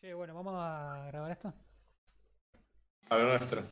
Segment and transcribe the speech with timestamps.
[0.00, 1.52] Che, bueno, vamos a grabar esto.
[3.10, 3.64] A lo nuestro.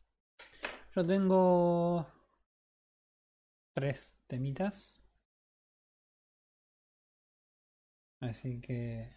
[0.93, 2.05] Yo tengo
[3.73, 5.01] tres temitas.
[8.19, 9.09] Así que.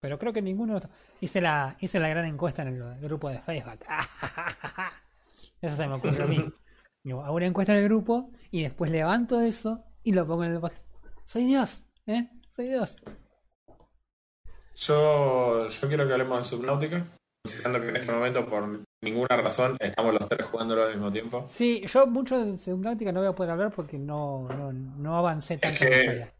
[0.00, 0.80] Pero creo que ninguno.
[1.20, 3.84] Hice la, hice la gran encuesta en el grupo de Facebook.
[5.60, 6.42] Eso se me ocurrió a mí.
[7.02, 10.52] Yo hago una encuesta en el grupo y después levanto eso y lo pongo en
[10.54, 10.60] el.
[11.24, 12.30] Soy Dios, ¿eh?
[12.54, 12.96] Soy Dios.
[14.76, 17.06] Yo, yo quiero que hablemos de Subnautica,
[17.42, 21.46] considerando que en este momento, por ninguna razón, estamos los tres jugándolo al mismo tiempo.
[21.50, 25.58] Sí, yo mucho de Subnautica no voy a poder hablar porque no, no, no avancé
[25.58, 26.32] tanto en la que- historia.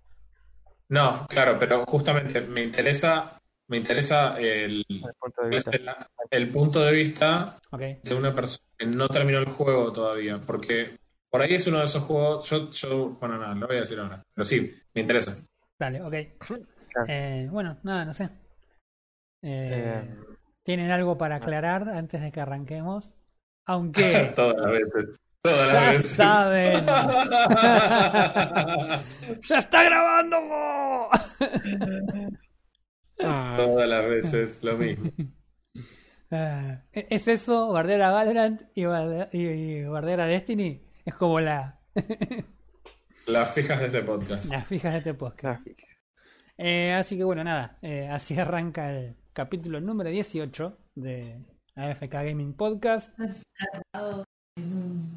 [0.88, 5.70] No, claro, pero justamente me interesa, me interesa el, el punto de vista.
[5.72, 5.88] el,
[6.30, 7.58] el punto de vista
[8.02, 10.96] de una persona que no terminó el juego todavía, porque
[11.28, 13.98] por ahí es uno de esos juegos, yo, yo bueno, nada, lo voy a decir
[13.98, 15.36] ahora, pero sí, me interesa.
[15.76, 16.14] Dale, ok.
[17.04, 17.12] Claro.
[17.12, 18.24] Eh, bueno, nada, no sé.
[19.42, 20.14] Eh, Eh,
[20.62, 23.14] ¿Tienen algo para aclarar antes de que arranquemos?
[23.66, 26.10] Aunque Todas las veces, todas las ya veces.
[26.10, 26.86] saben.
[29.48, 30.36] ¡Ya está grabando!
[33.16, 35.10] Todas las veces lo mismo.
[36.32, 37.70] Ah, ¿Es eso?
[37.70, 40.82] ¿Bardear a Valorant y bardear, y, y bardear a Destiny?
[41.04, 41.78] Es como la,
[43.28, 44.44] Las fijas de este podcast.
[44.46, 45.64] las fijas de este podcast.
[46.58, 47.78] Eh, así que bueno, nada.
[47.82, 51.38] eh, así arranca el capítulo número 18 de
[51.74, 53.12] AFK Gaming Podcast.
[53.92, 54.24] Cerrado
[54.56, 55.16] en un-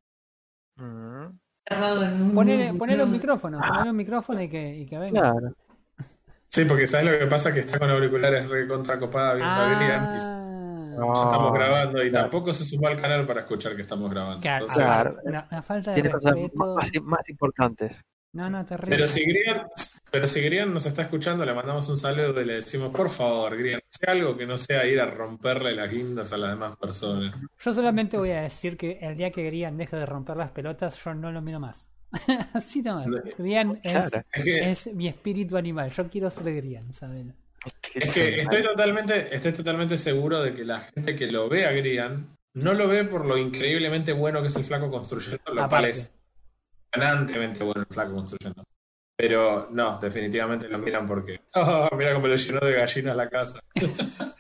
[0.82, 2.78] Mm, Poner, micrófono.
[2.80, 5.22] poner un micrófono, poner un micrófono y que, y que venga.
[5.32, 5.54] Claro.
[6.48, 7.54] Sí, porque ¿sabes lo que pasa?
[7.54, 11.14] Que está con auriculares re contra copada viendo Ah, No.
[11.14, 12.24] estamos grabando y claro.
[12.30, 14.40] tampoco se sumó al canal para escuchar que estamos grabando.
[14.40, 15.18] claro, Entonces, Claro.
[15.26, 16.76] Una, una falta de Tiene cosas respeto.
[16.76, 18.02] más, más importantes.
[18.34, 18.96] No, no, terrible.
[18.96, 19.68] Pero si Grian,
[20.12, 23.58] pero si Grian nos está escuchando, le mandamos un saludo y le decimos, por favor,
[23.58, 27.36] Grian, sea algo que no sea ir a romperle las guindas a las demás personas.
[27.60, 30.96] Yo solamente voy a decir que el día que Grian deje de romper las pelotas,
[31.04, 31.88] yo no lo miro más.
[32.54, 33.08] Así nomás.
[33.08, 33.18] No.
[33.38, 34.24] Grian es, Claro.
[34.34, 35.92] Es que, es mi espíritu animal.
[35.92, 37.36] Yo quiero ser Grian, ¿saben?
[37.94, 41.72] es que estoy totalmente, estoy totalmente seguro de que la gente que lo ve a
[41.74, 45.86] Grian no lo ve por lo increíblemente bueno que es el flaco construyendo, lo cual
[45.86, 46.14] es
[46.92, 48.64] ganantemente bueno el flaco construyendo.
[49.20, 53.60] Pero no, definitivamente lo miran porque, oh, mira cómo le llenó de gallinas la casa.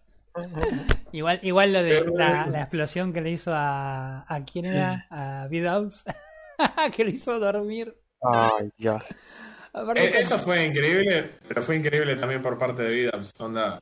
[1.11, 4.23] Igual, igual lo de la, la explosión que le hizo a.
[4.25, 5.05] ¿A quién era?
[5.09, 6.03] A Vidaus.
[6.95, 7.93] que le hizo dormir.
[8.21, 9.03] Ay, Dios.
[9.95, 13.41] Eh, Eso fue increíble, pero fue increíble también por parte de Vidaps.
[13.41, 13.81] Onda,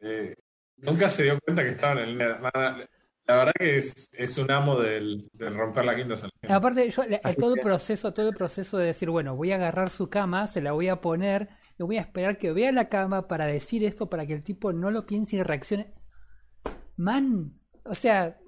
[0.00, 0.36] eh,
[0.76, 2.88] nunca se dio cuenta que estaba en el.
[3.30, 6.32] La, verdad que es, es un amo del, del romper la quinta salida.
[6.48, 9.90] Aparte, yo, Así todo el proceso, todo el proceso de decir, bueno, voy a agarrar
[9.90, 11.48] su cama, se la voy a poner,
[11.78, 14.72] y voy a esperar que vea la cama para decir esto, para que el tipo
[14.72, 15.92] no lo piense y reaccione.
[16.96, 17.54] Man,
[17.84, 18.38] o sea,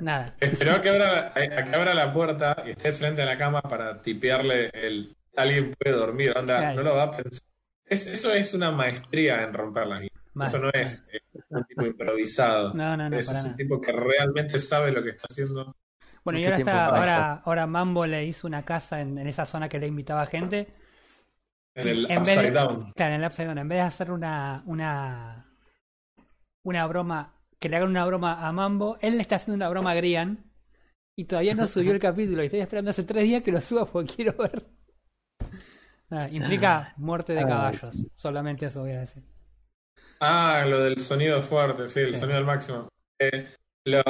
[0.00, 0.36] nada.
[0.40, 3.62] Esperó a que, abra, a que abra la puerta y esté frente a la cama
[3.62, 6.32] para tipearle el alguien puede dormir.
[6.36, 6.76] Onda, Claro.
[6.76, 7.48] no lo va a pensar.
[7.86, 10.09] Es, eso es una maestría en romper la guinda.
[10.34, 12.72] Mal, Eso no es eh, un tipo improvisado.
[12.74, 13.56] No, no, no, Eso es un nada.
[13.56, 15.76] tipo que realmente sabe lo que está haciendo.
[16.24, 19.68] Bueno, y ahora está, ahora, ahora Mambo le hizo una casa en, en esa zona
[19.68, 20.68] que le invitaba gente.
[21.74, 22.92] En el En upside de- down.
[22.92, 25.46] Claro, en el Upside Down, en vez de hacer una, una,
[26.62, 29.92] una broma, que le hagan una broma a Mambo, él le está haciendo una broma
[29.92, 30.50] a Grian
[31.16, 33.86] y todavía no subió el capítulo y estoy esperando hace tres días que lo suba
[33.86, 34.66] porque quiero ver.
[36.10, 37.46] Nada, implica muerte de Ah.
[37.46, 39.22] caballos, solamente eso voy a decir.
[40.20, 42.16] Ah, lo del sonido fuerte, sí, el Sí.
[42.18, 42.88] sonido al máximo.
[43.18, 43.48] Eh,
[43.84, 44.02] lo-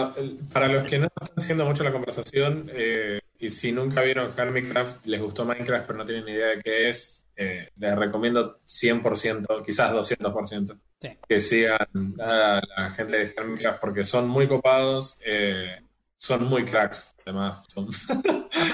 [0.52, 5.06] para los que no están siguiendo mucho la conversación, eh, y si nunca vieron Hermitcraft,
[5.06, 9.62] les gustó Minecraft, pero no tienen ni idea de qué es, eh, les recomiendo 100%,
[9.64, 11.16] quizás 200%, Sí.
[11.28, 11.78] que sigan
[12.20, 15.80] a la gente de Hermitcraft porque son muy copados, eh,
[16.16, 17.62] son muy cracks, además.
[17.68, 17.88] Son...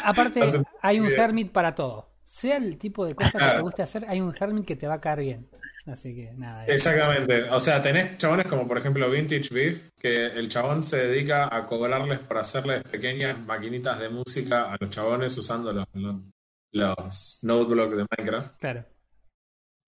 [0.04, 0.40] Aparte,
[0.82, 2.08] hay un hermit para todo.
[2.24, 4.94] Sea el tipo de cosas que te guste hacer, hay un hermit que te va
[4.94, 5.48] a caer bien.
[5.86, 6.66] Así que nada.
[6.66, 7.44] Exactamente.
[7.44, 11.64] O sea, tenés chabones como por ejemplo Vintage Beef, que el chabón se dedica a
[11.64, 16.16] cobrarles por hacerles pequeñas maquinitas de música a los chabones usando los, los,
[16.72, 18.58] los noteblocks de Minecraft.
[18.58, 18.84] Claro.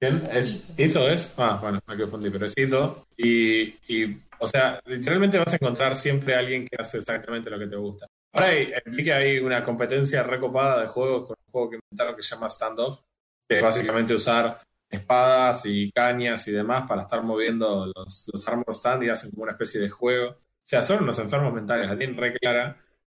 [0.00, 0.22] ¿Quién?
[0.30, 1.34] ¿Es, ¿Hizo es?
[1.36, 3.08] Ah, bueno, me confundí, pero es Hizo.
[3.16, 7.58] Y, y, o sea, literalmente vas a encontrar siempre a alguien que hace exactamente lo
[7.58, 8.06] que te gusta.
[8.32, 12.22] Ahora hay, implica ahí una competencia recopada de juegos con un juego que inventaron que
[12.22, 13.00] se llama Standoff,
[13.48, 14.60] que es básicamente usar
[14.90, 19.42] espadas y cañas y demás para estar moviendo los, los armor stand y hacen como
[19.44, 20.30] una especie de juego.
[20.30, 22.76] O sea, son unos enfermos mentales, la tienen re clara,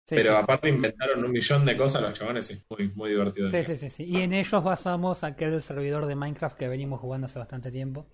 [0.08, 3.10] Sí, pero sí, aparte inventaron un millón de cosas los chabones y es muy, muy
[3.12, 3.50] divertido.
[3.52, 4.04] Sí, sí, sí, sí.
[4.06, 8.08] Y en ellos basamos aquel servidor de Minecraft que venimos jugando hace bastante tiempo.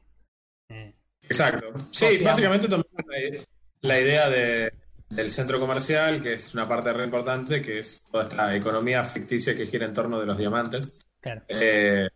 [0.69, 1.67] Eh, Exacto.
[1.91, 2.23] Sí, Copiamos.
[2.31, 3.43] básicamente tomamos la,
[3.81, 4.73] la idea de-
[5.09, 9.55] del centro comercial, que es una parte re importante, que es toda esta economía ficticia
[9.55, 10.99] que gira en torno de los diamantes.
[11.21, 11.43] Claro.
[11.47, 12.09] Eh,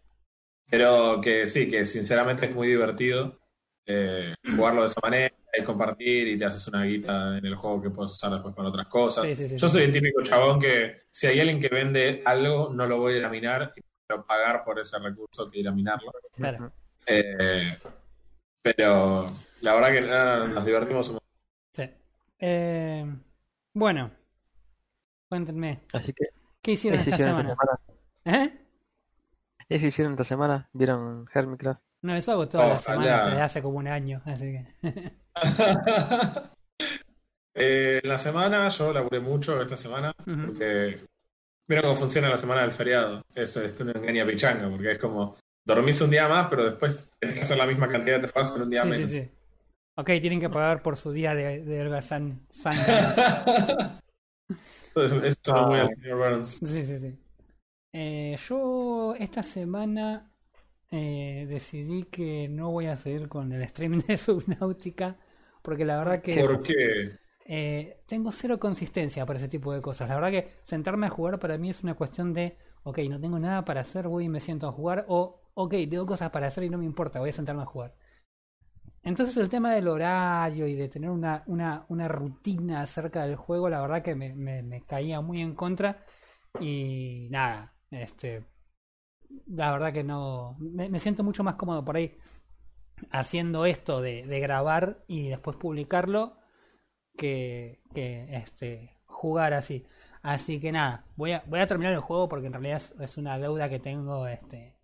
[0.70, 3.34] pero que sí, que sinceramente es muy divertido
[3.86, 7.82] eh, jugarlo de esa manera y compartir y te haces una guita en el juego
[7.82, 9.24] que puedes usar después con otras cosas.
[9.26, 9.74] Sí, sí, sí, Yo sí.
[9.74, 13.18] soy el típico chabón que si hay alguien que vende algo, no lo voy a
[13.18, 16.12] ir a minar y quiero pagar por ese recurso que ir a minarlo.
[16.36, 16.72] Claro.
[17.08, 17.76] Eh,
[18.62, 19.26] pero
[19.62, 21.30] la verdad que no, nos divertimos un montón.
[21.74, 21.90] Sí.
[22.40, 23.06] Eh,
[23.74, 24.12] bueno,
[25.28, 26.26] cuéntenme, Así que,
[26.62, 27.54] ¿qué hicieron ¿eso esta hicieron semana?
[27.54, 27.80] esta
[28.24, 28.44] semana?
[28.46, 28.66] ¿Eh?
[29.70, 30.68] ¿Eso hicieron esta semana?
[30.74, 31.82] ¿Vieron Hermitcraft?
[32.02, 33.02] No, eso hago todas las Ojalá.
[33.04, 34.66] semanas desde hace como un año, así que...
[37.62, 40.98] Eh, la semana yo laburé mucho esta semana porque
[41.68, 43.22] mira cómo funciona la semana del feriado.
[43.36, 45.36] Es, es una engaña pichanga porque es como
[45.66, 48.62] dormís un día más, pero después tenés que hacer la misma cantidad de trabajo en
[48.62, 49.12] un día Sí, sí, menos.
[49.12, 49.30] sí.
[49.98, 52.74] Ok, tienen que pagar por su día de, de holgazán san.
[54.96, 56.50] Eso es muy al señor Burns.
[56.60, 57.20] Sí, sí, sí.
[57.92, 60.32] Eh, yo esta semana
[60.92, 65.18] eh, decidí que no voy a seguir con el stream de Subnautica
[65.64, 67.20] porque la verdad que ¿Por qué?
[67.46, 70.10] eh, tengo cero consistencia para ese tipo de cosas.
[70.10, 73.40] La verdad que sentarme a jugar para mí es una cuestión de, ok, no tengo
[73.40, 76.64] nada para hacer, voy y me siento a jugar, o, ok, tengo cosas para hacer
[76.66, 77.96] y no me importa, voy a sentarme a jugar.
[79.04, 83.70] Entonces el tema del horario y de tener una, una, una rutina acerca del juego,
[83.70, 86.04] la verdad que me, me, me caía muy en contra
[86.60, 88.46] y nada, este,
[89.48, 92.18] la verdad que no, me, siento mucho más cómodo por ahí
[93.12, 96.38] haciendo esto de, de grabar y después publicarlo
[97.18, 99.86] que, que este, jugar así.
[100.22, 103.18] Así que nada, voy a, voy a terminar el juego porque en realidad es, es
[103.18, 104.78] una deuda que tengo este,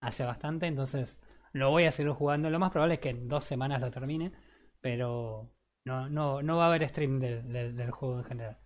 [0.00, 1.18] hace bastante, entonces
[1.52, 2.50] lo voy a seguir jugando.
[2.50, 4.32] Lo más probable es que en dos semanas lo termine,
[4.80, 5.50] pero
[5.84, 8.58] no, no, no va a haber stream del, del, del juego en general.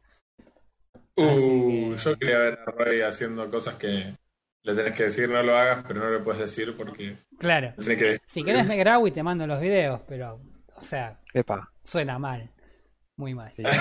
[1.17, 4.17] Uh, que- yo quería ver a Roy haciendo cosas que
[4.62, 8.20] le tenés que decir no lo hagas, pero no le puedes decir porque Claro, que
[8.26, 10.41] si querés me grabo y te mando los videos, pero,
[10.76, 11.70] o sea, Epa.
[11.85, 12.50] suena mal,
[13.17, 13.50] muy mal.
[13.52, 13.62] Sí.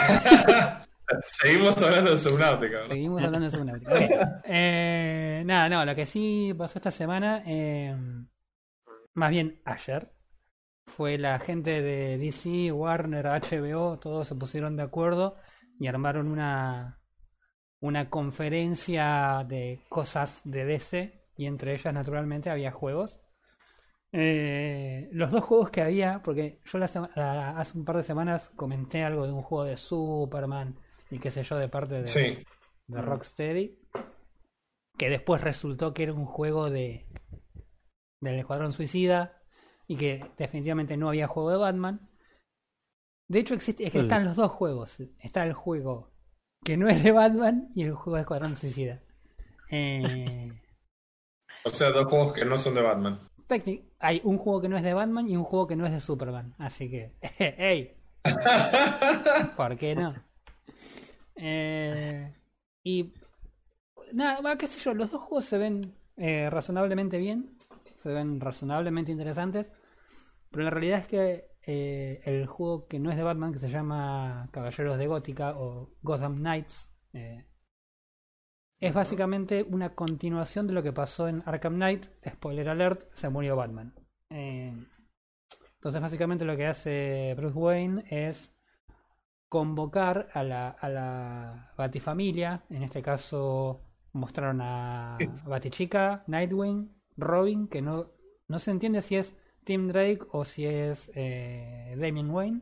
[1.27, 2.77] Seguimos hablando de Subnautica.
[2.79, 2.83] ¿no?
[2.85, 4.41] Seguimos hablando de Subnautica.
[4.45, 7.95] Eh, nada, no, lo que sí pasó esta semana, eh,
[9.13, 10.11] más bien ayer,
[10.85, 15.37] fue la gente de DC, Warner, HBO, todos se pusieron de acuerdo
[15.77, 16.99] y armaron una,
[17.83, 23.19] una conferencia de cosas de DC y entre ellas naturalmente había juegos.
[24.13, 28.03] Eh, los dos juegos que había, porque yo la sema- la- hace un par de
[28.03, 32.07] semanas comenté algo de un juego de Superman y qué sé yo de parte de,
[32.07, 32.37] Sí.
[32.87, 33.79] de Rocksteady,
[34.97, 37.05] que después resultó que era un juego de
[38.21, 39.41] del Escuadrón Suicida
[39.87, 42.09] y que definitivamente no había juego de Batman.
[43.27, 44.97] De hecho existe, es que están los dos juegos.
[45.21, 46.12] Está el juego
[46.63, 49.01] que no es de Batman y el juego de Escuadrón Suicida.
[49.71, 50.51] Eh,
[51.65, 53.19] O sea, dos juegos que no son de Batman.
[53.47, 55.91] técnic- hay un juego que no es de Batman y un juego que no es
[55.91, 56.53] de Superman.
[56.57, 57.13] Así que,
[57.57, 57.95] ¡hey!
[59.57, 60.13] ¿Por qué no?
[61.35, 62.33] Eh,
[62.83, 63.13] y
[64.13, 67.57] nada, qué sé yo, los dos juegos se ven eh, razonablemente bien,
[68.01, 69.71] se ven razonablemente interesantes,
[70.51, 73.69] pero la realidad es que eh, el juego que no es de Batman, que se
[73.69, 77.45] llama Caballeros de Gótica o Gotham Knights, eh,
[78.79, 82.07] es básicamente una continuación de lo que pasó en Arkham Knight.
[82.27, 83.93] Spoiler alert, se murió Batman.
[84.29, 84.73] Eh,
[85.75, 88.53] entonces básicamente lo que hace Bruce Wayne es
[89.47, 92.65] convocar a la, a la Batifamilia.
[92.69, 98.11] En este caso mostraron a Batichica, Nightwing, Robin, que no,
[98.49, 99.33] no se entiende si es
[99.63, 102.61] Tim Drake o si es eh, Damian Wayne.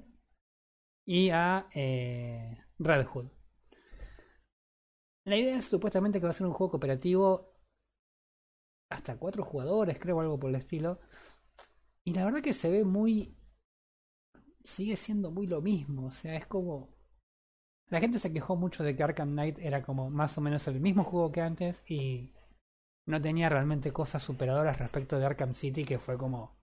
[1.05, 3.27] Y a eh, Red Hood.
[5.25, 7.51] La idea es supuestamente que va a ser un juego cooperativo
[8.89, 10.99] hasta cuatro jugadores, creo, algo por el estilo.
[12.03, 13.37] Y la verdad que se ve muy.
[14.63, 16.07] Sigue siendo muy lo mismo.
[16.07, 16.89] O sea, es como.
[17.89, 20.79] La gente se quejó mucho de que Arkham Knight era como más o menos el
[20.79, 22.31] mismo juego que antes y
[23.05, 26.60] no tenía realmente cosas superadoras respecto de Arkham City, que fue como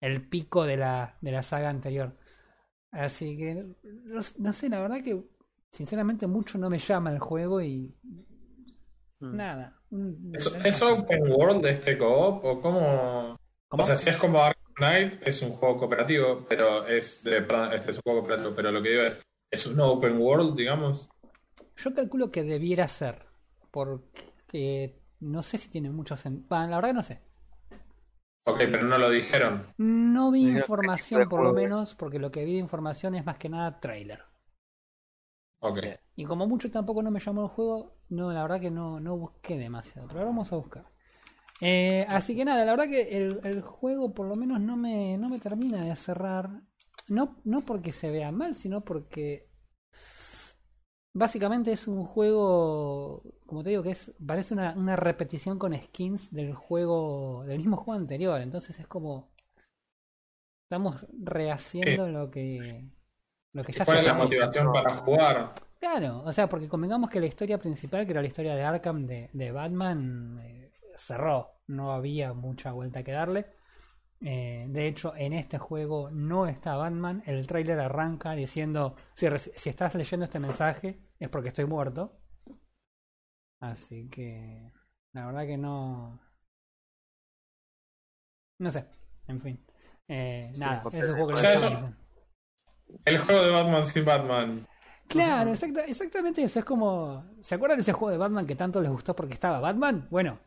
[0.00, 2.16] el pico de la, de la saga anterior.
[2.90, 5.22] Así que, no, no sé, la verdad que
[5.70, 7.94] sinceramente mucho no me llama el juego y
[9.20, 9.36] Mm.
[9.36, 9.76] nada.
[10.32, 12.44] ¿Es, es open world de este co-op?
[12.44, 13.36] ¿O cómo?
[13.68, 13.82] ¿Cómo?
[13.82, 17.74] O sea, si es como Arkham Knight, es un juego cooperativo, pero es de, perdón,
[17.74, 21.08] este es un juego cooperativo, pero lo que digo es, ¿es un open world, digamos?
[21.76, 23.26] Yo calculo que debiera ser,
[23.70, 26.46] porque no sé si tiene mucho sentido.
[26.66, 27.20] la verdad no sé.
[28.44, 29.66] Ok, pero no lo dijeron.
[29.78, 33.48] No vi información, por lo menos, porque lo que vi de información es más que
[33.48, 34.24] nada trailer.
[35.60, 35.78] Ok.
[36.16, 39.16] Y como mucho tampoco no me llamó el juego, no, la verdad que no, no
[39.16, 40.08] busqué demasiado.
[40.08, 40.86] Pero ahora vamos a buscar.
[41.60, 45.18] Eh, así que nada, la verdad que el, el juego por lo menos no me,
[45.18, 46.62] no me termina de cerrar.
[47.08, 49.49] No, no porque se vea mal, sino porque
[51.12, 56.30] básicamente es un juego, como te digo, que es parece una, una repetición con skins
[56.32, 58.40] del juego, del mismo juego anterior.
[58.40, 59.30] Entonces es como
[60.64, 62.84] estamos rehaciendo lo que
[63.52, 64.14] lo que ya ¿Cuál se es la hecho.
[64.14, 65.54] motivación para jugar?
[65.78, 69.06] Claro, o sea, porque convengamos que la historia principal, que era la historia de Arkham
[69.06, 71.60] de, de Batman, eh, cerró.
[71.66, 73.46] No había mucha vuelta que darle.
[74.22, 77.22] Eh, de hecho, en este juego no está Batman.
[77.26, 79.26] El tráiler arranca diciendo, si,
[79.68, 82.20] estás leyendo este mensaje es porque estoy muerto.
[83.60, 84.72] Así que,
[85.12, 86.20] la verdad que no...
[88.58, 88.84] No sé,
[89.26, 89.66] en fin.
[90.06, 91.94] Eh, nada, es un juego que O lo sea, eso-.
[93.04, 94.66] El juego de Batman sin Batman.
[95.08, 96.58] Claro, exacta- exactamente eso.
[96.60, 97.24] Es como.
[97.40, 100.06] ¿Se acuerdan de ese juego de Batman que tanto les gustó porque estaba Batman?
[100.10, 100.38] Bueno.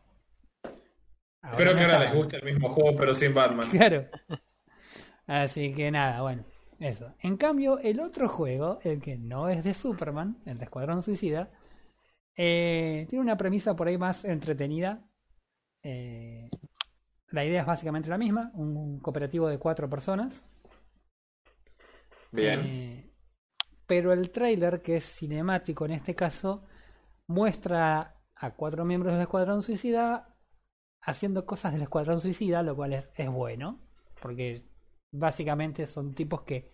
[1.44, 3.70] Ahora Espero no que ahora les guste el mismo juego, pero sin Batman.
[3.72, 4.08] Claro.
[5.28, 6.44] Así que nada, bueno,
[6.80, 7.14] eso.
[7.22, 11.52] En cambio, el otro juego, el que no es de Superman, el de Escuadrón Suicida,
[12.36, 15.06] eh, tiene una premisa por ahí más entretenida.
[15.84, 16.50] Eh,
[17.30, 20.42] la idea es básicamente la misma, un cooperativo de cuatro personas.
[22.32, 22.62] Bien.
[22.66, 23.14] Eh,
[23.86, 26.64] pero el trailer, que es cinemático en este caso,
[27.28, 30.33] muestra a cuatro miembros del Escuadrón Suicida
[31.04, 33.80] haciendo cosas del Escuadrón Suicida, lo cual es, es bueno,
[34.22, 34.64] porque
[35.12, 36.72] básicamente son tipos que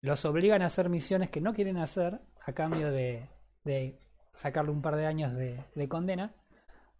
[0.00, 3.28] los obligan a hacer misiones que no quieren hacer a cambio de,
[3.64, 3.98] de
[4.34, 6.34] sacarle un par de años de, de condena,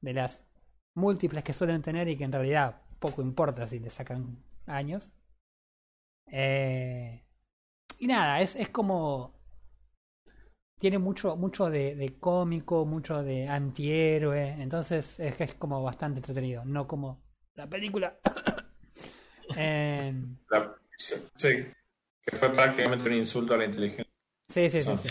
[0.00, 0.42] de las
[0.94, 5.10] múltiples que suelen tener y que en realidad poco importa si le sacan años.
[6.26, 7.24] Eh,
[7.98, 9.41] y nada, es, es como.
[10.82, 14.60] Tiene mucho, mucho de, de cómico, mucho de antihéroe.
[14.60, 16.64] Entonces es que es como bastante entretenido.
[16.64, 17.22] No como
[17.54, 18.18] la película.
[19.56, 20.12] Eh,
[20.50, 21.48] La- sí, sí.
[22.22, 24.06] Que fue prácticamente un insulto a la inteligencia.
[24.48, 24.96] sí, sí, sí, Ah.
[24.96, 25.08] sí.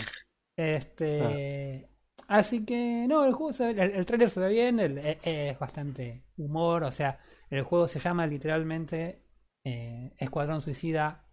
[0.56, 1.88] Este.
[2.28, 5.18] Así que, no, el juego se ve, el, el trailer se ve bien, el- e-
[5.22, 7.18] es bastante humor, o sea,
[7.50, 9.22] el juego se llama literalmente
[9.64, 11.24] eh, Escuadrón Suicida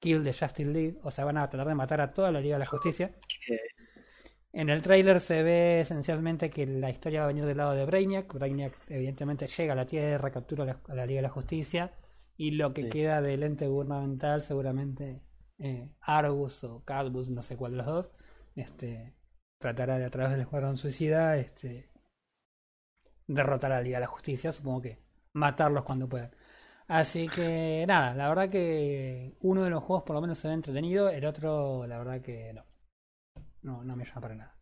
[0.00, 2.56] Kill the Justice League, o sea, van a tratar de matar a toda la Liga
[2.56, 3.14] de la Justicia.
[4.56, 7.84] En el tráiler se ve esencialmente que la historia va a venir del lado de
[7.84, 8.32] Brainiac.
[8.32, 11.92] Brainiac evidentemente llega a la Tierra, captura a la, a la Liga de la Justicia
[12.38, 12.88] y lo que Sí.
[12.88, 15.20] queda del ente gubernamental seguramente
[15.58, 18.10] eh, Argus o Cadbus, no sé cuál de los dos,
[18.54, 19.14] este,
[19.58, 21.90] tratará de a través del Escuadrón Suicida este,
[23.26, 24.98] derrotar a la Liga de la Justicia, supongo que
[25.34, 26.30] matarlos cuando puedan.
[26.88, 30.54] Así que nada, la verdad que uno de los juegos por lo menos se ve
[30.54, 32.64] entretenido, el otro la verdad que no.
[33.66, 34.54] No, no me llama para nada.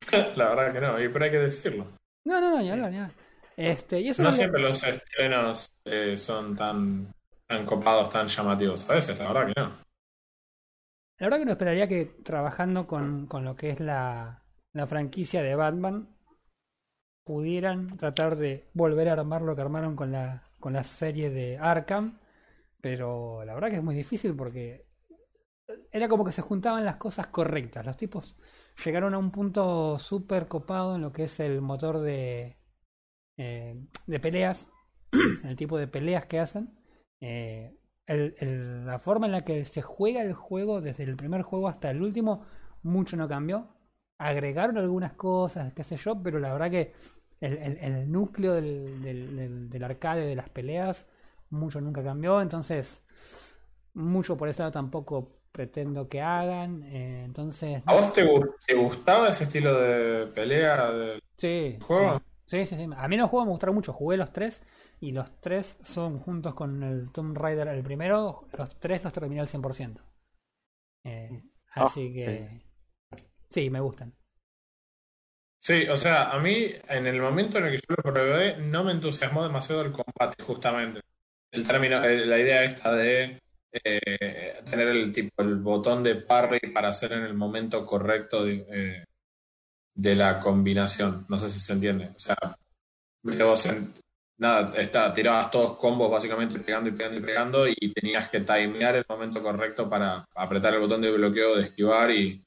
[0.36, 1.88] La verdad que no, y pero hay que decirlo.
[2.24, 3.12] No, no, no, ni hablar, ni hablar.
[3.56, 7.12] Este, y eso No siempre los estrenos eh, son tan,
[7.48, 8.88] tan copados, tan llamativos.
[8.88, 9.66] A veces, la verdad que no.
[11.18, 15.42] La verdad que no esperaría que trabajando con, con lo que es la, la franquicia
[15.42, 16.08] de Batman
[17.24, 21.58] pudieran tratar de volver a armar lo que armaron con la, con la serie de
[21.58, 22.20] Arkham.
[22.80, 24.85] Pero la verdad que es muy difícil porque
[25.92, 27.84] era como que se juntaban las cosas correctas.
[27.86, 28.36] Los tipos
[28.84, 32.56] llegaron a un punto súper copado en lo que es el motor de,
[33.38, 34.68] eh, de peleas,
[35.44, 36.78] el tipo de peleas que hacen.
[37.20, 37.76] Eh,
[38.08, 42.02] la forma en la que se juega el juego, desde el primer juego hasta el
[42.02, 42.44] último,
[42.82, 43.68] mucho no cambió.
[44.18, 46.94] Agregaron algunas cosas, qué sé yo, pero la verdad que
[47.40, 47.78] el, el-
[48.12, 51.06] núcleo del, del- del- del arcade, de las peleas,
[51.50, 52.40] mucho nunca cambió.
[52.40, 53.02] Entonces,
[53.94, 56.82] mucho por ese lado tampoco pretendo que hagan.
[56.84, 62.20] eh, entonces, ¿A vos te, gu- te gustaba ese estilo de pelea del sí, juego?
[62.20, 62.86] sí, sí, sí, sí.
[62.96, 63.92] A mí los juegos me gustaron mucho.
[63.92, 64.62] Jugué los tres
[65.00, 69.40] y los tres son juntos con el Tomb Raider, el primero, los tres los terminé
[69.40, 70.02] al 100%.
[71.04, 71.42] Eh,
[71.78, 72.62] Ah, así que
[73.50, 74.14] sí, me gustan.
[75.58, 78.84] Sí, o sea, a mí en el momento en el que yo lo probé no
[78.84, 81.00] me entusiasmó demasiado el combate, justamente.
[81.50, 83.40] El término, eh, la idea esta de
[83.84, 88.66] eh, tener el tipo el botón de parry para hacer en el momento correcto de,
[88.70, 89.04] eh,
[89.94, 91.26] de la combinación.
[91.28, 92.10] No sé si se entiende.
[92.14, 92.36] O sea,
[93.22, 93.92] viste vos en-
[94.38, 98.96] nada, está, tirabas todos combos básicamente pegando y pegando y pegando y tenías que timear
[98.96, 102.42] el momento correcto para apretar el botón de bloqueo, de esquivar y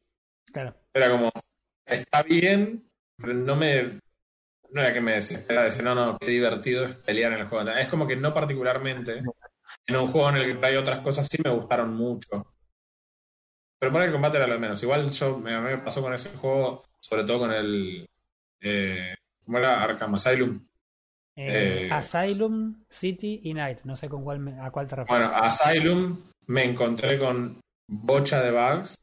[0.52, 0.76] Claro.
[0.94, 1.32] era como,
[1.86, 2.84] está bien,
[3.18, 4.00] pero no me,
[4.72, 7.70] no era que me desesperaba, decía, no, no, qué divertido es pelear en el juego.
[7.72, 9.24] Es como que no particularmente.
[9.90, 12.46] En un juego en el que hay otras cosas sí me gustaron mucho.
[13.80, 14.82] Pero por el combate era lo menos.
[14.84, 18.06] Igual yo me, a mí me pasó con ese juego, sobre todo con el.
[18.62, 19.16] Eh,
[19.46, 19.82] ¿Cómo era?
[19.82, 20.60] Arkham Asylum.
[21.36, 23.80] Eh, Eh, Asylum, City y Night.
[23.84, 25.28] No sé con cuál me- a cuál te refieres.
[25.30, 29.02] Bueno, Asylum me encontré con bocha de bugs,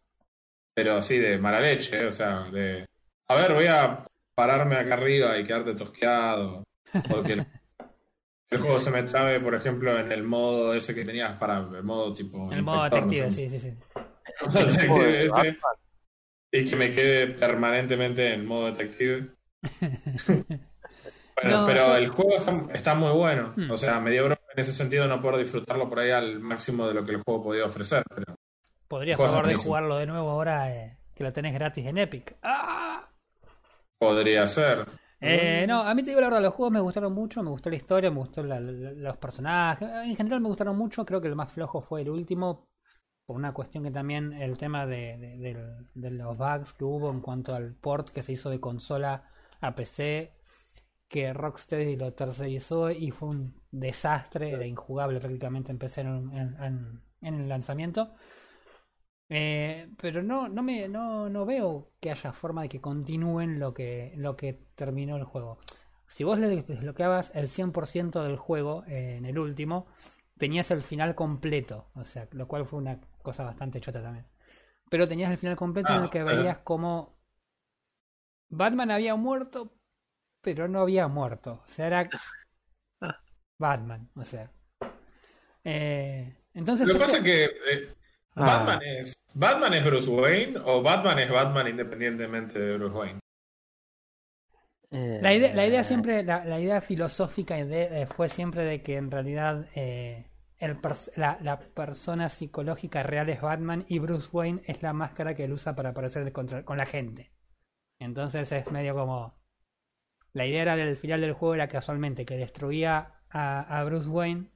[0.75, 2.85] pero así de mala leche, o sea, de.
[3.29, 6.63] A ver, voy a pararme acá arriba y quedarte tosqueado.
[7.09, 7.37] Porque
[8.51, 11.83] el, juego se me trabe, por ejemplo, en el modo ese que tenías para el
[11.83, 12.53] modo tipo.
[12.53, 13.37] el modo no detective, sé.
[13.37, 13.75] sí, sí, sí.
[14.41, 15.59] El modo detective ese,
[16.53, 19.27] y que me quede permanentemente en modo detective.
[21.43, 23.53] Bueno, No, pero el juego está, está muy bueno.
[23.55, 23.71] Hmm.
[23.71, 26.89] O sea, me dio bronca en ese sentido no poder disfrutarlo por ahí al máximo
[26.89, 28.03] de lo que el juego podía ofrecer.
[28.09, 28.37] Pero
[28.89, 32.37] Podrías probar de jugarlo de nuevo ahora eh, que lo tenés gratis en Epic.
[32.43, 33.07] ¡Ah!
[33.99, 34.87] podría ser.
[35.21, 37.71] Eh, no, a mí te digo la verdad, los juegos me gustaron mucho, me gustó
[37.71, 41.29] la historia, me gustó la- la- los personajes, en general me gustaron mucho, creo que
[41.29, 42.69] el más flojo fue el último,
[43.27, 47.11] por una cuestión que también el tema de, de- del- de los bugs que hubo
[47.11, 49.25] en cuanto al port que se hizo de consola
[49.61, 50.35] a PC,
[51.09, 56.57] que Rocksteady lo tercerizó y fue un desastre, era injugable prácticamente en PC en, en-
[56.63, 58.15] en- en el lanzamiento.
[59.29, 63.75] Eh, pero no, no me, no, no veo que haya forma de que continúen lo
[63.75, 65.59] que, lo que terminó el juego.
[66.07, 69.87] Si vos le desbloqueabas el 100% del juego eh, en el último,
[70.39, 71.89] tenías el final completo.
[71.95, 74.27] O sea, lo cual fue una cosa bastante chota también.
[74.91, 77.17] Pero tenías el final completo en el Ah, que veías como
[78.49, 79.73] Batman había muerto,
[80.43, 81.63] pero no había muerto.
[81.67, 82.11] O sea, era
[83.59, 84.11] Batman.
[84.15, 84.51] O sea.
[85.65, 86.89] Eh, entonces.
[86.89, 87.95] Lo que pasa es que eh,
[88.37, 88.45] Ah.
[88.45, 93.21] Batman, es, ¿Batman es Bruce Wayne o Batman es Batman independientemente de Bruce Wayne?
[94.91, 98.83] Eh, La idea, la idea siempre, la, la idea filosófica de- eh, fue siempre de
[98.83, 104.29] que en realidad eh, el pers- la, la persona psicológica real es Batman y Bruce
[104.33, 107.33] Wayne es la máscara que él usa para aparecer contra- con la gente.
[107.99, 109.35] Entonces es medio como...
[110.33, 114.51] La idea era del final del juego era casualmente que destruía a, a Bruce Wayne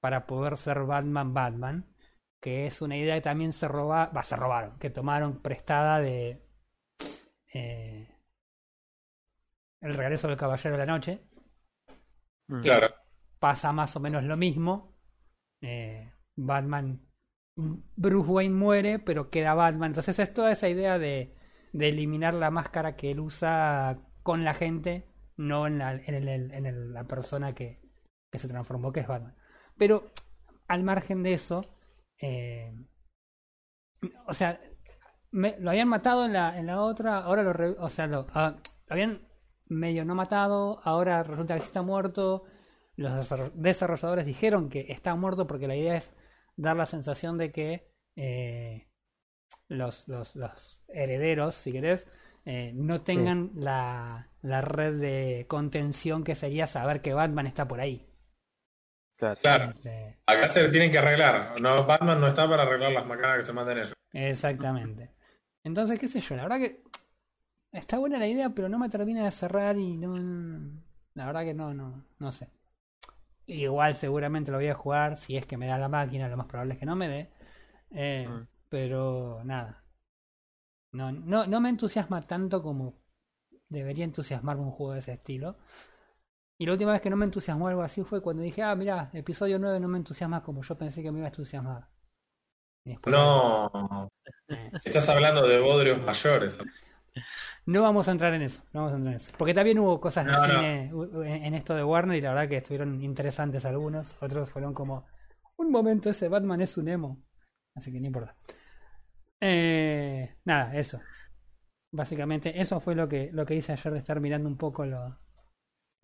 [0.00, 1.93] para poder ser Batman Batman,
[2.44, 6.42] que es una idea que también se roba, va, se robaron, que tomaron prestada de...
[7.54, 8.06] eh,
[9.80, 11.22] el regreso del Caballero de la Noche.
[12.48, 12.94] mm, Claro.
[13.38, 14.94] Pasa más o menos lo mismo.
[15.62, 17.00] Eh, Batman.
[17.56, 19.92] Bruce Wayne muere, pero queda Batman.
[19.92, 21.34] Entonces es toda esa idea de,
[21.72, 26.52] de eliminar la máscara que él usa con la gente, no en la, en el-
[26.52, 27.80] en el- la persona que,
[28.30, 29.34] que se transformó, que es Batman.
[29.78, 30.10] Pero
[30.68, 31.73] al margen de eso,
[32.18, 32.72] eh,
[34.26, 34.60] o sea,
[35.30, 38.26] me- lo habían matado en la, en la otra, ahora lo, re- o sea, lo,
[38.34, 39.26] ah, lo habían
[39.66, 42.44] medio no matado, ahora resulta que sí está muerto.
[42.96, 46.12] Los desarro- desarrolladores dijeron que está muerto porque la idea es
[46.56, 48.88] dar la sensación de que eh,
[49.68, 52.06] los, los, los herederos, si querés,
[52.44, 57.80] eh, no tengan la, la red de contención que sería saber que Batman está por
[57.80, 58.06] ahí.
[59.16, 59.40] Claro.
[59.40, 59.70] Claro.
[59.70, 61.60] Este, Acá se tienen que arreglar.
[61.60, 63.92] No, Batman no está para arreglar las macanas que se manden ellos.
[64.12, 65.10] Exactamente.
[65.64, 66.82] Entonces, qué sé yo, la verdad que
[67.72, 70.16] está buena la idea, pero no me termina de cerrar y no...
[71.14, 72.48] La verdad que no, no, no sé.
[73.46, 76.46] Igual seguramente lo voy a jugar, si es que me da la máquina, lo más
[76.46, 77.30] probable es que no me dé.
[77.90, 78.46] Eh, Mm.
[78.68, 79.84] Pero nada.
[80.92, 82.94] No, no, no me entusiasma tanto como
[83.68, 85.56] debería entusiasmarme un juego de ese estilo.
[86.58, 89.10] Y la última vez que no me entusiasmó algo así fue cuando dije, ah, mira,
[89.12, 91.88] episodio 9 no me entusiasma como yo pensé que me iba a entusiasmar.
[92.86, 94.08] Después- No.
[94.48, 94.70] Eh.
[94.84, 96.58] Estás hablando de bodrios mayores.
[97.66, 99.32] No vamos a entrar en eso, no vamos a entrar en eso.
[99.38, 102.56] Porque también hubo cosas de No, cine en esto de Warner y la verdad que
[102.58, 104.14] estuvieron interesantes algunos.
[104.20, 105.06] Otros fueron como,
[105.56, 107.22] un momento ese Batman es un emo.
[107.76, 108.36] Así que no importa.
[109.40, 111.00] Eh, nada, eso.
[111.92, 115.18] Básicamente eso fue lo que, lo que hice ayer de estar mirando un poco lo-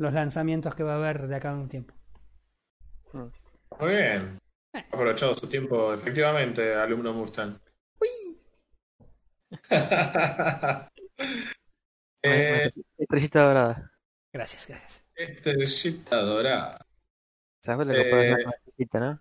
[0.01, 1.95] los lanzamientos que va a haber de acá a un tiempo.
[3.13, 4.39] Muy bien.
[4.73, 7.59] Ha aprovechado su tiempo, efectivamente, alumno Mustang.
[12.23, 13.93] eh, Estrellita dorada.
[14.33, 15.03] Gracias, gracias.
[15.15, 16.87] estrellita dorada.
[17.63, 19.21] ¿Sabes lo que puedes Eh, hacer con la estrellita, no?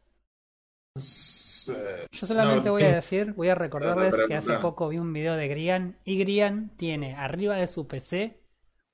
[1.75, 5.11] Eh, Yo solamente No, voy a decir, voy a recordarles que hace poco vi un
[5.13, 8.39] video de Grian y Grian tiene arriba de su PC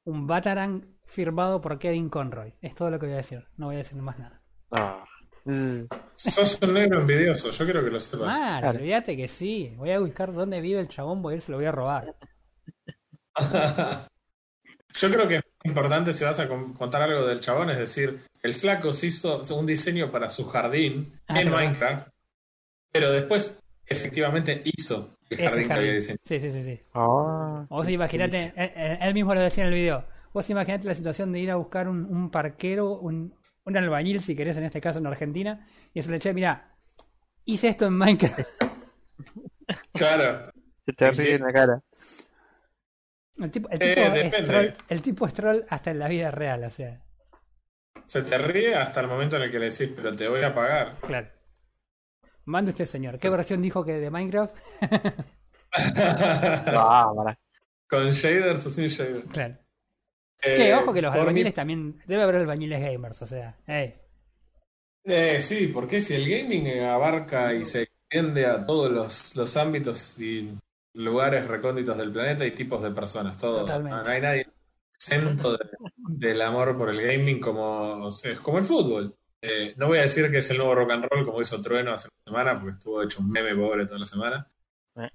[0.05, 2.53] un Batarang firmado por Kevin Conroy.
[2.61, 4.41] Es todo lo que voy a decir, no voy a decir más nada.
[4.71, 5.03] Ah.
[5.45, 5.83] Mm,
[6.15, 8.27] Sos un negro envidioso, yo quiero que lo sepas.
[8.27, 8.79] Mal, Claro.
[8.79, 9.73] olvídate que sí.
[9.77, 12.15] Voy a buscar dónde vive el chabón, voy a ir, se lo voy a robar.
[14.95, 18.23] yo creo que es importante si vas a con- contar algo del chabón, es decir,
[18.41, 21.51] el flaco se hizo un diseño para su jardín Ah, en.
[21.51, 22.07] Minecraft,
[22.91, 26.21] pero después efectivamente hizo el Ese jardín que había diseñado.
[26.25, 26.79] Sí, sí, sí, sí.
[26.93, 30.95] Ah, Vos imaginate, él, él- él mismo lo decía en el video, vos imaginate la
[30.95, 34.81] situación de ir a buscar un, un parquero, un, un albañil, si querés, en este
[34.81, 36.75] caso en Argentina, y decirle, che, mira,
[37.45, 38.39] hice esto en Minecraft.
[39.93, 40.51] Claro,
[40.85, 41.81] se te ríe en la cara.
[43.37, 46.31] El tipo, el Eh, tipo, es, troll, el tipo es troll hasta en la vida
[46.31, 47.01] real, o sea,
[48.05, 50.53] se te ríe hasta el momento en el que le decís, pero te voy a
[50.53, 50.95] pagar.
[51.05, 51.29] claro.
[52.45, 53.17] Mande usted, señor.
[53.17, 54.55] ¿Qué versión dijo que de Minecraft?
[55.71, 57.37] Ah, para.
[57.87, 59.25] Con shaders o sin shaders.
[59.31, 59.57] Claro.
[60.45, 61.99] Eh, che, ojo que los mi- albañiles también.
[62.05, 63.55] Debe haber albañiles gamers, o sea.
[63.65, 63.95] Hey.
[65.03, 70.19] Eh, sí, porque si el gaming abarca y se extiende a todos los, los ámbitos
[70.19, 70.53] y
[70.93, 73.59] lugares recónditos del planeta y tipos de personas, todo.
[73.59, 73.97] Totalmente.
[74.03, 74.47] No, hay nadie
[74.93, 75.69] exento de-
[76.09, 79.13] del amor por el gaming como, o sea, como el fútbol.
[79.41, 81.93] Eh, no voy a decir que es el nuevo rock and roll como hizo Trueno
[81.93, 84.47] hace una semana, porque estuvo hecho un meme pobre toda la semana.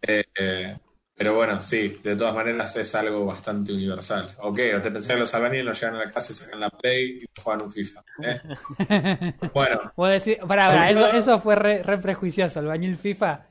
[0.02, 0.76] Eh, eh,
[1.20, 4.34] pero bueno, sí, de todas maneras es algo bastante universal.
[4.38, 6.70] Ok, o te pensás que los albañiles no llegan a la casa y sacan la
[6.70, 8.04] Play y juegan un FIFA.
[8.22, 9.34] ¿eh?
[9.52, 12.60] Bueno, Vos decís, pará, pará, eso, eso fue re, re prejuicioso.
[12.60, 13.46] Albañil FIFA.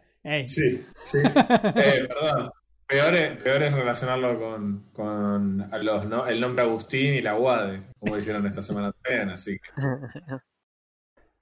[0.48, 1.20] Sí, sí.
[1.76, 2.52] Eh, perdón.
[2.88, 6.26] Peor es, peor es relacionarlo con, con a los, ¿no?
[6.26, 9.70] el nombre Agustín y la UADE, como hicieron esta semana también, así que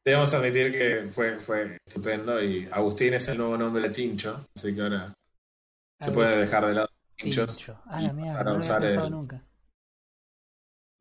[0.03, 4.75] debemos admitir que fue, fue estupendo y Agustín es el nuevo nombre de Tincho, así
[4.75, 5.13] que ahora
[5.99, 6.89] se puede dejar de lado.
[7.87, 9.41] Ah, la mierda, para no lo había usar el- nunca.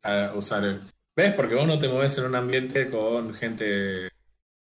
[0.03, 0.81] a usar el...
[1.15, 1.35] ¿Ves?
[1.35, 4.11] Porque vos no te mueves en un ambiente con gente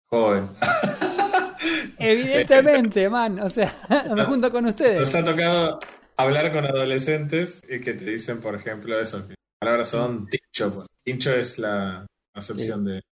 [0.08, 0.48] joven.
[1.98, 3.38] Evidentemente, man.
[3.40, 3.74] O sea,
[4.14, 5.14] me junto con Nos ustedes.
[5.14, 5.80] ha tocado
[6.16, 10.70] hablar con adolescentes y que te dicen, por ejemplo, eso, que las palabras son tincho.
[10.72, 10.88] Pues.
[11.04, 13.02] Tincho es la acepción de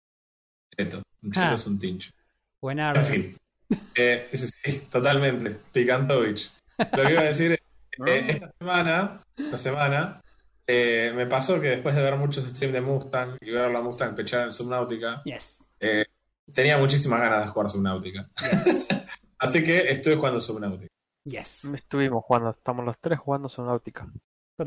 [0.77, 1.01] cheto.
[1.23, 1.53] Un cheto Ah.
[1.55, 2.11] es un tincho.
[2.61, 2.99] Buenardo.
[3.01, 3.37] En fin.
[3.95, 5.57] Eh, sí, totalmente.
[5.71, 6.51] Picantovich.
[6.95, 7.61] Lo que iba a decir es
[8.05, 10.21] que eh, esta semana, esta semana
[10.67, 14.15] eh, me pasó que después de ver muchos streams de Mustang y ver la Mustang
[14.15, 15.63] pechar en Subnautica, Yes.
[15.79, 16.05] eh,
[16.53, 18.29] tenía muchísimas ganas de jugar Subnautica.
[19.39, 20.87] Así que estuve jugando Subnautica.
[21.25, 21.63] Yes.
[21.65, 24.07] Estuvimos jugando, estamos los tres jugando Subnautica.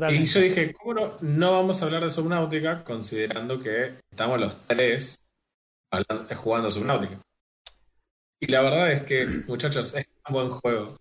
[0.09, 4.55] Y yo dije, ¿cómo no, no vamos a hablar de Subnautica considerando que estamos los
[4.67, 5.23] tres
[5.91, 7.17] hablando- jugando Subnautica?
[8.41, 10.97] Y la verdad es que, muchachos, es un buen juego.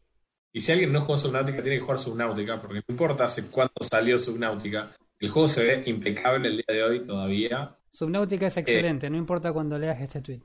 [0.56, 3.82] Y si alguien no jugó Subnautica, tiene que jugar Subnautica, porque no importa hace cuánto
[3.82, 7.76] salió Subnautica, el juego se ve impecable el día de hoy todavía.
[7.90, 10.42] Subnautica es excelente, no importa cuando leas este tweet.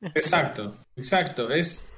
[0.00, 1.48] Exacto, exacto.
[1.52, 1.92] Es,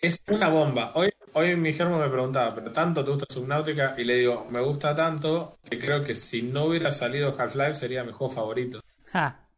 [0.00, 0.92] es una bomba.
[0.94, 3.94] Hoy, hoy mi germo me preguntaba, ¿pero tanto te gusta Subnautica?
[3.98, 8.04] Y le digo, me gusta tanto que creo que si no hubiera salido Half-Life sería
[8.04, 8.80] mi juego favorito.
[9.12, 9.48] Ja.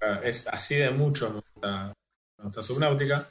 [0.00, 1.92] Ah, Es así de mucho me gusta,
[2.38, 3.28] me gusta Subnautica.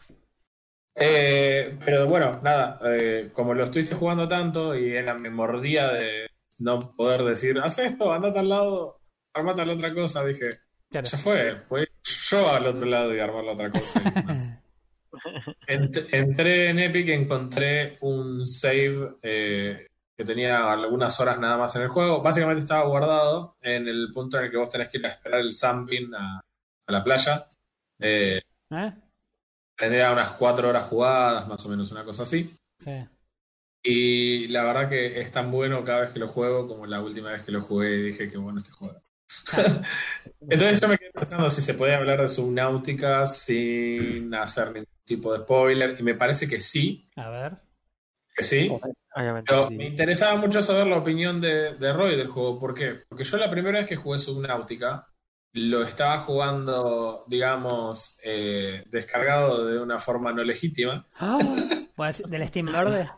[0.96, 6.28] Eh, pero bueno, nada, eh, como lo estoy jugando tanto y en la mordía de
[6.60, 9.00] no poder decir, haz esto, andate al lado,
[9.34, 10.50] armate la otra cosa, dije,
[10.90, 11.08] Claro.
[11.08, 14.02] ya fue, fue yo al otro lado y armar la otra cosa.
[15.68, 21.76] Ent- entré en Epic y encontré un save eh, que tenía algunas horas nada más
[21.76, 22.22] en el juego.
[22.22, 25.40] Básicamente estaba guardado en el punto en el que vos tenés que ir a esperar
[25.40, 26.40] el sampling a,
[26.88, 27.46] a la playa.
[28.00, 28.92] Eh, ¿Eh?
[29.76, 32.54] Tendría unas cuatro horas jugadas, más o menos una cosa así.
[32.80, 33.06] Sí.
[33.84, 37.32] Y la verdad que es tan bueno cada vez que lo juego como la última
[37.32, 39.02] vez que lo jugué y dije que bueno este juego.
[40.42, 45.34] Entonces yo me quedé pensando si se puede hablar de Subnautica sin hacer ningún tipo
[45.34, 45.98] de spoiler.
[46.00, 47.58] Y me parece que sí, A ver.
[48.36, 48.72] que sí.
[49.16, 49.52] Obviamente.
[49.52, 49.76] Pero sí.
[49.76, 52.60] me interesaba mucho saber la opinión de, de Roy del juego.
[52.60, 53.02] ¿Por qué?
[53.10, 55.13] Porque yo la primera vez que jugué Subnautica
[55.54, 61.06] lo estaba jugando, digamos, eh, descargado de una forma no legítima.
[61.16, 61.38] Ah,
[61.96, 63.10] ¿puedo decir ¿Del Steam Verde?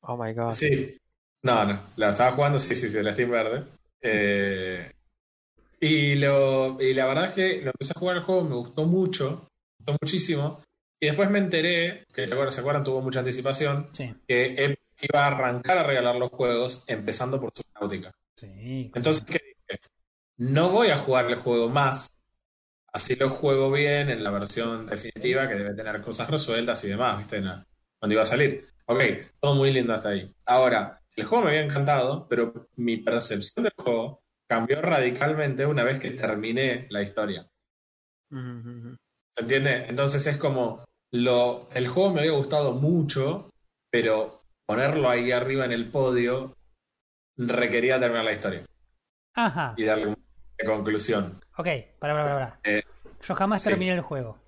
[0.00, 0.52] Oh my god.
[0.52, 0.96] Sí.
[1.42, 1.80] No, no.
[1.96, 3.64] La estaba jugando, sí, sí, sí, la Steam Verde.
[4.00, 4.90] Eh,
[5.80, 8.84] y, lo, y la verdad es que lo empecé a jugar el juego, me gustó
[8.84, 9.48] mucho,
[9.78, 10.62] me gustó muchísimo.
[11.00, 12.52] Y después me enteré, que ¿se acuerdan?
[12.52, 12.82] ¿Se acuerdan?
[12.84, 14.12] Tuvo mucha anticipación, Sí.
[14.26, 18.10] que Epic iba a arrancar a regalar los juegos empezando por Subnautica.
[18.36, 18.90] Sí.
[18.92, 19.80] Entonces, ¿qué dije?
[20.38, 22.14] No voy a jugar el juego más.
[22.92, 27.18] Así lo juego bien en la versión definitiva, que debe tener cosas resueltas y demás,
[27.18, 27.40] ¿viste?
[27.40, 27.62] No,
[27.98, 28.66] Cuando iba a salir.
[28.86, 29.02] Ok,
[29.40, 30.32] todo muy lindo hasta ahí.
[30.46, 35.98] Ahora, el juego me había encantado, pero mi percepción del juego cambió radicalmente una vez
[35.98, 37.46] que terminé la historia.
[38.30, 39.86] ¿Se entiende?
[39.88, 43.50] Entonces es como, lo, el juego me había gustado mucho,
[43.90, 46.56] pero ponerlo ahí arriba en el podio
[47.36, 48.62] requería terminar la historia
[49.34, 49.74] Ajá.
[49.76, 50.14] y darle
[50.62, 51.40] una conclusión.
[51.56, 51.66] Ok,
[51.98, 52.60] para, para, para.
[52.64, 52.82] Eh,
[53.22, 53.70] Yo jamás sí.
[53.70, 54.38] terminé el juego.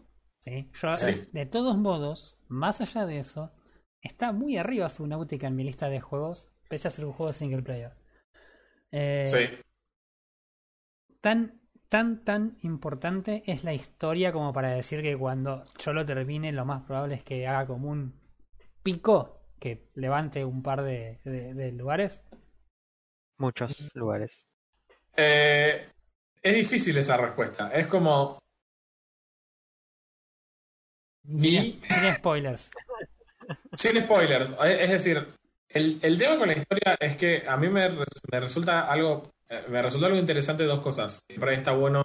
[0.41, 0.71] ¿sí?
[0.81, 1.29] Yo, Sí.
[1.33, 3.53] de todos modos, más allá de eso,
[4.01, 7.63] está muy arriba Subnautica en mi lista de juegos, pese a ser un juego single
[7.63, 7.93] player.
[8.93, 9.59] Eh, Sí.
[11.21, 16.53] Tan, tan, tan importante es la historia como para decir que cuando yo lo termine,
[16.53, 18.19] lo más probable es que haga como un
[18.83, 22.23] pico que levante un par de, de- de lugares.
[23.39, 24.33] Muchos lugares.
[25.17, 25.87] Eh,
[26.43, 27.71] es difícil esa respuesta.
[27.73, 28.39] Es como.
[31.25, 32.71] Ni, Sin, sin spoilers.
[33.75, 34.51] sin spoilers.
[34.65, 35.27] Es decir,
[35.69, 39.31] el, el tema con la historia es que a mí me, me resulta algo.
[39.49, 41.21] eh, Me resulta algo interesante dos cosas.
[41.39, 42.03] Por ahí está bueno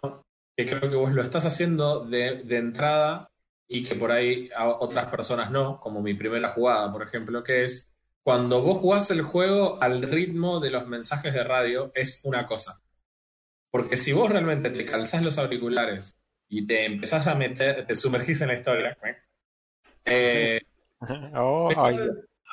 [0.58, 3.28] que creo que vos lo estás haciendo de, de entrada
[3.68, 7.64] y que por ahí a otras personas no, como mi primera jugada, por ejemplo, que
[7.64, 7.90] es
[8.24, 12.80] cuando vos jugás el juego al ritmo de los mensajes de radio, es una cosa.
[13.76, 16.16] Porque si vos realmente te calzás los auriculares
[16.48, 18.98] y te empezás a meter, te sumergís en la historia,
[20.06, 20.62] eh,
[21.36, 21.98] Oh, ay,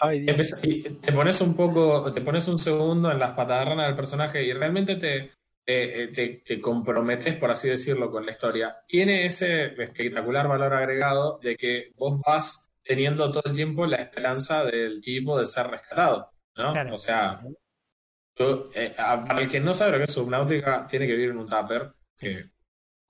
[0.01, 0.31] ay, Dios.
[0.37, 4.43] Empeza- y te pones un poco, te pones un segundo en las patadarranas del personaje
[4.43, 5.31] y realmente te,
[5.65, 8.79] te, te- te comprometes, por así decirlo, con la historia.
[8.89, 14.65] Tiene ese espectacular valor agregado de que vos vas teniendo todo el tiempo la esperanza
[14.65, 16.73] del tipo de ser rescatado, ¿no?
[16.73, 16.93] Claro.
[16.95, 17.41] O sea,
[18.75, 21.49] eh, para el que no sabe lo que es Subnautica, tiene que vivir en un
[21.49, 22.51] tupper, que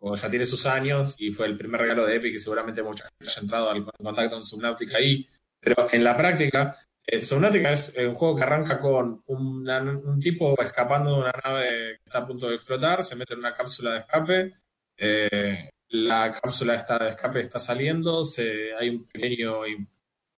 [0.04, 3.04] o ya tiene sus años y fue el primer regalo de Epic y seguramente mucha
[3.04, 5.28] gente haya entrado en contacto con Subnautica ahí.
[5.60, 10.60] Pero en la práctica, eh, Subnautica es un juego que arranca con una- un tipo
[10.60, 13.92] escapando de una nave que está a punto de explotar, se mete en una cápsula
[13.92, 14.54] de escape,
[14.96, 19.60] eh, la cápsula esta de escape está saliendo, se, hay un pequeño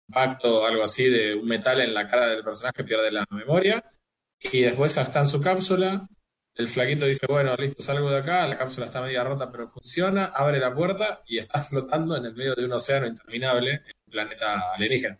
[0.07, 3.83] impacto, algo así, de un metal en la cara del personaje que pierde la memoria,
[4.51, 6.07] y después está en su cápsula,
[6.55, 10.25] el flaquito dice, bueno, listo, salgo de acá, la cápsula está media rota pero funciona,
[10.25, 14.11] abre la puerta y está flotando en el medio de un océano interminable en un
[14.11, 15.19] planeta alienígena.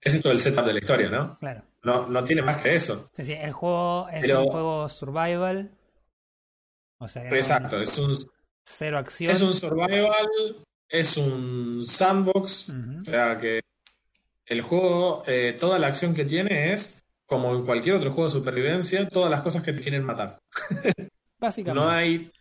[0.00, 1.38] Ese es todo el setup de la historia, ¿no?
[1.38, 1.62] Claro.
[1.82, 3.10] No, no tiene más que eso.
[3.14, 5.70] Sí, sí, el juego es Pero- un juego survival.
[6.98, 8.16] O sea, no- Exacto, es un,
[8.64, 9.30] cero acción.
[9.32, 10.28] es un survival,
[10.88, 13.60] es un sandbox, o sea que
[14.46, 18.38] el juego, eh, toda la acción que tiene es, como en cualquier otro juego de
[18.38, 20.38] supervivencia, todas las cosas que te quieren matar.
[21.38, 21.84] Básicamente.
[21.84, 22.32] No hay,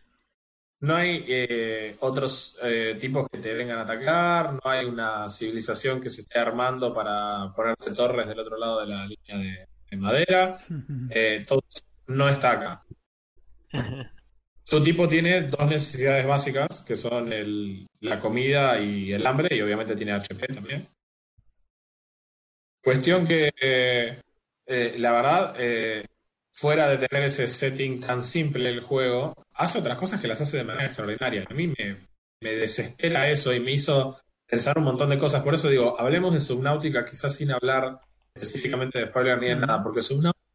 [0.81, 5.99] no hay eh, otros eh, tipos que te vengan a atacar, no hay una civilización
[6.01, 9.97] que se esté armando para ponerse torres del otro lado de la línea de, de
[9.97, 10.57] madera.
[11.09, 11.61] Eh, todo
[12.07, 12.81] no está acá.
[14.67, 19.61] Tu tipo tiene dos necesidades básicas, que son el- la comida y el hambre, y
[19.61, 20.87] obviamente tiene HP también.
[22.83, 23.51] Cuestión que,
[24.65, 26.05] eh, la verdad, eh,
[26.51, 30.57] fuera de tener ese setting tan simple el juego, hace otras cosas que las hace
[30.57, 31.45] de manera extraordinaria.
[31.49, 31.97] A mí me,
[32.41, 35.43] me desespera eso y me hizo pensar un montón de cosas.
[35.43, 37.99] Por eso digo, hablemos de Subnautica, quizás sin hablar
[38.33, 40.45] específicamente de spoiler ni de nada, porque Subnautica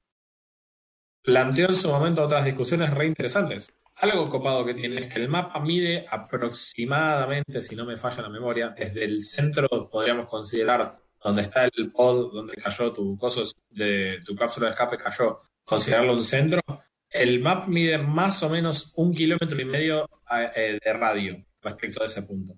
[1.23, 3.73] planteó en su momento otras discusiones re interesantes.
[3.97, 8.31] Algo copado que tiene es que el mapa mide aproximadamente, si no me falla la
[8.31, 14.21] memoria, desde el centro, podríamos considerar, donde está el pod, donde cayó tu coso de
[14.25, 16.61] tu cápsula de escape cayó, considerarlo un centro.
[17.09, 20.09] El map mide más o menos un kilómetro y medio
[20.55, 22.55] eh, de radio respecto a ese punto.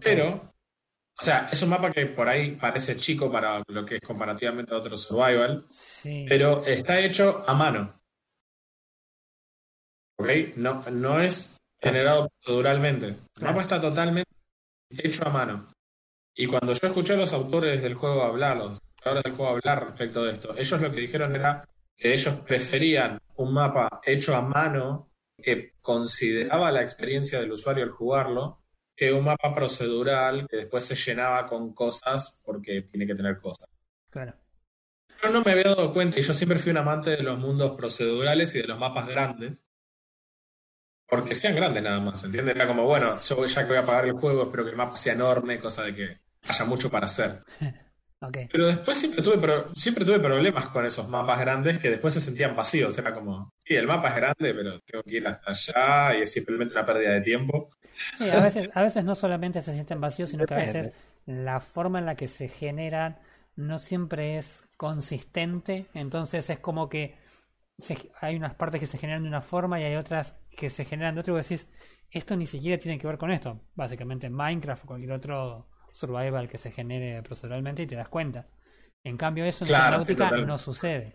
[0.00, 4.00] Pero, o sea, es un mapa que por ahí parece chico para lo que es
[4.00, 6.24] comparativamente a otro survival, Sí.
[6.28, 8.00] pero está hecho a mano.
[10.18, 10.28] ¿Ok?
[10.56, 13.06] No, no es generado proceduralmente.
[13.06, 14.30] El mapa está totalmente
[14.98, 15.72] hecho a mano.
[16.40, 19.84] Y cuando yo escuché a los autores del juego hablar, los creadores del juego hablar
[19.88, 24.40] respecto de esto, ellos lo que dijeron era que ellos preferían un mapa hecho a
[24.40, 28.62] mano que consideraba la experiencia del usuario al jugarlo
[28.96, 33.68] que un mapa procedural que después se llenaba con cosas porque tiene que tener cosas.
[34.08, 34.32] Claro.
[35.22, 37.76] Yo no me había dado cuenta y yo siempre fui un amante de los mundos
[37.76, 39.60] procedurales y de los mapas grandes.
[41.06, 42.56] Porque sean grandes nada más, ¿entiendes?
[42.56, 44.96] Era como, bueno, yo ya que voy a pagar el juego, espero que el mapa
[44.96, 47.42] sea enorme, cosa de que haya mucho para hacer.
[48.52, 52.20] Pero después siempre tuve, pro- siempre tuve problemas con esos mapas grandes que después se
[52.20, 52.96] sentían vacíos.
[52.98, 56.30] Era como, sí, el mapa es grande, pero tengo que ir hasta allá y es
[56.32, 57.70] simplemente una pérdida de tiempo.
[58.18, 60.92] Sí, a veces, a veces no solamente se sienten vacíos, sino que a veces
[61.24, 63.18] la forma en la que se generan
[63.56, 65.86] no siempre es consistente.
[65.94, 67.16] Entonces es como que
[67.78, 70.84] se- hay unas partes que se generan de una forma y hay otras que se
[70.84, 71.68] generan de otra y vos decís,
[72.10, 73.60] esto ni siquiera tiene que ver con esto.
[73.74, 78.48] Básicamente Minecraft o cualquier otro survival que se genere proceduralmente y te das cuenta.
[79.04, 81.14] En cambio eso en Claro, Subnautica no sucede.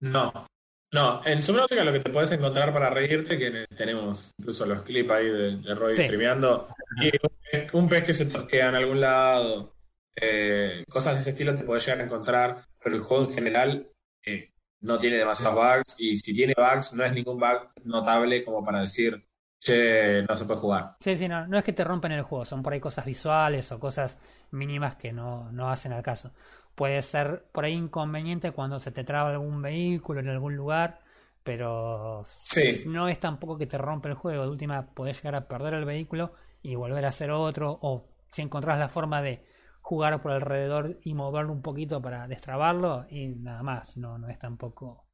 [0.00, 0.46] No.
[0.92, 5.10] No, en Subnautica lo que te puedes encontrar para reírte, que tenemos incluso los clips
[5.10, 6.04] ahí de, de Roy Sí.
[6.04, 6.68] streameando,
[7.02, 9.74] y un pez, un pez que se tosquea en algún lado,
[10.14, 13.90] eh, cosas de ese estilo te puedes llegar a encontrar, pero el juego en general
[14.24, 14.48] eh,
[14.80, 18.80] no tiene demasiados bugs, y si tiene bugs, no es ningún bug notable como para
[18.82, 19.25] decir,
[19.66, 20.96] che, no se puede jugar.
[21.00, 23.70] Sí, sí, no, no es que te rompen el juego, son por ahí cosas visuales
[23.70, 24.18] o cosas
[24.50, 26.32] mínimas que no, no hacen al caso.
[26.74, 31.00] Puede ser por ahí inconveniente cuando se te traba algún vehículo en algún lugar,
[31.42, 32.84] pero Sí.
[32.86, 34.42] no es tampoco que te rompe el juego.
[34.42, 38.42] De última, podés llegar a perder el vehículo y volver a hacer otro, o si
[38.42, 39.46] encontrás la forma de
[39.82, 43.96] jugar por alrededor y moverlo un poquito para destrabarlo, y nada más.
[43.96, 45.06] No, no es tampoco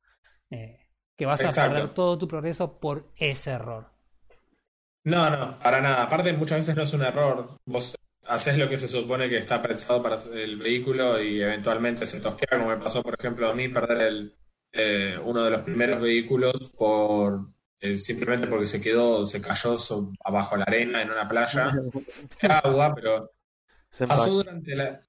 [0.51, 3.91] eh, que vas a perder todo tu progreso por ese error.
[5.05, 6.05] No, no, para nada.
[6.05, 7.57] Aparte, muchas veces no es un error.
[7.67, 12.21] Vos haces lo que se supone que está pensado para el vehículo y eventualmente se
[12.21, 14.37] tosquea, como me pasó, por ejemplo, a mí perder el,
[14.73, 17.41] eh, uno de los primeros vehículos por
[17.81, 21.73] eh, simplemente porque se quedó, se cayó so- abajo la arena en una playa,
[22.65, 23.31] agua, pero
[24.07, 25.01] pasó durante la.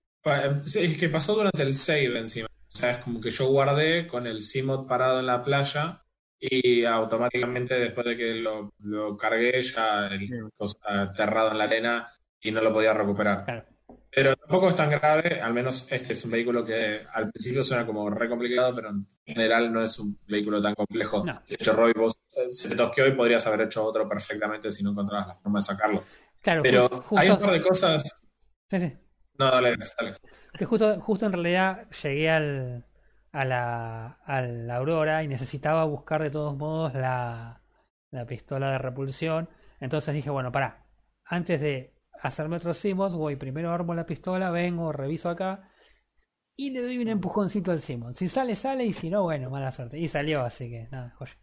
[0.66, 2.48] Es que pasó durante el save encima.
[2.48, 6.03] O sea, es como que yo guardé con el Cmod parado en la playa
[6.46, 12.12] y automáticamente después de que lo, lo cargué ya el cosa aterrado en la arena
[12.42, 13.46] y no lo podía recuperar.
[13.46, 13.64] Claro.
[14.10, 17.86] Pero tampoco es tan grave, al menos este es un vehículo que al principio suena
[17.86, 21.26] como re complicado, pero en general no es un vehículo tan complejo.
[21.26, 21.42] No.
[21.48, 24.84] De hecho, Roy, vos eh, se te tosqueó y podrías haber hecho otro perfectamente si
[24.84, 26.02] no encontrabas la forma de sacarlo.
[26.42, 28.04] Claro, Pero hay un par de cosas.
[28.70, 28.94] sí, sí.
[29.40, 30.14] No, dale, dale.
[30.54, 32.86] Que justo, justo en realidad llegué al,
[33.34, 37.62] a, la, a la Aurora y necesitaba buscar de todos modos la,
[38.12, 39.50] la pistola de repulsión.
[39.82, 40.88] Entonces dije, bueno, pará,
[41.26, 45.70] antes de hacerme otro Simons, voy primero armo la pistola, vengo, reviso acá
[46.56, 48.18] y le doy un empujoncito al Simons.
[48.18, 50.00] Si sale, sale y si no, bueno, mala suerte.
[50.00, 51.34] Y salió, así que nada, joya.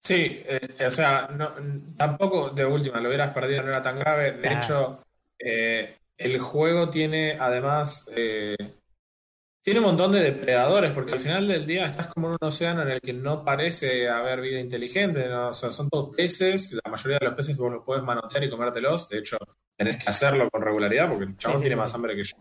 [0.00, 1.52] Sí, eh, o sea, no,
[1.96, 4.32] tampoco de última lo hubieras perdido, no era tan grave.
[4.32, 4.52] De Claro.
[4.52, 5.02] hecho,
[5.38, 8.54] eh, el juego tiene además, eh,
[9.64, 12.82] tiene un montón de depredadores, porque al final del día estás como en un océano
[12.82, 15.48] en el que no parece haber vida inteligente, ¿no?
[15.48, 18.50] O sea, son todos peces, la mayoría de los peces vos los puedes manotear y
[18.50, 19.38] comértelos, de hecho,
[19.74, 22.36] tenés que hacerlo con regularidad porque el chabón sí, tiene sí, más hambre que yo.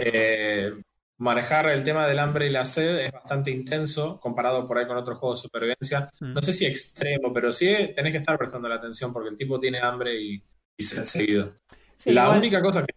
[0.00, 0.72] Eh,
[1.18, 4.96] manejar el tema del hambre y la sed es bastante intenso comparado por ahí con
[4.96, 6.08] otros juegos de supervivencia.
[6.18, 9.58] No sé si extremo, pero sí tenés que estar prestando la atención porque el tipo
[9.60, 10.42] tiene hambre y,
[10.76, 11.52] y sed seguido.
[12.06, 12.92] La igual- única cosa que...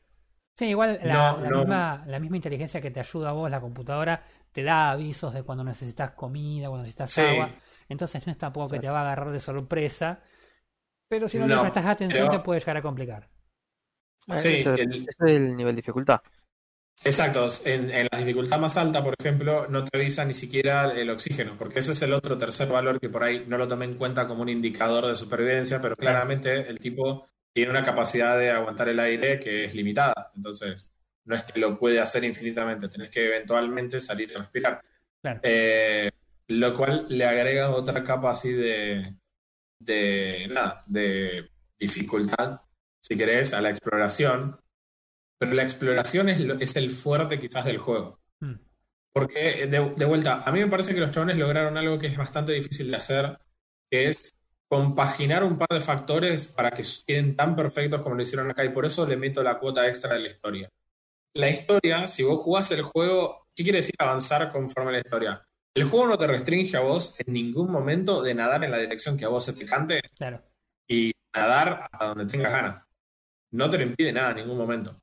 [0.58, 1.58] Sí, igual la, No, la no.
[1.60, 5.43] Misma, la misma inteligencia que te ayuda a vos, la computadora, te da avisos de
[5.43, 7.22] cuando necesitas comida, cuando necesitas Sí.
[7.22, 7.50] agua.
[7.89, 10.20] Entonces no es tampoco que te va a agarrar de sorpresa.
[11.10, 13.30] Pero si no, le No, prestas atención pero- te puede llegar a complicar.
[14.28, 16.20] Ah, Sí, eso, el- eso es el nivel de dificultad.
[17.06, 21.10] Exacto, en, en la dificultad más alta, por ejemplo, no te avisa ni siquiera el
[21.12, 23.93] oxígeno, porque ese es el otro tercer valor que por ahí no lo tomé en
[23.96, 28.88] cuenta como un indicador de supervivencia, pero claramente el tipo tiene una capacidad de aguantar
[28.88, 30.32] el aire que es limitada.
[30.36, 30.93] Entonces,
[31.26, 34.80] no es que lo puede hacer infinitamente, tenés que eventualmente salir a respirar.
[35.20, 35.39] Claro.
[35.41, 36.12] Eh,
[36.50, 39.12] lo cual le agrega otra capa así de,
[39.80, 42.62] de nada, de dificultad,
[43.00, 44.62] si querés, a la exploración.
[45.39, 48.20] Pero la exploración es, es el fuerte quizás del juego.
[48.39, 48.54] Mm.
[49.13, 52.17] Porque, de, de vuelta, a mí me parece que los chabones lograron algo que es
[52.17, 53.39] bastante difícil de hacer,
[53.89, 54.37] que es
[54.70, 58.70] compaginar un par de factores para que queden tan perfectos como lo hicieron acá, y
[58.70, 60.70] por eso le meto la cuota extra de la historia.
[61.34, 65.48] La historia, si vos jugás el juego, ¿qué quiere decir avanzar conforme a la historia?
[65.76, 69.16] El juego no te restringe a vos en ningún momento de nadar en la dirección
[69.18, 70.42] que a vos se te cante Claro.
[70.88, 72.88] y nadar a donde tengas ganas.
[73.52, 74.96] No te lo impide nada en ningún momento.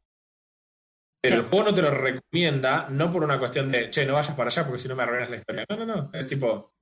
[1.22, 4.37] Pero el juego no te lo recomienda, no por una cuestión de, che, no vayas
[4.37, 5.64] para allá porque si no me arruinas la historia.
[5.70, 6.11] No, no, no.
[6.12, 6.73] Es tipo,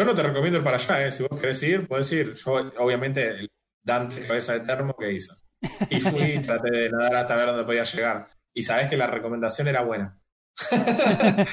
[0.00, 1.12] yo no te recomiendo ir para allá, ¿eh?
[1.12, 2.32] Si vos querés ir, puedes ir.
[2.32, 3.50] Yo, obviamente, el
[3.82, 5.34] Dante cabeza de termo, ¿qué hizo?
[5.90, 8.28] Y fui y traté de nadar hasta ver dónde podía llegar.
[8.54, 10.18] Y sabés que la recomendación era buena.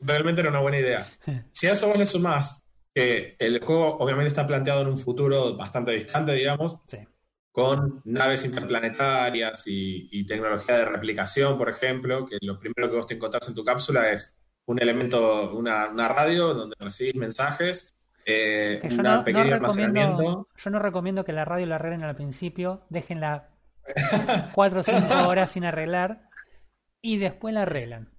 [0.00, 1.06] Realmente era una buena idea.
[1.52, 5.54] Si a eso vos le sumás que el juego obviamente está planteado en un futuro
[5.56, 6.98] bastante distante, digamos, Sí.
[7.50, 13.06] con naves interplanetarias y, y tecnología de replicación, por ejemplo, que lo primero que vos
[13.06, 14.34] te encontrás en tu cápsula es
[14.66, 17.94] un elemento, una, una radio donde recibís mensajes,
[18.24, 20.48] eh, un no, no pequeño almacenamiento.
[20.56, 23.48] yo no recomiendo que la radio la arreglen al principio, déjenla
[24.54, 26.28] 4 o 5 horas sin arreglar
[27.02, 28.12] y después la arreglan.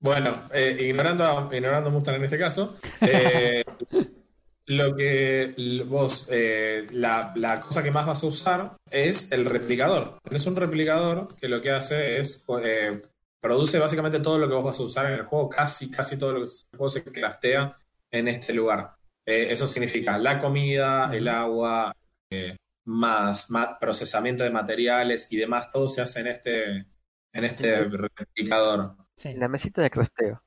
[0.00, 3.62] Bueno, eh, ignorando, ignorando Mustang en este caso, eh,
[4.66, 5.54] lo que
[5.86, 10.18] vos, eh, la, la cosa que más vas a usar es el replicador.
[10.24, 12.42] Tenés un replicador que lo que hace es,
[13.42, 16.32] produce básicamente todo lo que vos vas a usar en el juego, casi, casi todo
[16.32, 17.76] lo que el juego se craftea
[18.10, 18.94] en este lugar.
[19.26, 21.92] Eh, eso significa la comida, el agua,
[22.30, 26.70] eh, más, más procesamiento de materiales y demás, todo se hace en este,
[27.32, 28.96] en este replicador.
[29.16, 29.34] Sí.
[29.34, 30.42] La mesita de crafteo.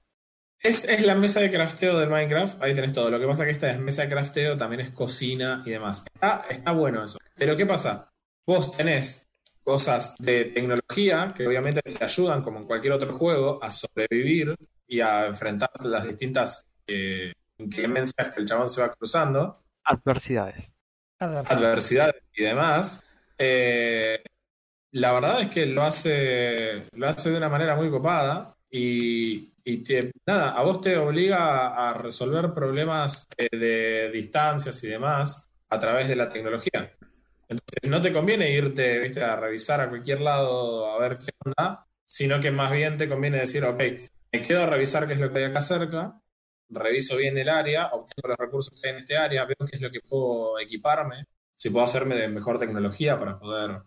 [0.58, 3.12] Es, es la mesa de crafteo del Minecraft, ahí tenés todo.
[3.12, 6.04] Lo que pasa es que esta es mesa de crafteo, también es cocina y demás.
[6.14, 7.18] Está, está bueno eso.
[7.36, 8.06] Pero ¿qué pasa?
[8.48, 9.25] Vos tenés
[9.66, 14.56] cosas de tecnología que obviamente te ayudan, como en cualquier otro juego, a sobrevivir
[14.88, 20.72] y a enfrentar las distintas eh, inclemencias que el chabón se va cruzando, Adversidades.
[21.20, 23.04] adversidades y demás.
[23.38, 24.22] Eh,
[24.92, 29.78] la verdad es que lo hace, lo hace de una manera muy copada y, y
[29.84, 35.52] te- nada, a vos te obliga a, a resolver problemas eh, de distancias y demás
[35.70, 36.92] a través de la tecnología.
[37.48, 39.24] Entonces no te conviene irte ¿viste?
[39.24, 43.40] a revisar a cualquier lado a ver qué onda, sino que más bien te conviene
[43.40, 43.82] decir, ok,
[44.32, 46.20] me quedo a revisar qué es lo que hay acá cerca,
[46.70, 49.82] reviso bien el área, obtengo los recursos que hay en este área, veo qué es
[49.82, 51.26] lo que puedo equiparme,
[51.56, 53.82] si puedo hacerme de mejor tecnología para poder,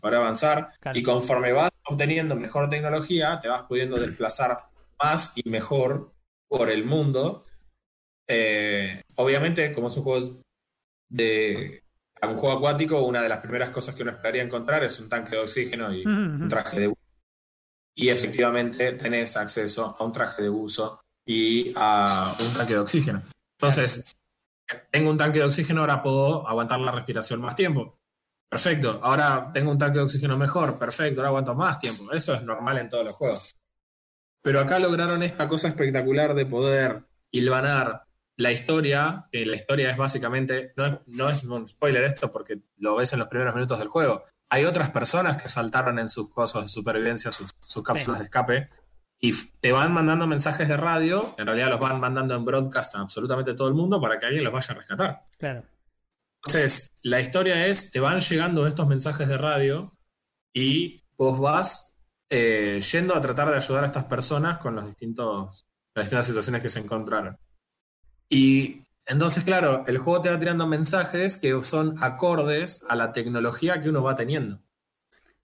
[0.00, 0.68] para avanzar.
[0.80, 0.98] Claro.
[0.98, 4.56] Y conforme vas obteniendo mejor tecnología, te vas pudiendo desplazar
[5.02, 6.12] más y mejor
[6.48, 7.46] por el mundo.
[8.28, 10.42] Eh, obviamente, como es un juego
[11.08, 11.81] de
[12.28, 15.36] un juego acuático, una de las primeras cosas que uno esperaría encontrar es un tanque
[15.36, 17.00] de oxígeno y un traje de buzo.
[17.94, 23.22] Y efectivamente tenés acceso a un traje de buzo y a un tanque de oxígeno.
[23.58, 24.16] Entonces,
[24.90, 27.96] tengo un tanque de oxígeno, ahora puedo aguantar la respiración más tiempo.
[28.52, 29.00] Perfecto.
[29.02, 30.78] Ahora tengo un tanque de oxígeno mejor.
[30.78, 31.20] Perfecto.
[31.20, 32.12] Ahora aguanto más tiempo.
[32.12, 33.54] Eso es normal en todos los juegos.
[34.42, 38.04] Pero acá lograron esta cosa espectacular de poder hilvanar
[38.36, 42.60] la historia, que la historia es básicamente, no es, no es un spoiler esto porque
[42.78, 44.24] lo ves en los primeros minutos del juego.
[44.50, 48.68] Hay otras personas que saltaron en sus cosas de supervivencia, sus, sus cápsulas de escape,
[49.20, 53.00] y te van mandando mensajes de radio, en realidad los van mandando en broadcast a
[53.00, 55.22] absolutamente todo el mundo para que alguien los vaya a rescatar.
[55.38, 55.62] Claro.
[56.44, 59.96] Entonces, la historia es, te van llegando estos mensajes de radio
[60.52, 61.94] y vos vas
[62.28, 66.62] eh, yendo a tratar de ayudar a estas personas con los distintos, las distintas situaciones
[66.62, 67.38] que se encontraron.
[68.32, 73.80] Y entonces, claro, el juego te va tirando mensajes que son acordes a la tecnología
[73.82, 74.58] que uno va teniendo.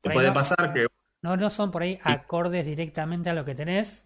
[0.03, 0.87] Te puede no- pasar que
[1.23, 4.05] No, no son por ahí acordes directamente a lo que tenés,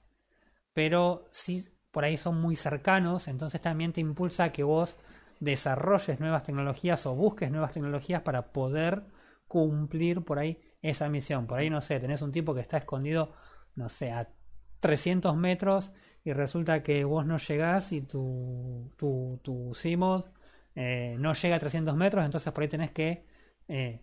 [0.75, 4.97] pero sí por ahí son muy cercanos, entonces también te impulsa a que vos
[5.41, 9.05] desarrolles nuevas tecnologías o busques nuevas tecnologías para poder
[9.49, 11.47] cumplir por ahí esa misión.
[11.49, 13.33] Por ahí, no sé, tenés un tipo que está escondido,
[13.77, 14.29] no sé, a
[14.81, 15.93] 300 metros
[16.25, 19.73] y resulta que vos no llegás y tu, tu, tu
[20.75, 23.25] eh, no llega a 300 metros, entonces por ahí tenés que
[23.69, 24.01] eh,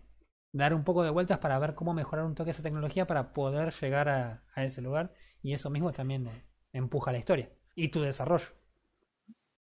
[0.52, 3.72] dar un poco de vueltas para ver cómo mejorar un toque esa tecnología para poder
[3.72, 5.12] llegar a, ese lugar
[5.42, 6.28] y eso mismo también
[6.72, 8.46] empuja la historia y tu desarrollo.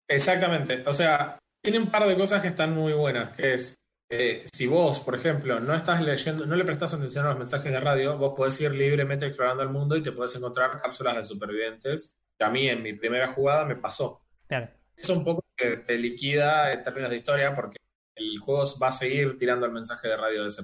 [0.08, 0.84] Exactamente.
[0.86, 3.76] O sea, tiene un par de cosas que están muy buenas, que es,
[4.10, 7.72] eh, si vos, por ejemplo, no estás leyendo, no le prestas atención a los mensajes
[7.72, 11.24] de radio, vos podés ir libremente explorando el mundo y te podés encontrar cápsulas de
[11.24, 14.22] supervivientes, a mí en mi primera jugada me pasó.
[14.48, 17.78] Claro, Eso un poco te, te liquida en términos de historia porque
[18.16, 20.64] el juego va a seguir tirando el mensaje de radio de ese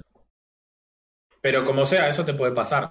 [1.40, 2.90] Pero como sea, eso te puede pasar.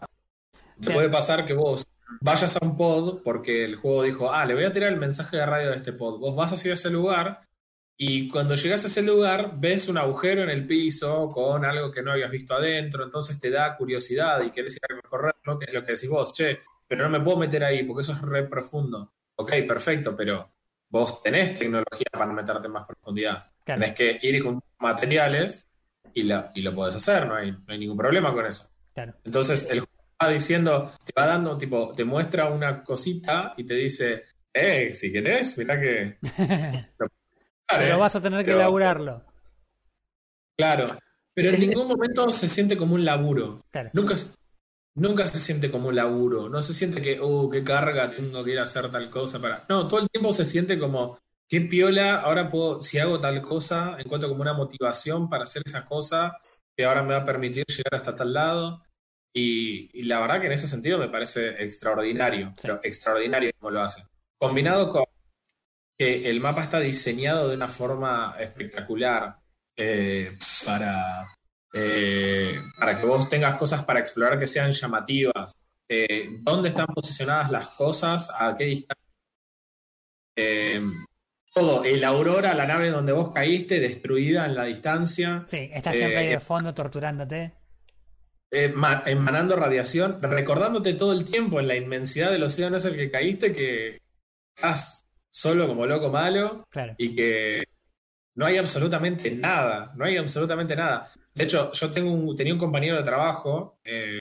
[0.82, 1.86] Te puede pasar que vos
[2.22, 5.38] vayas a un pod porque el juego dijo, ah, le voy a tirar el mensaje
[5.38, 6.20] de radio de este pod.
[6.20, 7.42] Vos vas hacia ese lugar
[7.98, 12.04] y cuando llegas a ese lugar ves un agujero en el piso con algo que
[12.04, 15.74] no habías visto adentro, entonces te da curiosidad y querés ir a recorrerlo, que es
[15.74, 18.44] lo que decís vos, che, pero no me puedo meter ahí porque eso es re
[18.44, 19.14] profundo.
[19.36, 20.52] Ok, perfecto, pero
[20.90, 23.52] vos tenés tecnología para meterte en más profundidad.
[23.64, 23.82] claro.
[23.82, 25.68] Tenés que ir con materiales
[26.14, 28.70] y, la- y lo podés hacer, no hay, no hay ningún problema con eso.
[28.94, 29.14] claro.
[29.24, 33.74] Entonces el juego va diciendo, te va dando, tipo, te muestra una cosita y te
[33.76, 34.24] dice,
[34.54, 36.18] eh, si querés, mirá que.
[37.78, 39.24] Pero vas a tener que elaborarlo.
[40.58, 40.88] Claro.
[41.34, 43.62] Pero en ningún momento se siente como un laburo.
[43.70, 43.90] Claro.
[43.94, 44.34] Nunca, se-
[44.98, 46.50] nunca se siente como un laburo.
[46.50, 49.66] No se siente que, uh, qué carga, tengo que ir a hacer tal cosa para.
[49.70, 51.18] No, todo el tiempo se siente como,
[51.48, 55.86] qué piola, ahora puedo, si hago tal cosa, encuentro como una motivación para hacer esa
[55.86, 56.38] cosa
[56.76, 58.84] que ahora me va a permitir llegar hasta tal lado.
[59.34, 62.56] Y, y la verdad que en ese sentido me parece extraordinario, Sí.
[62.62, 64.04] pero extraordinario como lo hace.
[64.40, 65.04] Combinado con
[65.98, 69.38] que el mapa está diseñado de una forma espectacular
[69.76, 71.26] eh, para,
[71.80, 75.54] eh, para que vos tengas cosas para explorar que sean llamativas.
[75.90, 78.30] Eh, ¿Dónde están posicionadas las cosas?
[78.38, 79.04] ¿A qué distancia?
[80.36, 80.82] Eh,
[81.54, 85.44] todo, el Aurora, la nave donde vos caíste, destruida en la distancia.
[85.48, 87.54] Sí, está siempre ahí Eh, de fondo torturándote.
[88.76, 93.12] ma- emanando radiación, recordándote todo el tiempo en la inmensidad del océano es el que
[93.12, 94.00] caíste que
[94.56, 96.96] estás solo como loco malo Claro.
[96.98, 97.64] y que
[98.36, 101.12] no hay absolutamente nada, no hay absolutamente nada.
[101.38, 104.18] De hecho, yo tengo un, tenía un compañero de trabajo eh,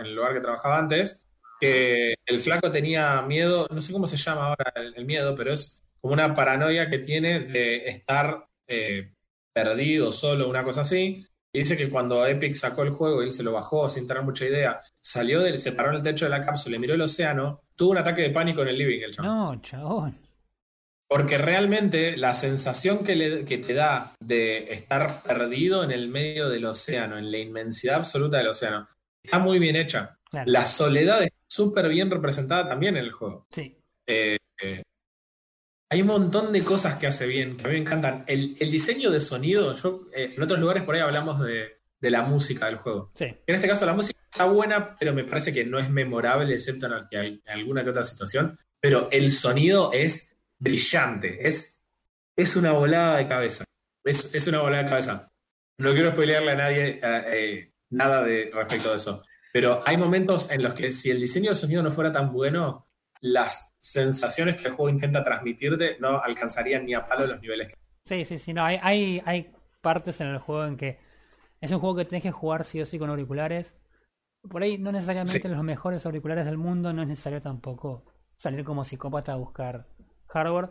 [0.00, 1.26] en el lugar que trabajaba antes,
[1.60, 5.82] que el flaco tenía miedo, no sé cómo se llama ahora el, miedo, pero es
[6.00, 9.12] como una paranoia que tiene de estar eh,
[9.52, 11.26] perdido, solo, una cosa así.
[11.52, 14.22] Y dice que cuando Epic sacó el juego y él se lo bajó sin tener
[14.22, 17.02] mucha idea, salió del, se paró en el techo de la cápsula y miró el
[17.02, 19.16] océano, tuvo un ataque de pánico en el living el.
[19.18, 20.23] No, chabón.
[21.08, 26.48] Porque realmente la sensación que, le- que te da de estar perdido en el medio
[26.48, 28.88] del océano, en la inmensidad absoluta del océano,
[29.22, 30.18] está muy bien hecha.
[30.30, 30.50] Claro.
[30.50, 33.46] La soledad es súper bien representada también en el juego.
[33.50, 33.76] Sí.
[34.06, 34.82] Eh, eh,
[35.90, 38.24] hay un montón de cosas que hace bien, que a mí me encantan.
[38.26, 42.10] El, el diseño de sonido, yo eh, en otros lugares por ahí hablamos de, de
[42.10, 43.12] la música del juego.
[43.14, 43.26] Sí.
[43.46, 46.86] En este caso la música está buena, pero me parece que no es memorable, excepto
[46.86, 48.58] en, en alguna que otra situación.
[48.80, 51.80] Pero el sonido es brillante, es,
[52.36, 53.64] es una volada de cabeza.
[54.04, 55.30] Es, es una volada de cabeza.
[55.78, 59.24] No quiero spoilearle a nadie eh, eh, nada de respecto de eso.
[59.52, 62.88] Pero hay momentos en los que si el diseño de sonido no fuera tan bueno,
[63.20, 67.74] las sensaciones que el juego intenta transmitirte no alcanzarían ni a palo los niveles que...
[68.04, 68.52] Sí, sí, sí.
[68.52, 70.98] No, hay, hay, hay partes en el juego en que
[71.60, 73.74] es un juego que tenés que jugar sí o sí con auriculares.
[74.48, 75.48] Por ahí no necesariamente Sí.
[75.48, 78.04] los mejores auriculares del mundo, no es necesario tampoco
[78.36, 79.86] salir como psicópata a buscar
[80.34, 80.70] hardware.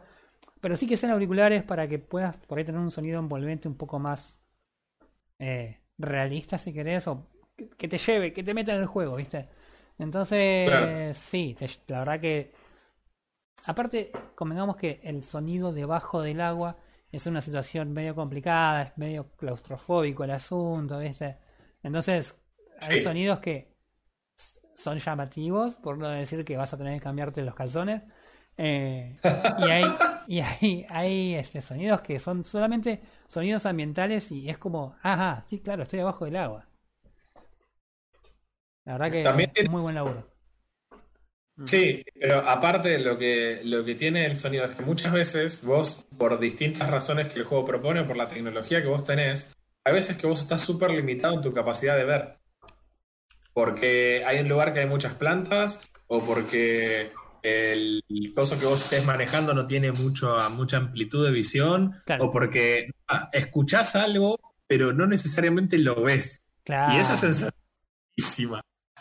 [0.62, 3.76] Pero sí que sean auriculares para que puedas por ahí tener un sonido envolvente un
[3.78, 4.40] poco más
[5.40, 9.16] eh, realista si querés, o que- que te lleve, que te meta en el juego,
[9.18, 9.48] ¿viste?
[10.00, 11.14] Entonces, Claro.
[11.18, 12.52] sí, te- la verdad que
[13.66, 16.78] Aparte, convengamos que el sonido debajo del agua
[17.12, 21.38] es una situación medio complicada, es medio claustrofóbico el asunto, ¿viste?
[21.82, 22.36] Entonces,
[22.82, 23.04] hay Sí.
[23.04, 23.74] sonidos que
[24.76, 28.02] son llamativos, por no decir que vas a tener que cambiarte los calzones.
[28.58, 29.18] Eh,
[29.60, 29.86] y hay,
[30.28, 35.60] y hay, hay este, sonidos que son solamente sonidos ambientales y es como, ajá, sí,
[35.60, 36.66] claro, estoy abajo del agua.
[38.86, 40.28] La verdad que También tiene- muy buen laburo.
[41.66, 46.06] Sí, pero aparte lo que, lo que tiene el sonido es que muchas veces vos,
[46.18, 50.18] por distintas razones que el juego propone, por la tecnología que vos tenés, hay veces
[50.18, 52.40] que vos estás súper limitado en tu capacidad de ver.
[53.54, 57.12] Porque hay un lugar que hay muchas plantas, o porque
[57.44, 58.02] el
[58.34, 62.26] coso que vos estés manejando no tiene mucho, mucha amplitud de visión, Claro.
[62.26, 62.90] o porque
[63.34, 66.40] escuchás algo, pero no necesariamente lo ves.
[66.64, 66.94] Claro.
[66.96, 67.52] Y esa sensación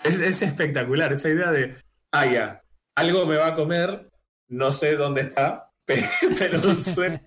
[0.05, 1.77] es espectacular, esa idea de,
[2.11, 2.63] ah, ya,
[2.97, 4.09] algo me va a comer,
[4.49, 6.05] no sé dónde está, pe-
[6.39, 7.23] pero suena-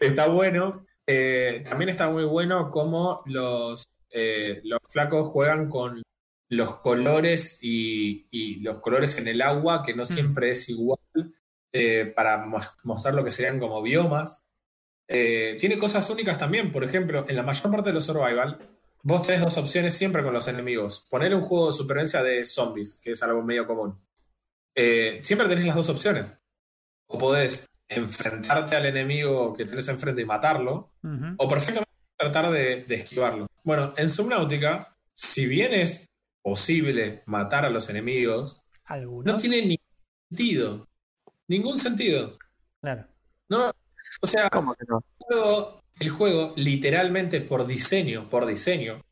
[0.00, 0.86] está bueno.
[1.06, 6.00] Eh, también está muy bueno cómo los, eh, los flacos juegan con
[6.54, 10.98] los colores y, y los colores en el agua, que no siempre es igual,
[11.72, 14.44] eh, para mo- mostrar lo que serían como biomas.
[15.08, 18.58] Eh, tiene cosas únicas también, por ejemplo, en la mayor parte de los survival,
[19.02, 21.06] vos tenés dos opciones siempre con los enemigos.
[21.10, 23.98] Poner un juego de supervivencia de zombies, que es algo medio común.
[24.74, 26.32] Eh, siempre tenés las dos opciones.
[27.06, 31.34] O podés enfrentarte al enemigo que tenés enfrente y matarlo, Ujú.
[31.38, 33.46] o perfectamente tratar de, de esquivarlo.
[33.64, 36.08] Bueno, en Subnautica, si bien es
[36.42, 39.24] posible matar a los enemigos, Algunos.
[39.34, 39.78] no tiene ningún
[40.28, 40.86] sentido.
[41.48, 42.38] Ningún sentido.
[42.80, 43.06] Claro.
[43.48, 43.72] No,
[44.20, 45.02] o sea, ¿Cómo que no?
[45.18, 49.02] el juego, el juego, literalmente por diseño, por diseño,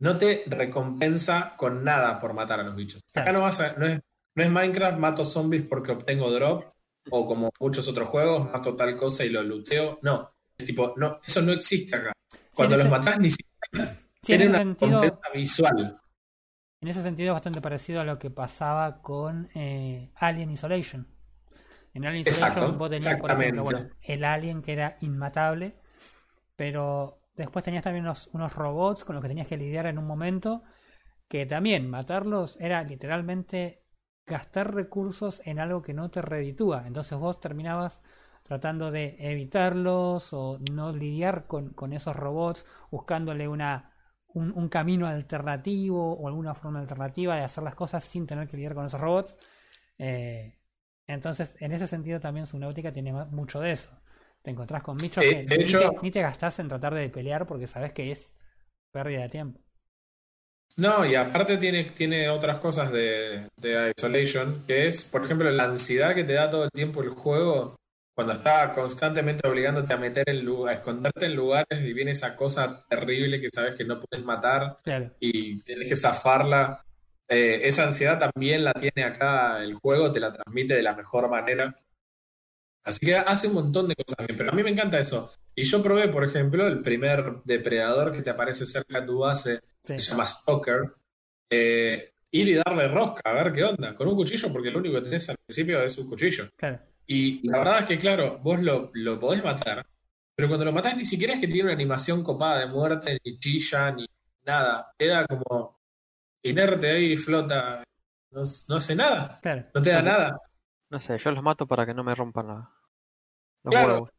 [0.00, 3.02] no te recompensa con nada por matar a los bichos.
[3.14, 4.00] Acá no vas a, no es,
[4.34, 6.64] no es Minecraft, mato zombies porque obtengo drop,
[7.10, 9.98] o como muchos otros juegos, mato tal cosa y lo looteo.
[10.02, 12.12] No, es tipo, no, eso no existe acá.
[12.54, 16.00] Cuando los matás ni siquiera Sí, en tiene ese una sentido, recompensa visual.
[16.80, 21.08] En ese sentido es bastante parecido a lo que pasaba con eh, Alien Isolation.
[21.94, 25.74] En Alien Isolation Exacto, vos tenías, por ejemplo, bueno, el alien que era inmatable,
[26.54, 30.06] pero después tenías también unos, unos robots con los que tenías que lidiar en un
[30.06, 30.62] momento,
[31.28, 33.82] que también matarlos era literalmente
[34.26, 36.84] gastar recursos en algo que no te reditúa.
[36.86, 38.00] Entonces vos terminabas
[38.44, 43.87] tratando de evitarlos o no lidiar con, con esos robots, buscándole una,
[44.34, 48.56] un, un camino alternativo o alguna forma alternativa de hacer las cosas sin tener que
[48.56, 49.36] lidiar con esos robots.
[49.98, 50.58] Eh,
[51.06, 53.90] entonces, en ese sentido también Subnautica tiene mucho de eso.
[54.42, 57.08] Te encontrás con bichos Eh, que ni, hecho- te, ni te gastás en tratar de
[57.10, 58.32] pelear porque sabes que es
[58.92, 59.60] pérdida de tiempo.
[60.76, 65.64] No, y aparte tiene, tiene otras cosas de, de Isolation, que es, por ejemplo, la
[65.64, 67.74] ansiedad que te da todo el tiempo el juego
[68.18, 72.34] cuando está constantemente obligándote a meter en lugar, a esconderte en lugares y viene esa
[72.34, 75.12] cosa terrible que sabes que no puedes matar Claro.
[75.20, 76.84] y tienes que zafarla.
[77.28, 81.30] Eh, esa ansiedad también la tiene acá el juego, te la transmite de la mejor
[81.30, 81.72] manera.
[82.82, 85.32] Así que hace un montón de cosas bien, pero a mí me encanta eso.
[85.54, 89.60] Y yo probé, por ejemplo, el primer depredador que te aparece cerca de tu base,
[89.84, 89.96] Sí.
[89.96, 90.90] se llama Stalker,
[91.50, 94.96] eh, ir y darle rosca, a ver qué onda, con un cuchillo, porque lo único
[94.96, 96.48] que tenés al principio es un cuchillo.
[96.56, 96.80] Claro.
[97.10, 99.84] Y la verdad es que, claro, vos lo, lo podés matar,
[100.36, 103.38] pero cuando lo matás ni siquiera es que tiene una animación copada de muerte, ni
[103.38, 104.04] chilla, ni
[104.44, 104.92] nada.
[104.98, 105.80] Queda como
[106.42, 107.82] inerte ahí, flota,
[108.30, 109.64] no, no hace nada, Claro.
[109.74, 110.38] no te da nada.
[110.90, 112.70] No sé, yo los mato para que no me rompan la,
[113.64, 113.92] los Claro.
[113.94, 114.10] huevos.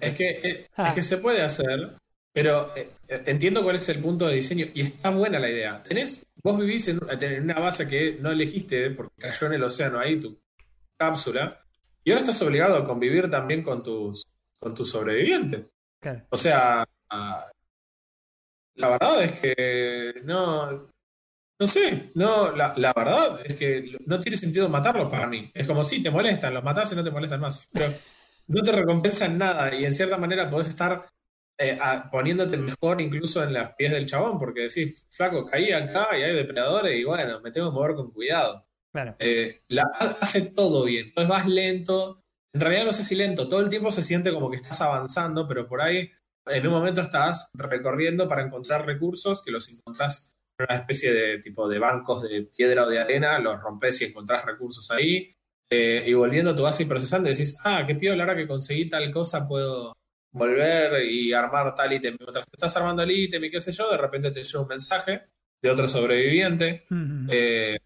[0.00, 0.88] Es que, eh, Ah.
[0.88, 1.98] es que se puede hacer,
[2.32, 5.82] pero eh, eh, entiendo cuál es el punto de diseño y está buena la idea.
[5.82, 10.00] Tenés, vos vivís en, en una base que no elegiste porque cayó en el océano
[10.00, 10.40] ahí tu
[10.98, 11.62] cápsula
[12.08, 14.24] y ahora estás obligado a convivir también con tus,
[14.58, 15.70] con tus sobrevivientes.
[16.00, 16.26] Claro.
[16.30, 16.84] O sea,
[18.74, 20.88] la verdad es que no,
[21.60, 25.50] no sé, no, la, la verdad es que no tiene sentido matarlos para mí.
[25.52, 27.68] Es como si te molestan, los matás y no te molestan más.
[27.72, 27.92] Pero
[28.46, 31.06] no te recompensan nada y en cierta manera podés estar
[31.58, 36.16] eh, a- poniéndote mejor incluso en las pies del chabón porque decís, flaco, caí acá
[36.16, 38.67] y hay depredadores y bueno, me tengo que mover con cuidado.
[38.92, 39.16] Claro.
[39.18, 39.84] Eh, la-
[40.20, 41.06] hace todo bien.
[41.08, 42.20] Entonces vas lento.
[42.54, 43.48] En realidad no sé si lento.
[43.48, 46.10] Todo el tiempo se siente como que estás avanzando, pero por ahí
[46.46, 51.38] en un momento estás recorriendo para encontrar recursos que los encontrás en una especie de
[51.38, 55.30] tipo de bancos de piedra o de arena, los rompes y encontrás recursos ahí.
[55.70, 58.88] Eh, y volviendo a tu base y procesando, decís, ah, qué piola, ahora que conseguí
[58.88, 59.92] tal cosa puedo
[60.32, 62.16] volver y armar tal ítem.
[62.18, 64.68] Mientras te estás armando el ítem y qué sé yo, de repente te llega un
[64.68, 65.22] mensaje
[65.62, 67.76] de otro sobreviviente Mm, eh,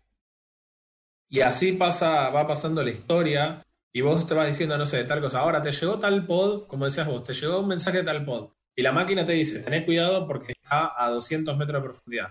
[1.33, 5.21] y así pasa, va pasando la historia y vos te vas diciendo, no sé, tal
[5.23, 5.41] cosa.
[5.41, 8.51] Ahora te llegó tal pod, como decías vos, te llegó un mensaje de tal pod.
[8.77, 12.29] Y la máquina te dice, tenés cuidado porque está a 200 metros de profundidad.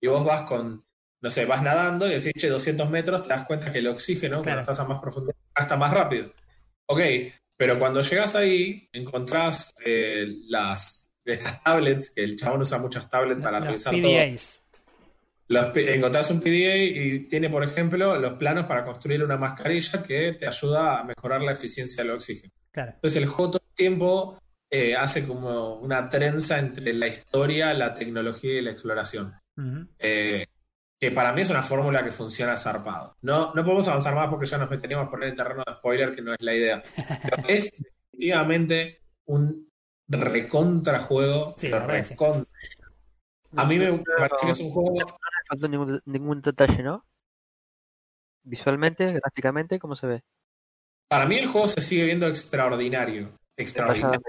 [0.00, 0.84] Y vos vas con,
[1.20, 4.42] no sé, vas nadando y decís, che, 200 metros, te das cuenta que el oxígeno,
[4.42, 4.44] Claro.
[4.44, 6.32] cuando estás a más profundidad, gasta más rápido.
[6.86, 7.00] Ok,
[7.56, 13.40] pero cuando llegas ahí, encontrás eh, las, estas tablets, que el chabón usa muchas tablets
[13.40, 14.02] para revisar todo.
[14.02, 14.63] PDAs.
[15.48, 20.32] Los encontrás un PDA y tiene, por ejemplo, los planos para construir una mascarilla que
[20.32, 22.52] te ayuda a mejorar la eficiencia del oxígeno.
[22.70, 22.92] Claro.
[22.94, 24.38] Entonces el juego todo el tiempo
[24.70, 29.32] eh, hace como una trenza entre la historia, la tecnología y la exploración.
[29.98, 30.46] Eh,
[30.98, 33.16] que para mí es una fórmula que funciona zarpado.
[33.22, 36.22] No, no podemos avanzar más porque ya nos meteríamos por el terreno de spoiler, que
[36.22, 36.82] no es la idea.
[37.22, 39.68] Pero es definitivamente un
[40.08, 41.54] recontra juego.
[41.56, 42.10] Sí, pero la verdad que sí.
[42.10, 42.53] recontra.
[43.56, 46.82] A mí me me parece que es un juego No me faltó ningún, ningún detalle,
[46.82, 47.04] ¿no?
[48.42, 50.22] Visualmente, gráficamente, ¿cómo se ve?
[51.08, 53.30] Para mí el juego se sigue viendo extraordinario.
[53.56, 54.20] Extraordinario.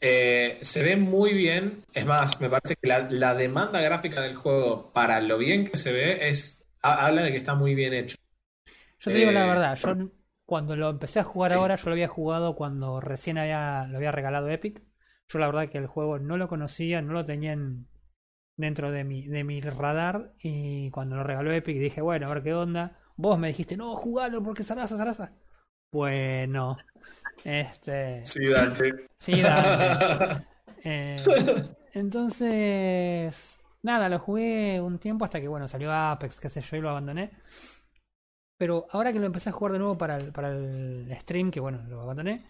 [0.00, 1.84] Eh, se ve muy bien.
[1.92, 5.76] Es más, me parece que la, la demanda gráfica del juego para lo bien que
[5.76, 8.16] se ve es ha- habla de que está muy bien hecho.
[9.00, 10.10] Yo te digo la Eh, verdad, yo
[10.44, 11.56] cuando lo empecé a jugar Sí.
[11.56, 14.82] ahora, yo lo había jugado cuando recién había, lo había regalado Epic.
[15.28, 17.88] Yo la verdad que el juego no lo conocía, no lo tenía en-
[18.56, 20.32] dentro de mi, de mi radar.
[20.40, 22.98] Y cuando lo regaló Epic dije, bueno, a ver qué onda.
[23.16, 25.32] Vos me dijiste, no, jugalo porque Sarasa, Sarasa.
[25.90, 26.76] Pues no.
[27.44, 28.24] Este.
[28.26, 29.08] Sí, Dante.
[29.18, 30.44] Sí, Dante.
[30.86, 31.16] Eh,
[31.94, 36.82] entonces, nada, lo jugué un tiempo hasta que, bueno, salió Apex, qué sé yo, y
[36.82, 37.30] lo abandoné.
[38.58, 41.58] Pero ahora que lo empecé a jugar de nuevo para el, para el stream, que
[41.60, 42.44] bueno, lo abandoné,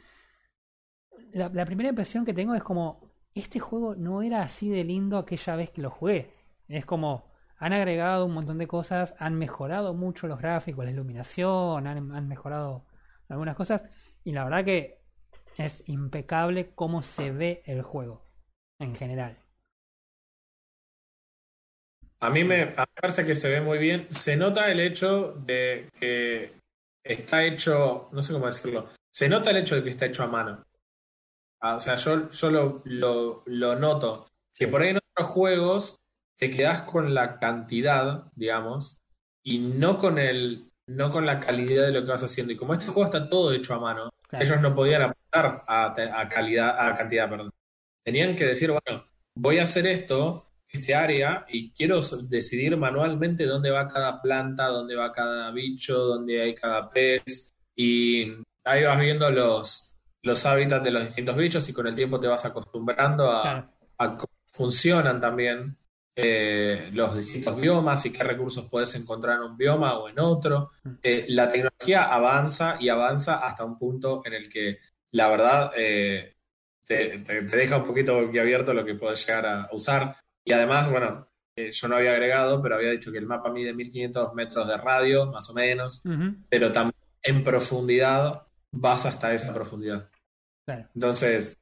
[1.33, 5.19] la, la primera impresión que tengo es como, este juego no era así de lindo
[5.19, 6.33] aquella vez que lo jugué.
[6.69, 11.87] Es como, han agregado un montón de cosas, han mejorado mucho los gráficos, la iluminación,
[11.87, 12.87] han, mejorado
[13.29, 13.83] algunas cosas,
[14.23, 15.03] y la verdad que
[15.57, 18.25] es impecable cómo se ve el juego
[18.79, 19.39] en general.
[22.21, 24.07] A mí me, a mí me parece que se ve muy bien.
[24.11, 26.53] Se nota el hecho de que
[27.03, 30.29] está hecho, no sé cómo decirlo, se nota el hecho de que está hecho a
[30.29, 30.65] mano.
[31.67, 34.27] Ah, o sea, yo, yo lo, lo, lo noto.
[34.55, 35.97] Que por ahí en otros juegos
[36.39, 38.99] te quedas con la cantidad, digamos,
[39.43, 42.53] y no con el, no con la calidad de lo que vas haciendo.
[42.53, 44.45] Y como este juego está todo hecho a mano, Claro.
[44.45, 47.51] ellos no podían apuntar a, a calidad, a cantidad, perdón.
[48.05, 53.71] Tenían que decir, bueno, voy a hacer esto, este área, y quiero decidir manualmente dónde
[53.71, 57.55] va cada planta, dónde va cada bicho, dónde hay cada pez.
[57.75, 58.33] Y
[58.65, 59.94] ahí vas viendo los,
[60.25, 63.69] los hábitats de los distintos bichos y con el tiempo te vas acostumbrando a, Claro.
[63.99, 65.77] a cómo funcionan también.
[66.17, 70.71] eh, los distintos biomas y qué recursos puedes encontrar en un bioma o en otro.
[70.85, 70.91] Mm.
[71.03, 74.79] Eh, la tecnología avanza y avanza hasta un punto en el que
[75.11, 76.37] la verdad eh,
[76.87, 80.15] te, te- te deja un poquito boquiabierto lo que puedes llegar a usar.
[80.45, 84.35] Y además, bueno, yo no había agregado, pero había dicho que el mapa mide 1500
[84.35, 86.01] metros de radio, más o menos,
[86.49, 86.95] pero también
[87.25, 90.09] en profundidad vas hasta esa profundidad.
[90.65, 90.89] Claro.
[90.95, 91.59] Entonces,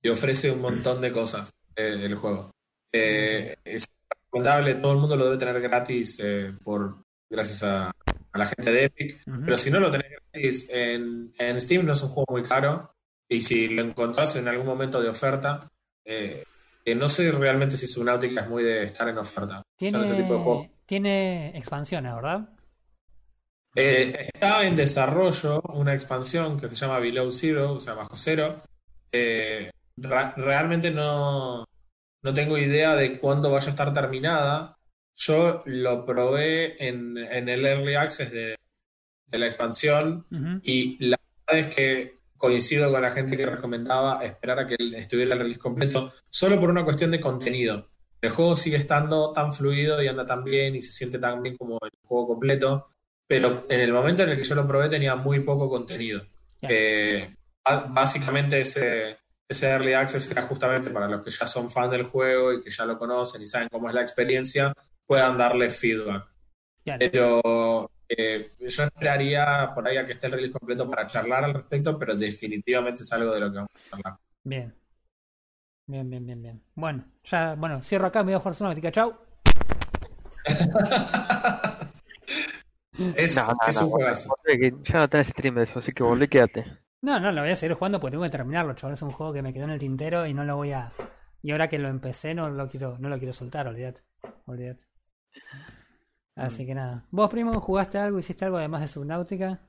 [0.00, 2.50] te ofrece un montón de cosas eh, el juego.
[2.92, 8.38] Eh, es recomendable, todo el mundo lo debe tener gratis eh, por gracias a, a
[8.38, 9.22] la gente de Epic.
[9.44, 12.94] Pero si no lo tenés gratis en, en Steam, no es un juego muy caro.
[13.28, 15.60] Y si lo encontrás en algún momento de oferta,
[16.04, 16.44] eh,
[16.84, 19.62] eh, no sé realmente si Subnautica es muy de estar en oferta.
[19.78, 22.48] Ese tipo de tiene expansiones, ¿verdad?
[23.74, 28.62] Eh, está en desarrollo una expansión que se llama Below Zero, o sea, bajo cero.
[29.10, 31.66] Eh, realmente no,
[32.22, 34.76] no tengo idea de cuándo vaya a estar terminada.
[35.16, 38.56] Yo lo probé en, en el Early Access de,
[39.26, 40.26] de la expansión
[40.62, 45.34] y la verdad es que coincido con la gente que recomendaba esperar a que estuviera
[45.34, 47.88] el release completo, solo por una cuestión de contenido.
[48.20, 51.56] El juego sigue estando tan fluido y anda tan bien y se siente tan bien
[51.56, 52.88] como el juego completo,
[53.26, 56.22] pero en el momento en el que yo lo probé tenía muy poco contenido.
[56.62, 57.28] Eh,
[57.90, 59.18] básicamente ese,
[59.48, 62.70] ese Early Access era justamente para los que ya son fan del juego y que
[62.70, 64.72] ya lo conocen y saben cómo es la experiencia,
[65.06, 66.26] puedan darle feedback.
[66.84, 71.54] Pero eh, yo esperaría por ahí a que esté el release completo para charlar al
[71.54, 74.18] respecto, pero definitivamente es algo de lo que vamos a charlar.
[74.42, 74.74] Bien.
[75.86, 76.62] Bien, bien, bien, bien.
[76.74, 79.14] Bueno, ya, bueno, cierro acá, me voy a jugar Subnautica, chau.
[83.16, 84.34] Es, No, no, es no, un juegazo.
[84.84, 86.64] ya no tenés stream de eso, así que volvé, quédate.
[87.02, 88.94] No, no, lo voy a seguir jugando porque tengo que terminarlo, chaval.
[88.94, 90.92] Es un juego que me quedó en el tintero y no lo voy a.
[91.42, 94.00] Y ahora que lo empecé, no lo quiero, no lo quiero soltar, olvídate.
[94.46, 94.82] Olvídate.
[96.36, 97.04] Así que nada.
[97.10, 99.60] ¿Vos, primo, jugaste algo, hiciste algo además de Subnautica?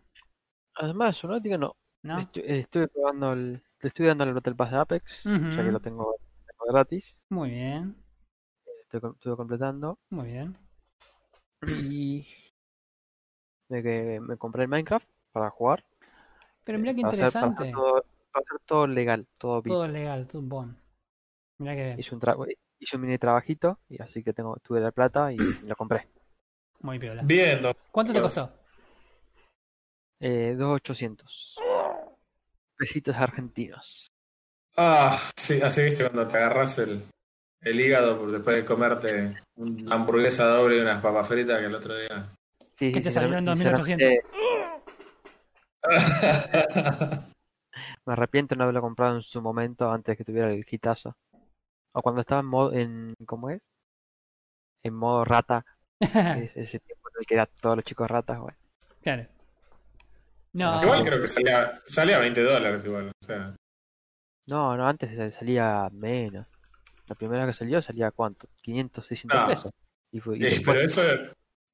[0.76, 1.76] Además, Subnautica no.
[2.04, 2.20] ¿No?
[2.34, 3.64] Estuve probando el.
[3.82, 6.16] Le estoy dando el Battle Pass de Apex, ya que lo tengo,
[6.48, 7.18] tengo gratis.
[7.30, 7.96] Muy bien,
[8.90, 10.00] Estoy, estuve completando.
[10.10, 10.58] muy bien.
[11.68, 12.26] Y.
[13.70, 15.84] De que me compré el Minecraft para jugar.
[16.64, 17.72] Pero mira qué para hacer- para hacer interesante.
[17.74, 19.76] todo, para hacer todo legal, todo bien.
[19.76, 20.78] Todo legal, todo bon.
[21.60, 22.00] Mira que bien.
[22.00, 22.22] Hice un,
[22.80, 26.08] hice un mini trabajito, y así que tengo, tuve la plata y lo compré.
[26.82, 27.22] Muy piola.
[27.24, 28.52] Bien, don- ¿Cuánto te costó?
[30.20, 31.56] Eh, 2.800.
[32.78, 34.08] Pesitos argentinos.
[34.78, 37.04] Ah, sí, así viste cuando te agarras el,
[37.62, 41.76] el hígado por después de comerte una hamburguesa doble y unas papas fritas que el
[41.76, 42.30] otro día.
[42.78, 44.22] Sí, ¿Qué sí, te salió en sinceramente-
[48.06, 51.16] Me arrepiento de no haberlo comprado en su momento antes que tuviera el hitazo.
[51.94, 53.62] O cuando estaba en modo, en, ¿cómo es?
[54.84, 55.66] En modo rata.
[56.46, 58.56] es- ese tiempo en el que era todos los chicos ratas, güey.
[59.02, 59.26] claro.
[60.54, 63.08] No, Igual creo que salía, salía a 20 dólares igual.
[63.22, 63.54] O sea,
[64.48, 66.48] No, no, antes salía menos.
[67.10, 68.48] La primera que salió salía cuánto?
[68.62, 69.48] 500, 600 Ah.
[69.48, 69.72] pesos.
[70.14, 71.02] Y fue, y después- pero, eso,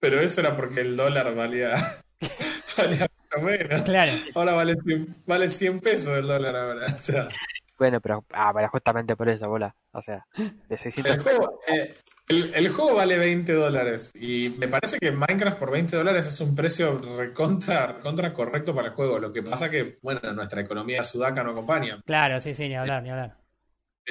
[0.01, 1.75] pero eso era porque el dólar valía,
[2.77, 3.81] valía mucho menos.
[3.83, 4.11] claro.
[4.35, 6.87] Ahora vale 100, vale 100 pesos el dólar ahora.
[6.87, 7.29] O sea,
[7.77, 9.73] Bueno, pero, ah, pero justamente por eso, bola.
[9.91, 10.25] O sea,
[10.67, 11.95] de 600 el, juego, eh,
[12.29, 16.41] el, el juego vale 20 dólares y me parece que Minecraft por 20 dólares es
[16.41, 19.19] un precio recontra, recontra correcto para el juego.
[19.19, 22.01] Lo que pasa que, bueno, nuestra economía sudaca no acompaña.
[22.05, 23.40] Claro, sí, sí, ni hablar, ni hablar.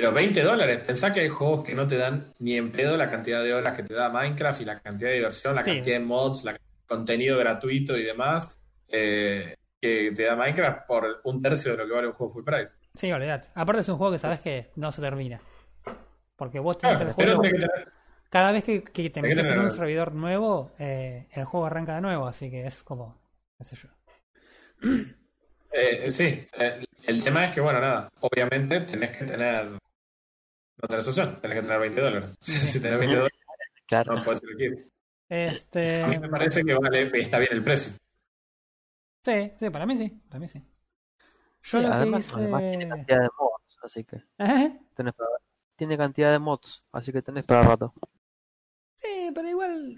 [0.01, 3.11] Pero 20 dólares, pensá que hay juegos que no te dan ni en pedo la
[3.11, 5.75] cantidad de horas que te da Minecraft y la cantidad de diversión, la Sí.
[5.75, 8.59] cantidad de mods, la contenido gratuito y demás
[8.91, 12.45] eh, que te da Minecraft por un tercio de lo que vale un juego full
[12.45, 12.73] price.
[12.95, 13.49] Sí, olvidate.
[13.55, 15.39] Aparte es un juego que sabes que no se termina.
[16.35, 17.43] Porque vos tenés Claro, el juego.
[18.31, 22.01] Cada vez que, que te metes en un servidor nuevo, eh, el juego arranca de
[22.01, 23.21] nuevo, así que es como.
[23.59, 23.89] qué sé yo.
[25.75, 26.47] eh, sí,
[27.07, 29.69] el tema es que, bueno, nada, obviamente tenés que tener.
[30.83, 32.37] No tenés opción, tenés que tener 20 dólares.
[32.41, 33.39] si tenés 20 dólares,
[33.87, 34.15] claro.
[34.17, 34.87] no puedes elegir.
[35.29, 36.03] Este.
[36.03, 37.93] A mí me parece que vale, está bien el precio.
[39.25, 40.09] Sí, sí, para mí sí.
[40.29, 40.59] Para mí sí.
[41.63, 44.81] Yo Sí, lo además, que además tiene cantidad de mods, así que ¿Eh?
[44.97, 45.29] tenés para-
[45.77, 47.93] tiene cantidad de mods, así que tenés para rato.
[48.97, 49.97] Sí, pero igual.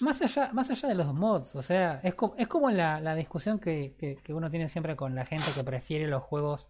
[0.00, 3.14] Más allá, más allá de los mods, o sea, es como, es como la, la
[3.16, 6.68] discusión que, que, que uno tiene siempre con la gente que prefiere los juegos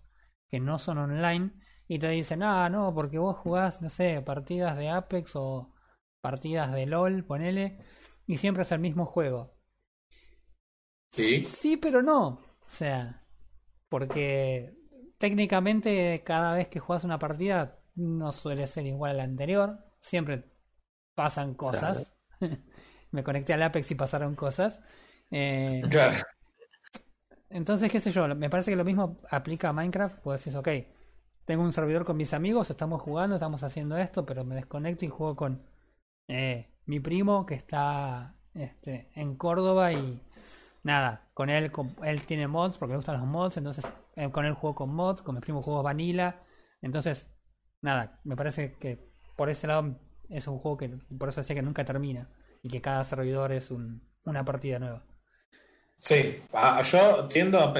[0.48, 1.50] que no son online
[1.90, 5.74] y te dicen, ah, no, porque vos jugás, no sé, partidas de Apex o
[6.22, 7.78] partidas de LOL, ponele,
[8.26, 9.56] y siempre es el mismo juego.
[11.12, 11.44] Sí.
[11.44, 12.26] Sí, pero no.
[12.28, 13.22] O sea,
[13.88, 14.74] porque
[15.18, 19.78] técnicamente cada vez que juegas una partida no suele ser igual a la anterior.
[20.00, 20.44] Siempre
[21.14, 22.14] pasan cosas.
[23.12, 24.80] me conecté al Apex y pasaron cosas.
[25.30, 26.18] Eh, Claro.
[27.50, 30.20] entonces, qué sé yo, me parece que lo mismo aplica a Minecraft.
[30.22, 30.68] Pues decís, ok,
[31.44, 35.08] tengo un servidor con mis amigos, estamos jugando, estamos haciendo esto, pero me desconecto y
[35.08, 35.62] juego con
[36.28, 40.22] eh, mi primo que está este, en Córdoba y
[40.82, 43.84] nada, con él, con- él tiene mods porque le gustan los mods, entonces
[44.16, 46.42] eh, con él juego con mods, con mi primo juego vanilla,
[46.82, 47.28] entonces
[47.82, 49.96] nada, me parece que por ese lado
[50.28, 50.88] es un juego que
[51.18, 52.30] por eso decía que nunca termina
[52.62, 55.04] y que cada servidor es un, una partida nueva.
[55.98, 57.72] Sí, ah, yo tiendo a,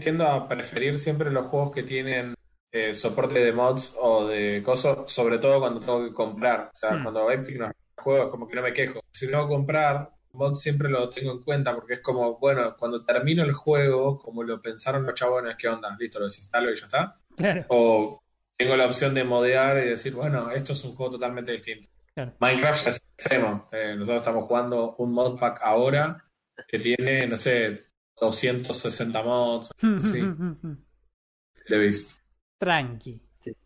[0.00, 2.34] tiendo a preferir siempre los juegos que tienen
[2.72, 6.70] eh, soporte de mods o de cosas, sobre todo cuando tengo que comprar.
[6.72, 7.02] O sea, Hmm.
[7.02, 9.00] cuando Epic nos juegos, como que no me quejo.
[9.10, 13.02] Si tengo que comprar, mods siempre lo tengo en cuenta porque es como, bueno, cuando
[13.04, 15.96] termino el juego, como lo pensaron los chabones, ¿qué onda?
[15.98, 17.20] Listo, lo desinstalo y ya está.
[17.36, 18.22] Claro, O
[18.56, 21.88] tengo la opción de modear y decir, bueno, esto es un juego totalmente distinto.
[22.14, 22.34] claro.
[22.40, 23.66] Minecraft ya es extremo.
[23.72, 26.24] Eh, nosotros estamos jugando un modpack ahora
[26.66, 27.86] que tiene, no sé,
[28.20, 29.70] 260 mods.
[29.80, 32.14] Sí, lo he visto.
[32.58, 33.22] Tranqui.
[33.40, 33.56] Sí.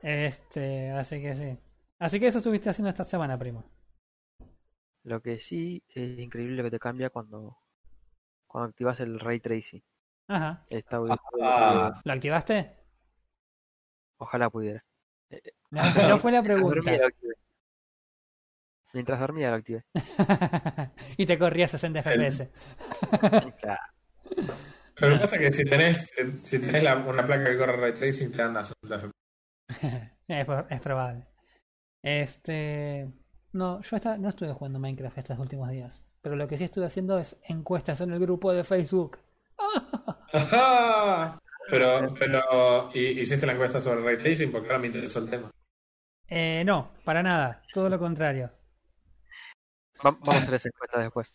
[0.00, 1.58] Este, así que sí.
[1.98, 3.64] Así que eso estuviste haciendo esta semana, primo.
[5.04, 7.56] Lo que sí es increíble lo que te cambia cuando,
[8.46, 9.82] cuando activas el ray tracing.
[10.28, 10.64] Ajá.
[10.68, 11.00] Está,
[11.40, 12.76] Ah, ¿Lo activaste?
[14.18, 14.84] Ojalá pudiera.
[15.70, 16.74] No, no fue la pregunta.
[16.74, 17.34] dormía lo activé.
[18.92, 19.84] Mientras dormía lo activé.
[21.16, 22.50] y te corría 60 FPS.
[24.98, 27.76] Pero lo que pasa es que si tenés, si tenés la- una placa que corre
[27.76, 30.12] ray tracing, te anda a 60 FPS.
[30.28, 31.26] es, es probable.
[32.02, 33.08] Este.
[33.52, 36.02] No, yo esta- no estuve jugando Minecraft estos últimos días.
[36.22, 39.18] Pero lo que sí estuve haciendo es encuestas en el grupo de Facebook.
[40.32, 41.38] Ajá.
[41.68, 44.52] Pero, pero, ¿y- ¿hiciste la encuesta sobre ray tracing?
[44.52, 45.50] Porque ahora me interesó el tema.
[46.28, 47.60] Eh, no, para nada.
[47.72, 48.52] Todo lo contrario.
[49.98, 51.34] Va- Vamos a hacer esa encuesta después.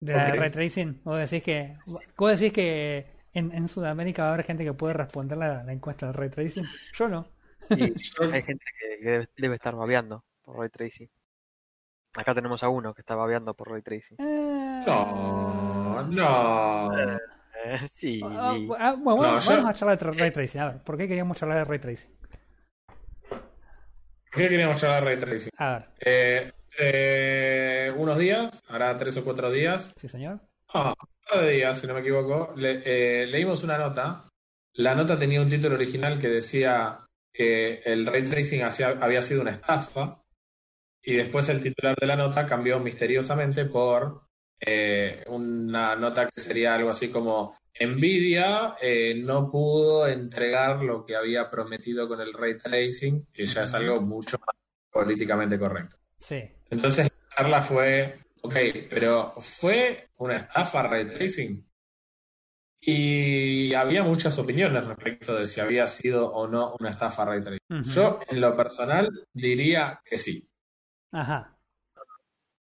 [0.00, 0.38] De la de Ok.
[0.38, 1.00] ray tracing.
[1.04, 1.76] Vos decís que.
[2.16, 5.72] Vos decís que en, en Sudamérica va a haber gente que puede responder la, la
[5.72, 6.64] encuesta del ray tracing.
[6.94, 7.26] Yo no.
[7.70, 7.82] Y
[8.32, 11.08] hay gente que, que debe, debe estar babeando por ray tracing.
[12.16, 14.16] Acá tenemos a uno que está babeando por ray tracing.
[14.18, 16.98] Eh, No, no.
[17.62, 18.20] Eh, sí.
[18.24, 20.60] ah, ah, bueno, No, vamos, yo- vamos a charlar de ray tracing.
[20.60, 22.10] A ver, ¿por qué queríamos charlar de ray tracing?
[24.30, 25.50] ¿Qué queríamos hablar de ray tracing?
[25.58, 30.40] A ver, Eh, eh, unos días, ahora tres o cuatro días, sí, señor.
[30.72, 34.24] ah, un par de días, si no me equivoco, le- eh, leímos una nota.
[34.74, 37.00] La nota tenía un título original que decía
[37.32, 38.62] que el ray tracing
[39.00, 40.22] había sido una estafa
[41.02, 44.22] y después el titular de la nota cambió misteriosamente por
[44.60, 51.16] eh, una nota que sería algo así como Nvidia eh, no pudo entregar lo que
[51.16, 54.56] había prometido con el ray tracing, que ya es algo mucho más
[54.90, 55.96] políticamente correcto.
[56.18, 56.42] Sí.
[56.68, 58.54] Entonces la charla fue, ok,
[58.90, 61.64] pero ¿fue una estafa ray tracing?
[62.82, 67.58] Y había muchas opiniones respecto de si había sido o no una estafa ray tracing.
[67.68, 67.90] Ujú.
[67.90, 70.48] Yo, en lo personal, diría que sí.
[71.12, 71.56] Ajá.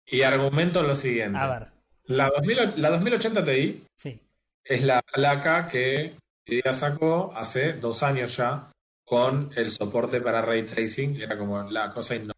[0.05, 1.37] Y argumento lo siguiente.
[1.37, 1.67] A ver,
[2.05, 4.21] La, 2000 la 2080 Ti sí.
[4.65, 6.15] Es la placa que
[6.47, 8.69] Nvidia sacó hace dos años ya
[9.05, 11.21] con el soporte para ray tracing.
[11.21, 12.33] Era como la cosa innovadora.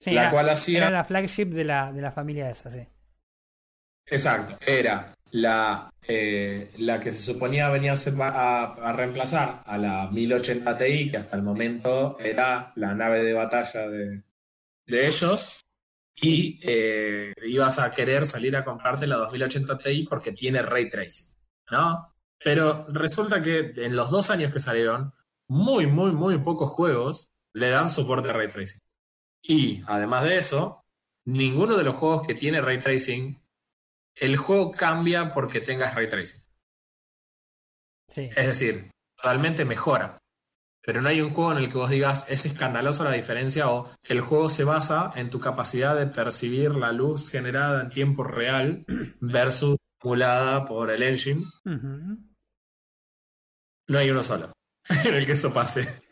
[0.00, 2.80] Sí, La era, cual hacía- era la flagship de la, de la familia esa, sí.
[4.06, 9.78] Exacto, era la, eh, la que se suponía venía a, ser- a- a reemplazar a
[9.78, 14.22] la 1080 Ti, que hasta el momento era la nave de batalla de,
[14.86, 15.60] de ellos,
[16.16, 21.31] y eh, ibas a querer salir a comprarte la 2080 Ti porque tiene ray tracing,
[21.72, 22.14] ¿no?
[22.38, 25.12] Pero resulta que en los dos años que salieron,
[25.48, 28.80] muy, muy, muy pocos juegos le dan soporte a ray tracing.
[29.42, 30.82] Y además de eso,
[31.26, 33.40] ninguno de los juegos que tiene ray tracing
[34.14, 36.42] el juego cambia porque tengas ray tracing.
[38.08, 38.28] Sí.
[38.36, 38.90] Es decir,
[39.22, 40.18] realmente mejora.
[40.84, 43.88] Pero no hay un juego en el que vos digas es escandalosa la diferencia o
[44.02, 48.84] el juego se basa en tu capacidad de percibir la luz generada en tiempo real
[49.20, 51.44] versus simulada por el engine.
[53.88, 54.52] No hay uno solo
[55.04, 56.02] en el que eso pase.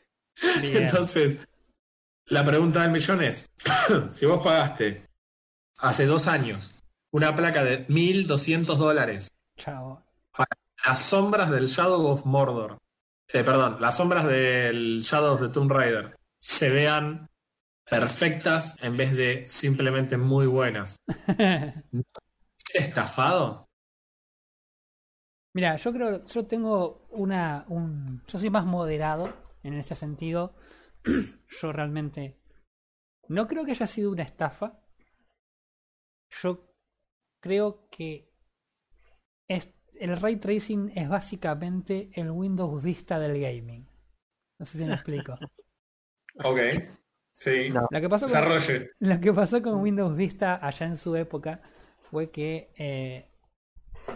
[0.60, 0.84] Bien.
[0.84, 1.46] Entonces,
[2.26, 3.46] la pregunta del millón es,
[4.10, 5.06] si vos pagaste
[5.78, 6.76] hace dos años
[7.12, 10.04] una placa de 1.200 dólares Chao.
[10.86, 12.78] las sombras del Shadow of Mordor,
[13.28, 17.28] eh, perdón, las sombras del Shadow of the Tomb Raider se vean
[17.84, 20.98] perfectas en vez de simplemente muy buenas.
[22.72, 23.69] ¿Estafado?
[25.52, 29.32] Mira, yo creo, yo tengo una, un, yo soy más moderado
[29.62, 30.54] en ese sentido.
[31.60, 32.38] Yo realmente
[33.28, 34.80] No creo que haya sido una estafa.
[36.30, 36.74] Yo
[37.40, 38.30] creo que
[39.48, 43.86] es, el ray tracing es básicamente el Windows Vista del gaming.
[44.58, 45.38] No sé si me explico.
[46.44, 46.60] Ok.
[47.32, 47.70] Sí.
[47.70, 47.86] No.
[47.90, 48.38] Lo que pasó con,
[49.00, 51.60] lo que pasó con Windows Vista allá en su época
[52.10, 53.29] fue que eh,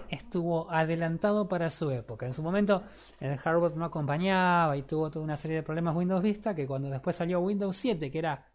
[0.08, 2.26] estuvo adelantado para su época.
[2.26, 2.84] En su momento
[3.20, 6.90] el hardware no acompañaba y tuvo toda una serie de problemas Windows Vista que cuando
[6.90, 8.52] después salió Windows 7, que era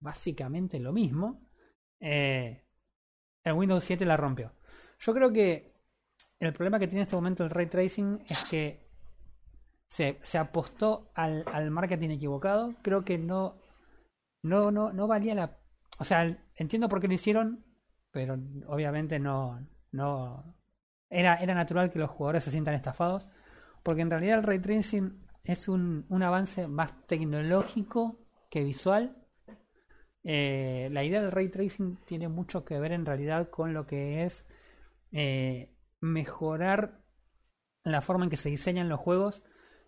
[0.00, 1.48] básicamente lo mismo,
[2.00, 2.64] eh,
[3.44, 4.52] el Windows 7 la rompió.
[4.98, 5.74] Yo creo que
[6.38, 8.84] el problema que tiene en este momento el ray tracing es que
[9.86, 12.74] se, se apostó al, al marketing equivocado.
[12.82, 13.60] Creo que no,
[14.42, 15.58] no, no, no valía la.
[15.98, 17.64] O sea, entiendo por qué lo hicieron,
[18.10, 20.53] pero obviamente no, no.
[21.14, 23.28] Era, era natural que los jugadores se sientan estafados,
[23.84, 28.18] porque en realidad el ray tracing es un, un avance más tecnológico
[28.50, 29.16] que visual.
[30.24, 34.24] Eh, la idea del ray tracing tiene mucho que ver en realidad con lo que
[34.24, 34.44] es
[35.12, 37.04] eh, mejorar
[37.84, 39.44] la forma en que se diseñan los juegos.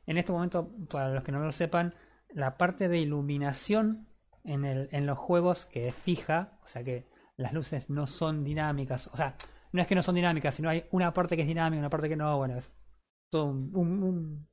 [0.07, 1.93] En este momento, para los que no lo sepan,
[2.29, 4.07] la parte de iluminación
[4.45, 8.45] en, el, en los juegos que es fija, o sea que las luces no son
[8.45, 9.37] dinámicas, o sea,
[9.73, 12.09] no es que no son dinámicas, sino hay una parte que es dinámica, una parte
[12.09, 12.75] que no, bueno, es
[13.31, 14.49] todo un, un- un-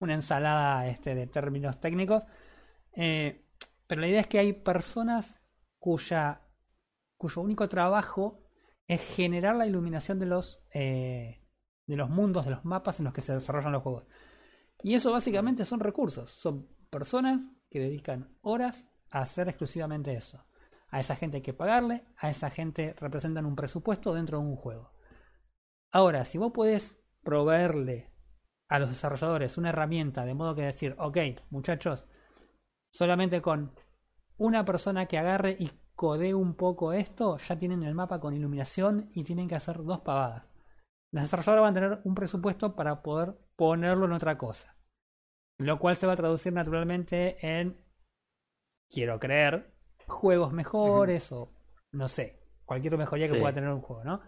[0.00, 2.24] una ensalada este, de términos técnicos.
[2.94, 3.46] Eh,
[3.86, 5.40] pero la idea es que hay personas
[5.78, 6.42] cuya,
[7.16, 8.44] cuyo único trabajo
[8.86, 11.42] es generar la iluminación de los, eh,
[11.86, 14.06] de los mundos, de los mapas en los que se desarrollan los juegos.
[14.82, 20.44] Y eso básicamente son recursos, son personas que dedican horas a hacer exclusivamente eso.
[20.90, 24.56] A esa gente hay que pagarle, a esa gente representan un presupuesto dentro de un
[24.56, 24.92] juego.
[25.92, 28.10] Ahora, si vos podés proveerle
[28.68, 31.18] a los desarrolladores una herramienta de modo que decir, ok,
[31.50, 32.06] muchachos,
[32.92, 33.74] solamente con
[34.36, 39.10] una persona que agarre y codee un poco esto, ya tienen el mapa con iluminación
[39.12, 40.44] y tienen que hacer dos pavadas.
[41.10, 44.76] Los desarrolladores van a tener un presupuesto para poder ponerlo en otra cosa.
[45.58, 47.84] Lo cual se va a traducir naturalmente en,
[48.90, 49.74] quiero creer,
[50.08, 51.50] juegos mejores o
[51.92, 53.40] no sé, cualquier mejoría que Sí.
[53.40, 54.20] pueda tener un juego, ¿no?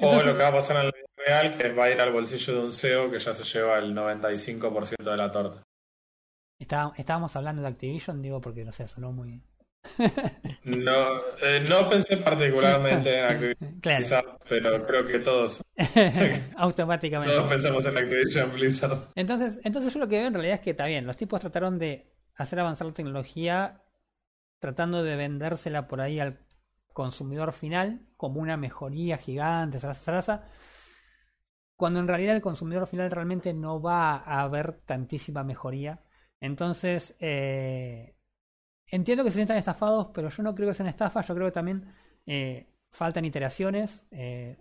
[0.00, 2.12] O lo que va a pasar en la vida real, que va a ir al
[2.12, 5.62] bolsillo de un CEO que ya se lleva el 95% de la torta.
[6.58, 9.42] Está- estábamos hablando de Activision, digo, porque no sé, sonó muy.
[10.64, 15.62] No, eh, no pensé particularmente en Activision Claro, Blizzard, pero creo que todos,
[16.56, 17.34] automáticamente.
[17.34, 18.98] todos pensamos en Activision Blizzard.
[19.14, 21.78] Entonces, entonces yo lo que veo en realidad es que está bien, los tipos trataron
[21.78, 23.80] de hacer avanzar la tecnología
[24.58, 26.38] tratando de vendérsela por ahí al
[26.92, 30.44] consumidor final como una mejoría gigante, zaraza,
[31.76, 36.00] cuando en realidad el consumidor final realmente no va a ver tantísima mejoría.
[36.40, 38.16] Entonces, eh,
[38.88, 41.52] entiendo que se sientan estafados, pero yo no creo que sean estafas, yo creo que
[41.52, 41.86] también
[42.26, 44.04] eh, faltan iteraciones.
[44.10, 44.58] eh,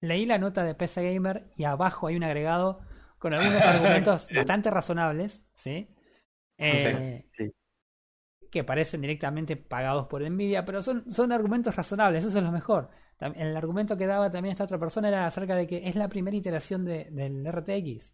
[0.00, 2.80] leí la nota de PC Gamer y abajo hay un agregado
[3.18, 5.88] con algunos argumentos bastante razonables, ¿sí?
[6.58, 7.52] Eh, Sí.
[8.54, 12.88] Que parecen directamente pagados por Nvidia, pero son, son argumentos razonables, eso es lo mejor.
[13.34, 16.36] El argumento que daba también esta otra persona era acerca de que es la primera
[16.36, 18.12] iteración de- del RTX.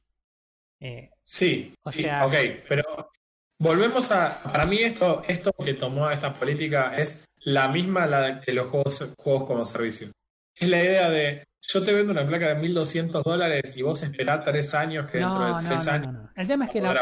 [0.81, 2.33] Eh, Sí, O sí, sea- ok,
[2.67, 3.11] pero
[3.59, 4.43] volvemos a.
[4.45, 9.13] Para mí, esto, esto que tomó esta política es la misma la de los juegos,
[9.19, 10.09] juegos como servicio.
[10.55, 14.43] Es la idea de: yo te vendo una placa de 1200 dólares y vos esperás
[14.43, 16.13] tres años que dentro de tres no, años.
[16.15, 16.31] no.
[16.35, 16.93] El tema es que la,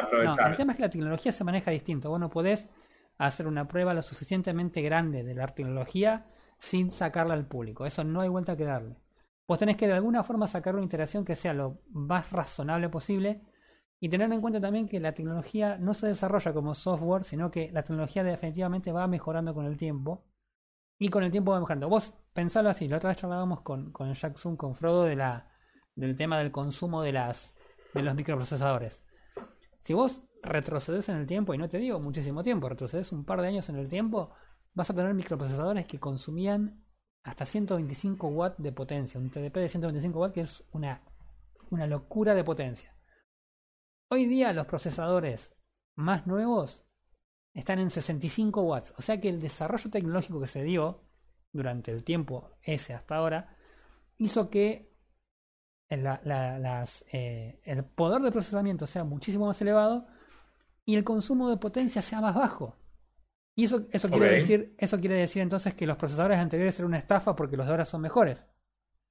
[0.48, 2.10] el tema es que la tecnología se maneja distinto.
[2.10, 2.66] Vos no podés
[3.18, 6.26] hacer una prueba lo suficientemente grande de la tecnología
[6.58, 7.84] sin sacarla al público.
[7.84, 8.96] Eso no hay vuelta que darle.
[9.46, 13.42] Vos tenés que de alguna forma sacar una iteración que sea lo más razonable posible
[14.00, 17.72] y tener en cuenta también que la tecnología no se desarrolla como software, sino que
[17.72, 20.24] la tecnología definitivamente va mejorando con el tiempo
[20.98, 21.88] y con el tiempo va mejorando.
[21.88, 25.50] Vos pensalo así, la otra vez charlábamos con, con Jack Zoom, con Frodo, de la,
[25.96, 27.54] del tema del consumo de, las,
[27.94, 29.02] de los microprocesadores.
[29.80, 33.40] Si vos retrocedes en el tiempo, y no te digo muchísimo tiempo, retrocedes un par
[33.40, 34.30] de años en el tiempo,
[34.74, 36.84] vas a tener microprocesadores que consumían
[37.24, 41.02] hasta 125 watts de potencia, un TDP de 125 watts que es una,
[41.70, 42.94] una locura de potencia.
[44.10, 45.54] Hoy día los procesadores
[45.96, 46.86] más nuevos
[47.52, 51.02] están en 65 watts, o sea que el desarrollo tecnológico que se dio
[51.52, 53.56] durante el tiempo ese hasta ahora
[54.16, 54.94] hizo que
[55.90, 60.06] eh, el poder de procesamiento sea muchísimo más elevado
[60.88, 62.74] y el consumo de potencia sea más bajo.
[63.54, 66.96] Y eso, eso, quiere decir, eso quiere decir entonces que los procesadores anteriores eran una
[66.96, 68.46] estafa porque los de ahora son mejores.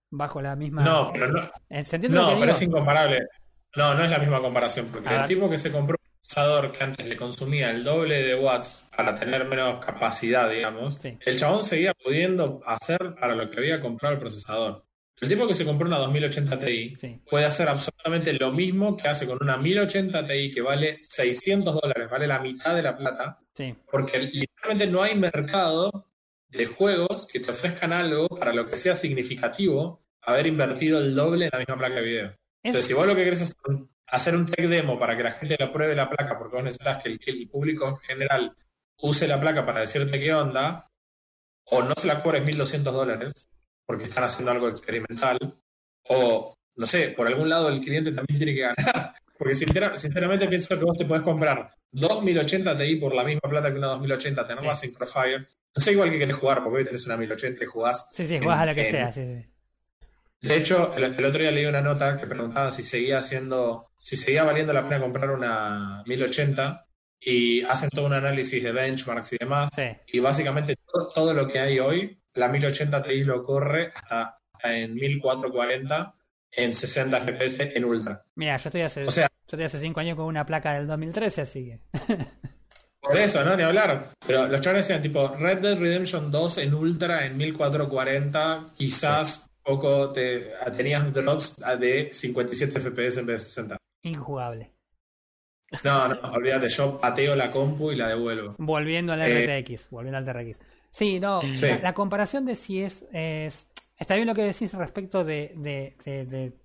[0.09, 0.83] Bajo la misma.
[0.83, 2.55] No, pero no, ¿Se entiende lo no, que pero digo?
[2.55, 3.27] es incomparable.
[3.75, 5.27] No, no es la misma comparación, porque el ver.
[5.27, 9.13] tipo que se compró un procesador que antes le consumía el doble de watts para
[9.13, 11.15] tener menos capacidad, digamos, Sí.
[11.23, 14.83] el chabón seguía pudiendo hacer para lo que había comprado el procesador.
[15.19, 17.21] El tipo que se compró una 2080 Ti Sí.
[17.29, 22.09] puede hacer absolutamente lo mismo que hace con una 1080 Ti que vale 600 dólares,
[22.09, 23.75] vale la mitad de la plata, Sí.
[23.91, 26.07] porque literalmente no hay mercado
[26.49, 31.45] de juegos que te ofrezcan algo para lo que sea significativo haber invertido el doble
[31.45, 32.35] en la misma placa de video.
[32.63, 35.23] Entonces, si vos lo que querés es hacer un- hacer un tech demo para que
[35.23, 37.97] la gente lo pruebe la placa, porque vos necesitas que el, que el público en
[37.97, 38.55] general
[39.01, 40.89] use la placa para decirte qué onda,
[41.65, 43.49] o no se la cobres 1.200 dólares,
[43.87, 45.39] porque están haciendo algo experimental,
[46.09, 49.15] o, no sé, por algún lado el cliente también tiene que ganar.
[49.37, 53.47] Porque sincera- sinceramente pienso que vos te podés comprar dos 1080 Ti por la misma
[53.47, 55.47] plata que una 2080, tenerlas en Crossfire.
[55.75, 58.39] No sé igual que querés jugar, porque hoy tenés una 1080 y jugás sí, sí,
[58.39, 59.11] jugás a lo que en- sea.
[59.11, 59.45] Sí, sí.
[60.47, 64.17] de hecho, el, el otro día leí una nota que preguntaba si seguía haciendo, si
[64.17, 66.87] seguía valiendo la pena comprar una 1080
[67.19, 69.69] y hacen todo un análisis de benchmarks y demás.
[69.75, 69.83] Sí.
[70.13, 74.93] Y básicamente todo, todo lo que hay hoy, la 1080 Ti lo corre hasta en
[74.95, 76.13] 1440
[76.51, 78.23] en 60 FPS en ultra.
[78.35, 80.87] Mira, yo estoy hace, O sea, yo estoy hace 5 años con una placa del
[80.87, 81.79] 2013, así que.
[83.01, 83.55] por eso, ¿no?
[83.55, 84.09] Ni hablar.
[84.25, 90.11] Pero los chavales decían tipo Red Dead Redemption 2 en ultra en 1440, quizás poco
[90.13, 93.77] te tenías drops de 57 FPS en vez de 60.
[94.03, 94.71] Injugable.
[95.83, 98.55] No, no, olvídate, yo pateo la compu y la devuelvo.
[98.57, 100.57] Volviendo al Eh, RTX, volviendo al TRX.
[100.91, 101.67] Sí, no, Sí.
[101.67, 103.67] La, la comparación de si es, es-
[103.97, 106.57] Está bien lo que decís respecto de, de, de- de-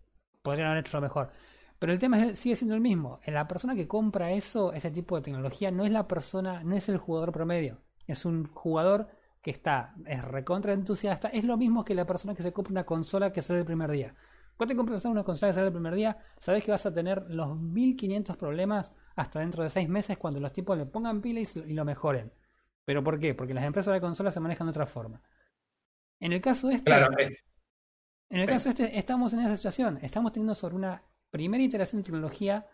[0.42, 1.30] Podrían haber hecho lo mejor.
[1.78, 3.20] Pero el tema es- sigue siendo el mismo.
[3.26, 6.88] La persona que compra eso, ese tipo de tecnología, no es la persona, no es
[6.90, 7.78] el jugador promedio.
[8.06, 9.08] Es un jugador
[9.40, 11.28] que está, es recontra entusiasta.
[11.28, 13.90] Es lo mismo que la persona que se compra una consola que sale el primer
[13.90, 14.14] día.
[14.56, 17.24] Cuando te compras una consola que sale el primer día, sabes que vas a tener
[17.30, 21.72] los 1500 problemas hasta dentro de 6 meses cuando los tipos le pongan pila y
[21.72, 22.30] lo mejoren.
[22.84, 23.34] ¿Pero por qué?
[23.34, 25.22] Porque las empresas de consolas se manejan de otra forma.
[26.20, 27.36] En el caso este, Claro, eh,
[28.30, 28.52] en el Sí.
[28.52, 29.98] caso este, estamos en esa situación.
[30.02, 32.66] Estamos teniendo sobre una primera iteración de tecnología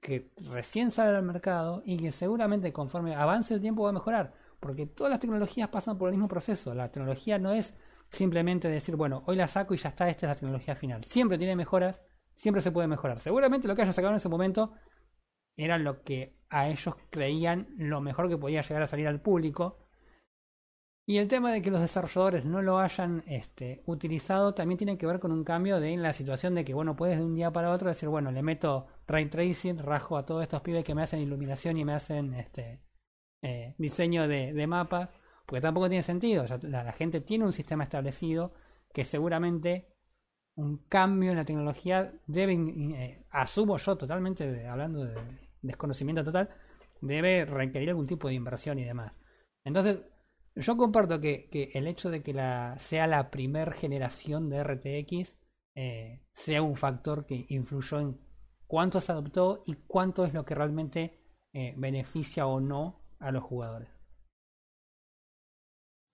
[0.00, 4.34] que recién sale al mercado y que seguramente conforme avance el tiempo va a mejorar.
[4.60, 6.74] Porque todas las tecnologías pasan por el mismo proceso.
[6.74, 7.74] La tecnología no es
[8.10, 11.04] simplemente decir, bueno, hoy la saco y ya está, esta es la tecnología final.
[11.04, 12.00] Siempre tiene mejoras,
[12.34, 13.18] siempre se puede mejorar.
[13.18, 14.72] Seguramente lo que haya sacado en ese momento
[15.56, 19.76] era lo que a ellos creían lo mejor que podía llegar a salir al público.
[21.04, 25.06] Y el tema de que los desarrolladores no lo hayan este, utilizado también tiene que
[25.06, 27.72] ver con un cambio de la situación de que, bueno, puedes de un día para
[27.72, 31.20] otro decir, bueno, le meto ray tracing, rajo a todos estos pibes que me hacen
[31.20, 32.80] iluminación y me hacen este
[33.42, 35.10] eh, diseño de, mapas,
[35.46, 36.46] porque tampoco tiene sentido.
[36.62, 38.52] La gente tiene un sistema establecido
[38.92, 39.88] que seguramente
[40.54, 46.48] un cambio en la tecnología debe, eh, asumo yo totalmente, de- hablando de desconocimiento total,
[47.00, 49.12] debe requerir algún tipo de inversión y demás.
[49.64, 50.02] Entonces,
[50.56, 55.36] yo comparto que, que el hecho de que la, sea la primer generación de RTX
[55.76, 58.20] eh, sea un factor que influyó en
[58.66, 61.18] cuánto se adoptó y cuánto es lo que realmente
[61.52, 63.88] eh, beneficia o no a los jugadores.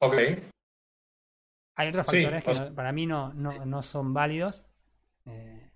[0.00, 0.14] ok.
[1.76, 4.64] Hay otros factores que o sea- no- para mí no, no, no son válidos.
[5.26, 5.70] Eh,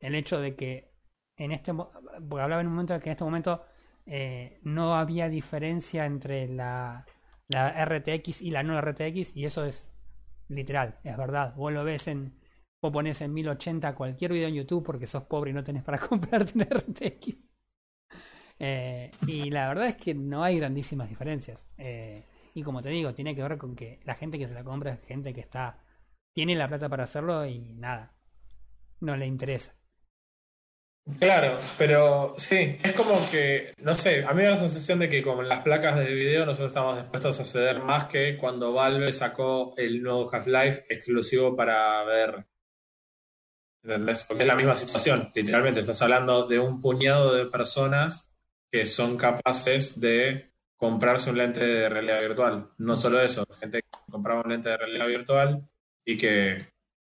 [0.00, 0.92] el hecho de que
[1.36, 3.64] en este porque hablaba en un momento de que en este momento
[4.06, 7.04] eh, no había diferencia entre la,
[7.48, 9.90] la RTX y la no RTX y eso es
[10.48, 11.54] literal, es verdad.
[11.56, 12.34] Vos lo ves en
[12.82, 15.98] vos pones en 1080 cualquier video en YouTube porque sos pobre y no tenés para
[16.08, 17.44] comprarte una RTX.
[18.58, 21.66] Eh, y la verdad es que no hay grandísimas diferencias.
[21.76, 22.24] Eh,
[22.54, 24.92] y como te digo, tiene que ver con que la gente que se la compra
[24.92, 25.82] es gente que está
[26.32, 28.14] tiene la plata para hacerlo y nada,
[29.00, 29.75] no le interesa.
[31.20, 35.08] Claro, pero sí, es como que, no sé, a mí me da la sensación de
[35.08, 39.12] que con las placas de video nosotros estamos dispuestos a ceder más que cuando Valve
[39.12, 42.44] sacó el nuevo Half-Life exclusivo para ver.
[43.84, 44.24] ¿Entendés?
[44.26, 48.34] Porque es la misma situación, literalmente, estás hablando de un puñado de personas
[48.68, 52.70] que son capaces de comprarse un lente de realidad virtual.
[52.78, 55.68] No solo eso, gente que compraba un lente de realidad virtual
[56.04, 56.58] y que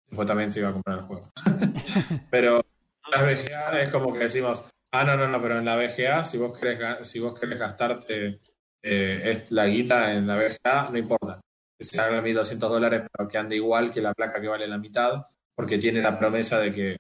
[0.07, 1.31] después también se iba a comprar el juego.
[2.31, 2.65] Pero
[3.11, 6.39] las VGA es como que decimos, ah, no, no, no, pero en la VGA, si
[6.39, 8.41] vos querés, si vos querés gastarte
[8.83, 11.39] eh, es- la guita en la VGA, no importa.
[11.79, 14.79] Que se haga 1.200 dólares, pero que ande igual que la placa que vale la
[14.79, 15.23] mitad,
[15.55, 16.97] porque tiene la promesa de que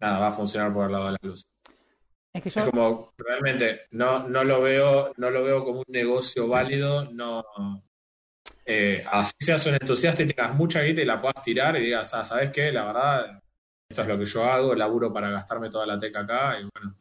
[0.00, 1.44] nada, va a funcionar por el lado de la luz.
[2.32, 5.84] Es que Es yo, como, realmente, no, no lo veo, no lo veo como un
[5.88, 7.44] negocio válido, no.
[8.66, 12.12] eh, así seas un entusiasta y tengas mucha guita y la puedas tirar y digas,
[12.14, 12.72] ah, ¿sabes qué?
[12.72, 13.42] La verdad,
[13.88, 16.96] esto es lo que yo hago, laburo para gastarme toda la teca acá y bueno,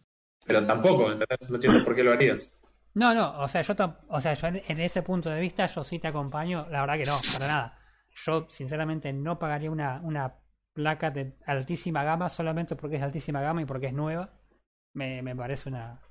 [0.46, 1.50] Pero tampoco, ¿entendés?
[1.50, 2.56] No entiendo por qué lo harías.
[2.96, 3.74] No, no, o sea, yo,
[4.10, 7.18] o sea, en, ese punto de vista yo sí te acompaño, la verdad que no,
[7.34, 7.80] para nada.
[8.26, 10.40] Yo sinceramente no pagaría una,
[10.74, 14.34] placa de altísima gama solamente porque es altísima gama y porque es nueva.
[14.94, 16.02] Me, me parece una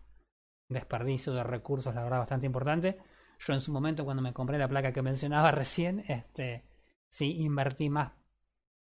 [0.69, 2.99] un desperdicio de recursos, la verdad, bastante importante.
[3.39, 6.65] Yo en su momento cuando me compré la placa que mencionaba recién, este
[7.11, 8.13] sí invertí más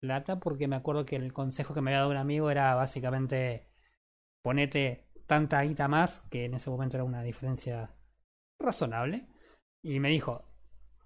[0.02, 3.68] plata porque me acuerdo que el consejo que me había dado un amigo era básicamente
[4.42, 7.94] ponete tanta guita más, que en ese momento era una diferencia
[8.58, 9.28] razonable.
[9.80, 10.44] Y me dijo,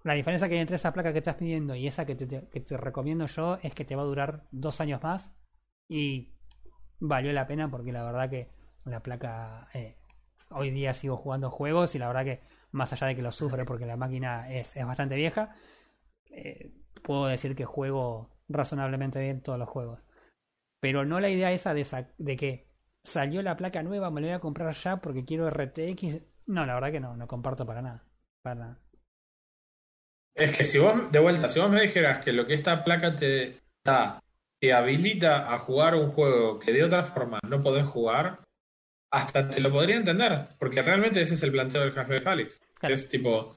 [0.03, 3.27] la diferencia que hay entre esa placa que estás pidiendo y esa que te, recomiendo
[3.27, 5.31] yo es que te va a durar dos años más.
[5.87, 6.33] Y
[6.99, 8.49] valió la pena porque la verdad que
[8.83, 9.95] la placa eh,
[10.49, 12.41] hoy día sigo jugando juegos y la verdad que
[12.71, 15.53] más allá de que lo sufre porque la máquina es, es bastante vieja,
[16.31, 16.71] eh,
[17.03, 19.99] puedo decir que juego razonablemente bien todos los juegos.
[20.79, 22.67] Pero no la idea esa de, sa- de que
[23.03, 26.19] salió la placa nueva, me la voy a comprar ya porque quiero RTX.
[26.47, 28.03] No, la verdad que no, no comparto para nada.
[28.43, 28.79] Para nada.
[30.35, 33.15] Es que si vos, de vuelta, si vos me dijeras que lo que esta placa
[33.15, 34.19] te da,
[34.61, 38.43] te habilita a jugar un juego que de otra forma no podés jugar,
[39.11, 42.59] hasta te lo podría entender, porque realmente ese es el planteo del Half-Life Alyx.
[42.75, 42.93] Claro.
[42.93, 43.55] Es tipo,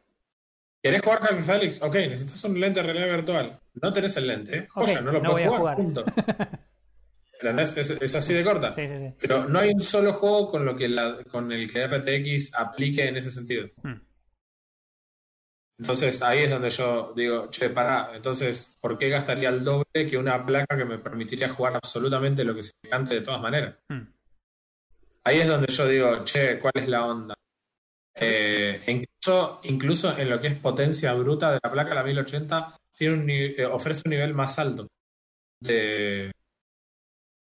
[0.83, 1.83] ¿querés jugar Half-Life Alyx?
[1.83, 3.59] Ok, necesitas un lente de realidad virtual.
[3.75, 5.77] No tenés el lente, joya, no lo no puedes voy a jugar, jugar.
[5.77, 6.05] punto.
[7.41, 7.77] ¿Entendés?
[7.77, 8.75] Es, es así de corta.
[8.75, 9.15] Sí, sí, sí.
[9.19, 13.09] Pero no hay un solo juego con lo que la, con el que RTX aplique
[13.09, 13.69] en ese sentido.
[13.83, 14.01] Hmm.
[15.79, 20.19] Entonces ahí es donde yo digo, che, pará, entonces, ¿por qué gastaría el doble que
[20.19, 23.79] una placa que me permitiría jugar absolutamente lo que se cante de todas maneras?
[23.89, 24.03] Hmm.
[25.25, 27.35] Ahí es donde yo digo, che, ¿cuál es la onda?
[28.21, 33.15] Eh, incluso, incluso en lo que es potencia bruta de la placa, la 1080 tiene
[33.15, 34.89] un, eh, ofrece un nivel más alto
[35.61, 36.33] de,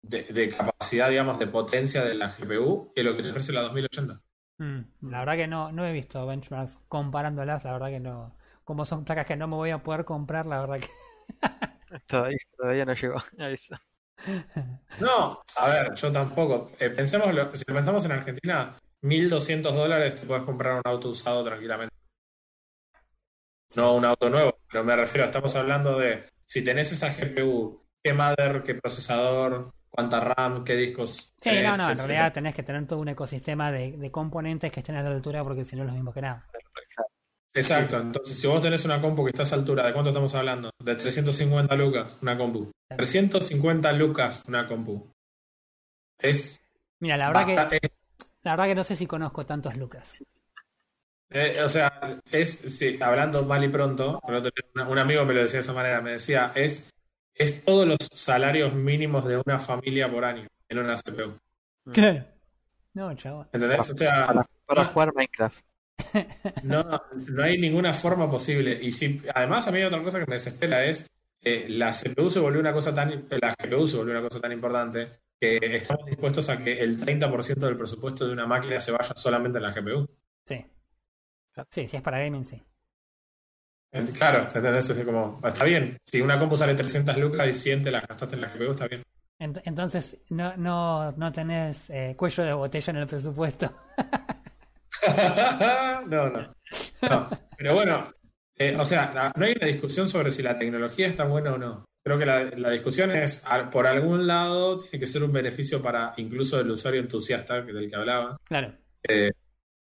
[0.03, 3.63] de, de capacidad, digamos, de potencia de la GPU que lo que te ofrece la
[3.63, 4.21] 2080.
[4.59, 4.81] Mm,
[5.11, 8.35] La verdad que no, no he visto benchmarks comparándolas, la verdad que no.
[8.65, 10.89] Como son placas que no me voy a poder comprar, la verdad que.
[12.07, 13.75] Todavía, todavía no llegó a eso.
[14.99, 16.71] No, a ver, yo tampoco.
[16.79, 21.11] Eh, pensemos lo- si lo pensamos en Argentina, 1.200 dólares te puedes comprar un auto
[21.11, 21.95] usado tranquilamente.
[23.77, 28.13] No un auto nuevo, pero me refiero, estamos hablando de si tenés esa GPU, qué
[28.13, 31.33] mother, qué procesador, cuánta RAM, qué discos.
[31.41, 32.07] Sí, tenés, no, no, en etcétera.
[32.09, 35.43] realidad tenés que tener todo un ecosistema de, de componentes que estén a la altura
[35.43, 36.47] porque si no es lo mismo que nada.
[37.55, 40.35] Exacto, entonces si vos tenés una compu que está a esa altura, ¿de cuánto estamos
[40.35, 40.71] hablando?
[40.83, 42.71] De 350 lucas, una compu.
[42.97, 45.11] 350 lucas, una compu.
[46.19, 46.59] Es,
[47.01, 47.91] Mira, la verdad que, es-
[48.43, 50.15] la verdad que no sé si conozco tantos Lucas.
[51.31, 54.21] eh, o sea, es, sí, hablando mal y pronto,
[54.89, 56.91] un amigo me lo decía de esa manera, me decía, es,
[57.35, 61.33] es todos los salarios mínimos de una familia por año en una CPU.
[61.93, 62.25] Claro.
[62.95, 63.49] No, chaval.
[63.53, 63.91] ¿Entendés?
[63.91, 64.85] O sea, Para, para Ah.
[64.93, 65.59] jugar Minecraft.
[66.65, 68.79] No, no hay ninguna forma posible.
[68.83, 71.09] Y si, además, a mí hay otra cosa que me desespera es
[71.41, 74.53] eh, la CPU se volvió una cosa tan, la GPU se volvió una cosa tan
[74.53, 75.09] importante
[75.43, 79.59] que estamos dispuestos a que el 30% del presupuesto de una máquina se vaya solamente
[79.59, 80.09] en la GPU.
[80.47, 80.65] Sí.
[81.71, 82.63] Sí, si es para gaming, sí.
[83.93, 84.89] Ent- Claro, ¿entendés?
[84.89, 85.99] Es como, está bien.
[86.05, 88.87] Si una compu sale 300 lucas y 100 te las gastaste en la GPU, está
[88.87, 89.03] bien.
[89.41, 93.73] Ent- entonces, no, no, no tenés eh, cuello de botella en el presupuesto.
[96.07, 96.55] no, no.
[97.03, 97.29] No.
[97.57, 98.05] Pero bueno,
[98.57, 101.59] eh, o sea, la- no hay una discusión sobre si la tecnología está buena o
[101.59, 101.85] no.
[102.05, 106.15] Creo que la, la discusión es, por algún lado, tiene que ser un beneficio para
[106.17, 108.75] incluso el usuario entusiasta del que hablabas, Claro.
[109.05, 109.31] eh,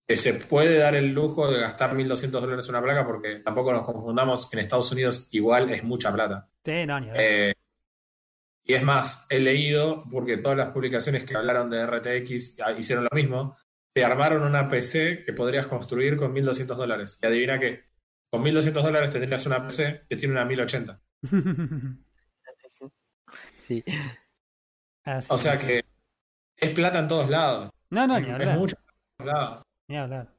[0.07, 3.73] que se puede dar el lujo de gastar 1.200 dólares en una placa, porque tampoco
[3.73, 6.47] nos confundamos, en Estados Unidos igual es mucha plata.
[6.63, 7.07] Sí, no, ni.
[7.17, 7.53] Eh,
[8.63, 13.03] y es más, he leído, porque todas las publicaciones que hablaron de RTX ah, hicieron
[13.03, 13.57] lo mismo,
[13.93, 17.19] te armaron una PC que podrías construir con 1.200 dólares.
[17.21, 17.83] Y adivina qué,
[18.29, 21.01] con 1.200 dólares tendrías una PC que tiene una 1080.
[23.67, 23.83] Sí.
[25.03, 25.83] Así O sea que
[26.57, 27.69] es plata en todos lados.
[27.89, 28.57] No, no, ni es hablar.
[28.57, 29.63] mucho plata en todos lados.
[29.89, 30.33] Ni hablar.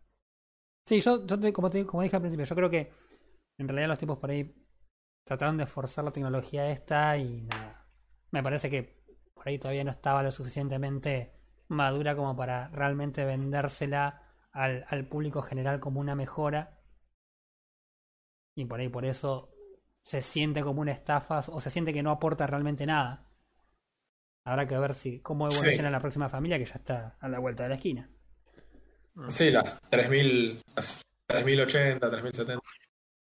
[0.87, 2.93] Sí, yo, yo te- como, te- como dije al principio, yo creo que
[3.59, 4.55] en realidad los tipos por ahí
[5.27, 7.87] trataron de forzar la tecnología esta y nada.
[8.31, 9.05] Me parece que
[9.35, 11.33] por ahí todavía no estaba lo suficientemente
[11.69, 14.23] madura como para realmente vendérsela
[14.53, 16.81] al, al público general como una mejora.
[18.57, 19.51] Y por ahí por eso
[20.07, 23.25] se siente como una estafa o se siente que no aporta realmente nada.
[24.45, 25.57] Habrá que ver si cómo Sí.
[25.57, 28.09] evoluciona la próxima familia que ya está a la vuelta de la esquina.
[29.29, 32.61] Sí, las 3.000, las 3.080, 3.070.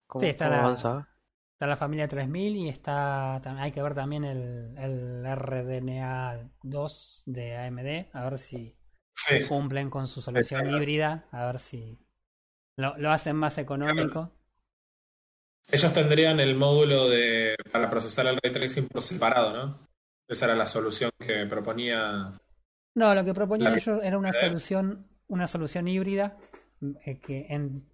[0.08, 1.08] ¿Cómo, Sí, está cómo la- avanza?
[1.52, 7.58] Está la familia 3000 y está hay que ver también el, el RDNA 2 de
[7.58, 8.78] AMD, a ver si
[9.14, 9.46] Sí.
[9.50, 10.78] cumplen con su solución Exacto.
[10.78, 12.00] híbrida, a ver si
[12.78, 14.32] lo, lo hacen más económico.
[15.72, 19.88] Ellos tendrían el módulo de para procesar el ray tracing por separado, ¿no?
[20.28, 22.34] Esa era la solución que proponía.
[22.96, 26.38] No, lo que proponían ellos era una solución, una solución híbrida,
[27.06, 27.88] eh, que en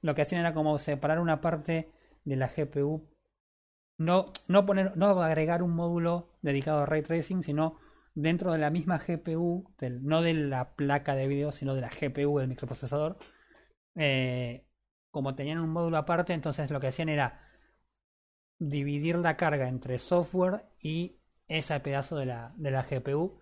[0.00, 1.90] lo que hacían era como separar una parte
[2.24, 3.08] de la GPU,
[3.98, 7.78] no, no poner, no agregar un módulo dedicado a ray tracing, sino
[8.14, 11.88] dentro de la misma GPU, del- no de la placa de video, sino de la
[11.90, 13.16] GPU del microprocesador.
[13.94, 14.64] eh,
[15.12, 17.40] como tenían un módulo aparte, entonces lo que hacían era
[18.58, 21.18] dividir la carga entre software y
[21.48, 23.38] ese pedazo de la, de la GPU.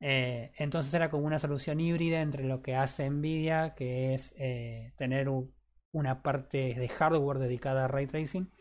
[0.00, 4.92] Eh, entonces era como una solución híbrida entre lo que hace Nvidia, que es eh,
[4.96, 5.54] tener un-
[5.92, 8.52] una parte de hardware dedicada a ray tracing,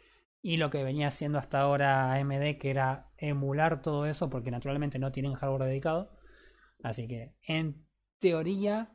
[0.41, 4.99] y lo que venía haciendo hasta ahora AMD, que era emular todo eso, porque naturalmente
[4.99, 6.11] no tienen hardware dedicado.
[6.83, 7.87] Así que en
[8.19, 8.93] teoría,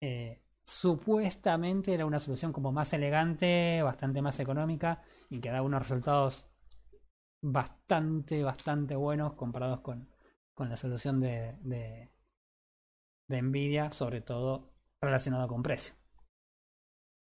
[0.00, 5.82] eh, supuestamente era una solución como más elegante, bastante más económica y que daba unos
[5.82, 6.46] resultados
[7.42, 10.08] bastante, bastante buenos comparados con,
[10.54, 12.10] con la solución de, de,
[13.28, 15.94] de Nvidia, sobre todo relacionado con precio.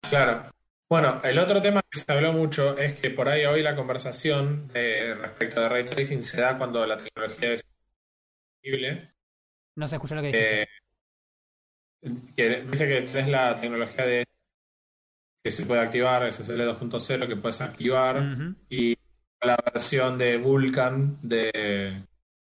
[0.09, 0.43] Claro.
[0.89, 4.69] Bueno, el otro tema que se habló mucho es que por ahí hoy la conversación
[4.75, 7.65] eh, respecto de ray tracing se da cuando la tecnología es
[8.61, 9.15] disponible.
[9.75, 10.61] No se escuchó lo que dijiste.
[10.61, 10.67] Eh,
[12.35, 14.25] que, viste que tenés la tecnología de
[15.43, 18.23] que se puede activar, SSL 2.0 que puedes activar
[18.69, 18.97] y
[19.41, 22.01] la versión de Vulkan de,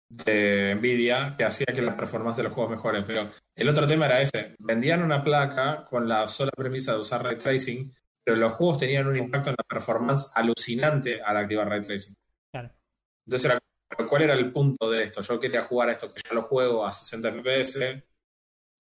[0.09, 3.01] de Nvidia que hacía que la performance de los juegos mejore.
[3.01, 4.55] Pero el otro tema era ese.
[4.59, 7.91] Vendían una placa con la sola premisa de usar ray tracing,
[8.23, 12.13] pero los juegos tenían un impacto en la performance alucinante al activar ray tracing.
[12.51, 12.69] Claro.
[13.25, 13.59] Entonces era
[14.07, 15.21] ¿cuál era el punto de esto?
[15.21, 18.03] Yo quería jugar a esto que yo lo juego a 60 FPS,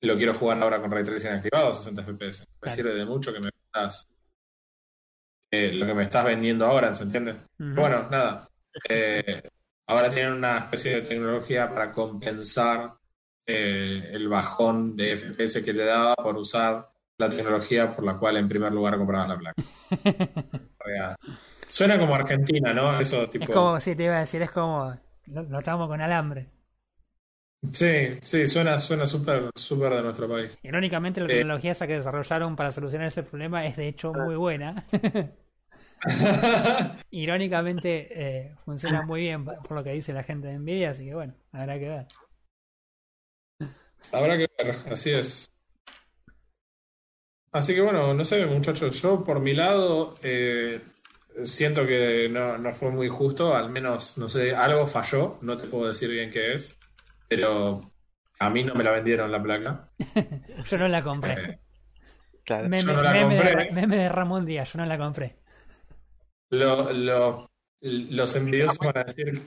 [0.02, 2.42] lo quiero jugar ahora con Ray Tracing activado a 60 FPS.
[2.42, 2.76] Me Claro.
[2.76, 4.08] sirve de mucho que me estás
[5.52, 7.36] eh, lo que me estás vendiendo ahora, ¿se entiende?
[7.58, 8.48] Bueno, nada.
[8.90, 9.42] Eh,
[9.88, 12.94] ahora tienen una especie de tecnología para compensar
[13.46, 16.82] eh, el bajón de FPS que te daba por usar
[17.18, 19.64] la tecnología por la cual en primer lugar comprabas la placa.
[21.70, 23.00] Suena como Argentina, ¿no?
[23.00, 23.44] Eso tipo.
[23.46, 24.98] Es como, sí, te iba a decir, es como,
[25.28, 26.50] lo, lo estamos con alambre.
[27.74, 30.58] Sí, sí, suena, suena súper, súper de nuestro país.
[30.64, 31.38] Irónicamente, la Eh.
[31.38, 34.84] tecnología esa que desarrollaron para solucionar ese problema es de hecho muy buena.
[37.12, 41.14] Irónicamente, eh, funciona muy bien por lo que dice la gente de Nvidia, así que
[41.14, 42.08] bueno, habrá que ver.
[44.12, 45.52] Habrá que ver, así es.
[47.52, 50.82] Así que bueno, no sé, muchachos, yo por mi lado eh,
[51.44, 55.68] siento que no, no fue muy justo, al menos, no sé, algo falló, no te
[55.68, 56.80] puedo decir bien qué es,
[57.32, 57.82] pero
[58.40, 59.90] a mí no me la vendieron la placa.
[60.70, 61.34] Yo no la compré.
[61.34, 61.60] Eh,
[62.44, 62.68] Claro.
[62.68, 63.66] Meme, yo no la meme de, compré.
[63.66, 65.36] Ra- meme de Ramón Díaz, yo no la compré.
[66.50, 67.50] lo- lo-
[67.82, 69.42] los envidiosos van a decir,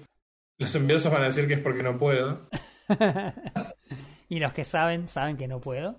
[0.58, 2.40] los envidiosos van a decir que es porque no puedo.
[4.28, 5.96] y los que saben, saben que no puedo.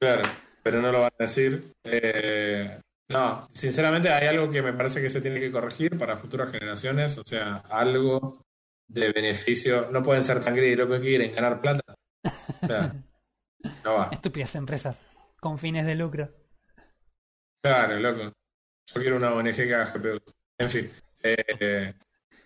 [0.00, 0.22] Claro,
[0.64, 1.72] pero no lo van a decir.
[1.84, 6.50] Eh, no, sinceramente hay algo que me parece que se tiene que corregir para futuras
[6.50, 8.44] generaciones, o sea, algo
[8.88, 9.88] de beneficio.
[9.92, 11.94] No pueden ser tan greedy, lo que quieren, ganar plata.
[12.62, 12.92] O sea,
[13.84, 14.08] no va.
[14.10, 14.96] Estúpidas empresas
[15.38, 16.28] con fines de lucro.
[17.62, 18.32] Claro, loco.
[18.94, 20.18] Yo quiero una ONG que haga GPU.
[20.58, 20.90] En fin.
[21.22, 21.94] eh,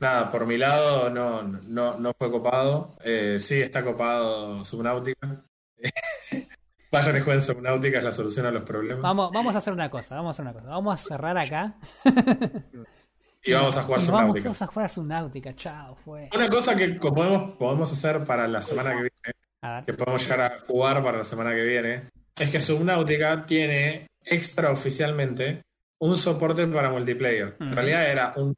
[0.00, 2.96] nada, por mi lado no, no, no fue copado.
[3.04, 5.42] Eh, sí está copado Subnautica.
[6.90, 9.02] Vayan y jueguen Subnautica, es la solución a los problemas.
[9.02, 10.66] Vamos, vamos a hacer una cosa, vamos a hacer una cosa.
[10.66, 11.74] Vamos a cerrar acá.
[13.44, 14.44] Y vamos a jugar y vamos Subnautica.
[14.44, 15.54] todos a jugar a Subnautica.
[15.56, 16.28] Chao, fue.
[16.34, 19.84] Una cosa que podemos, podemos hacer para la semana que viene, A ver.
[19.84, 22.08] que podemos llegar a jugar para la semana que viene,
[22.38, 25.62] es que Subnautica tiene extraoficialmente
[26.00, 27.56] un soporte para multiplayer.
[27.60, 27.74] En Ujú.
[27.74, 28.54] realidad era un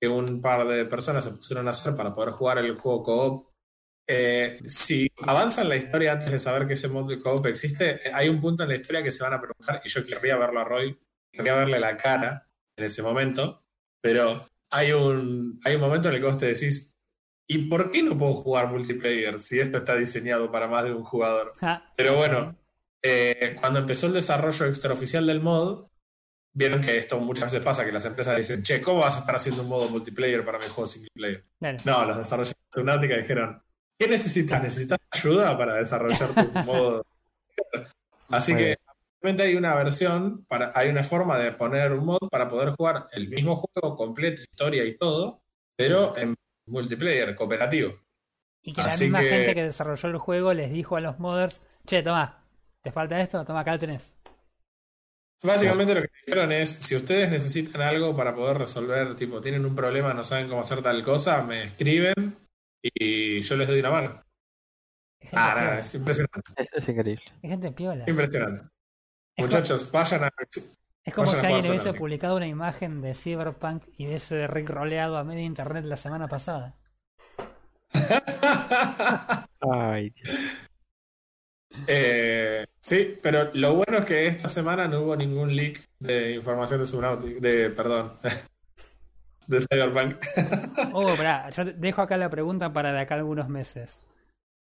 [0.00, 3.46] que un par de personas se pusieron a hacer para poder jugar el juego co-op.
[4.08, 8.28] Eh, si avanzan la historia antes de saber que ese mod de co-op existe, hay
[8.28, 10.64] un punto en la historia que se van a preguntar, y yo querría verlo a
[10.64, 10.98] Roy,
[11.30, 13.61] querría verle la cara en ese momento,
[14.02, 16.92] pero hay un, hay un momento en el que vos te decís,
[17.46, 21.04] ¿y por qué no puedo jugar multiplayer si esto está diseñado para más de un
[21.04, 21.54] jugador?
[21.56, 22.56] Ja, Pero bueno,
[23.02, 25.86] eh, cuando empezó el desarrollo extraoficial del mod,
[26.54, 29.36] vieron que esto muchas veces pasa, que las empresas dicen, che, ¿cómo vas a estar
[29.36, 31.44] haciendo un modo multiplayer para mi juego single player?
[31.58, 31.78] claro.
[31.84, 33.62] No, los desarrolladores de Subnautica dijeron,
[33.98, 34.62] ¿qué necesitas?
[34.62, 37.06] ¿Necesitas ayuda para desarrollar tu modo?
[38.28, 38.78] Así Muy que bien.
[39.22, 43.08] Realmente hay una versión, para, hay una forma de poner un mod para poder jugar
[43.12, 45.42] el mismo juego completo, historia y todo,
[45.76, 46.34] pero en
[46.66, 47.92] multiplayer, cooperativo.
[48.64, 51.18] Y que la Así misma que- gente que desarrolló el juego les dijo a los
[51.18, 52.44] modders, che, toma,
[52.82, 53.44] ¿te falta esto?
[53.44, 54.12] Toma, acá lo tenés.
[55.44, 59.74] Básicamente lo que dijeron es, si ustedes necesitan algo para poder resolver, tipo, tienen un
[59.74, 62.36] problema, no saben cómo hacer tal cosa, me escriben
[62.80, 64.22] y yo les doy una mano.
[65.32, 67.24] Ah, nada, es impresionante, Es, es increíble.
[67.42, 68.04] Es gente piola.
[68.08, 68.64] impresionante.
[69.36, 70.30] Es Muchachos, vayan a...
[71.04, 75.16] Es como Vayan si alguien hubiese publicado una imagen de Cyberpunk y hubiese Rick roleado
[75.16, 76.76] a medio internet la semana pasada.
[79.60, 80.38] Ay, Dios.
[81.86, 86.80] Eh, sí, pero lo bueno es que esta semana no hubo ningún leak de información
[86.80, 88.12] de Subnautica, de, perdón,
[89.46, 90.16] de Cyberpunk.
[90.92, 93.98] Oh, pará, yo dejo acá la pregunta para de acá algunos meses.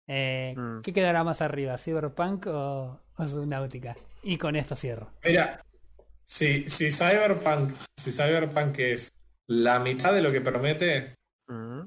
[0.09, 0.81] Eh, Mm.
[0.83, 3.95] ¿Qué quedará más arriba, Cyberpunk o, o Subnautica?
[4.23, 5.11] Y con esto cierro.
[5.25, 5.61] Mira,
[6.25, 9.11] si, si Cyberpunk, si Cyberpunk es
[9.49, 11.15] la mitad de lo que promete
[11.49, 11.83] Mm.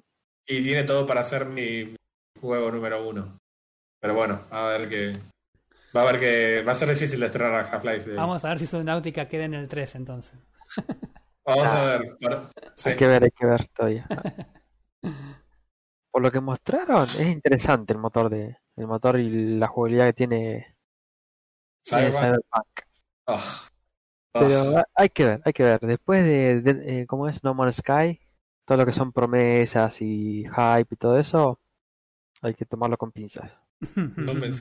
[0.47, 1.95] y tiene todo para ser mi,
[2.39, 3.37] juego número uno.
[4.01, 5.13] Pero bueno, a ver que
[5.95, 8.11] va a ver que va a ser difícil de estrenar a Half-Life.
[8.11, 8.15] eh.
[8.15, 10.33] Vamos a ver si Subnautica queda en el 3 entonces.
[11.45, 12.15] Vamos a ver.
[12.21, 12.89] Pero- sí.
[12.91, 14.07] Hay que ver, hay que ver todavía.
[16.11, 20.13] Por lo que mostraron, es interesante el motor de el motor y la jugabilidad que
[20.13, 20.75] tiene,
[21.83, 22.21] tiene Cyberpunk.
[22.21, 22.79] Cyberpunk.
[23.25, 23.35] Oh.
[24.33, 24.39] Oh.
[24.39, 25.79] Pero ha- hay que ver, hay que ver.
[25.81, 27.43] Después de, de- eh, ¿cómo es?
[27.43, 28.19] No Man's Sky,
[28.65, 31.59] todo lo que son promesas y hype y todo eso,
[32.41, 33.51] hay que tomarlo con pinzas.
[34.17, 34.51] No me-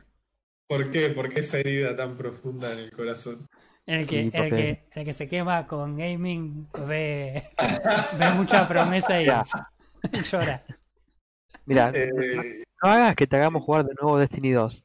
[0.68, 1.08] ¿Por qué?
[1.10, 3.46] ¿Por qué esa herida tan profunda en el corazón?
[3.86, 7.42] El que, Sí, el, que, el que se quema con gaming ve,
[8.18, 9.26] ve mucha promesa y
[10.30, 10.62] llora.
[11.68, 14.82] Mira, Eh, no hagas que te hagamos jugar de nuevo Destiny 2.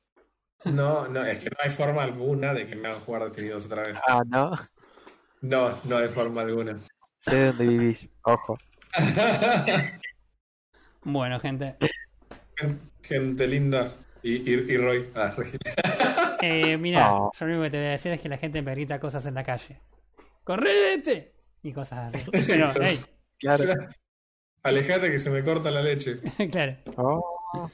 [0.66, 3.66] no, no, es que no hay forma alguna de que me hagan jugar Destiny 2
[3.68, 3.98] otra vez.
[4.08, 4.52] Ah, no.
[5.42, 6.78] No, no hay forma alguna.
[7.22, 8.58] Sé de dónde vivís, ojo.
[11.06, 11.76] Bueno, gente.
[13.02, 13.94] Gente linda.
[14.22, 15.06] Y, y, y Roy.
[15.16, 15.34] Ah,
[16.42, 17.32] Eh, mira, No.
[17.40, 19.26] yo lo único que te voy a decir es que la gente me grita cosas
[19.26, 19.80] en la calle.
[20.44, 21.34] ¡Correte!
[21.62, 22.30] Y cosas así.
[22.48, 23.00] Pero, hey,
[23.40, 23.64] Claro.
[24.64, 26.20] Alejate que se me corta la leche.
[26.52, 26.78] claro.
[26.98, 27.70] Oh,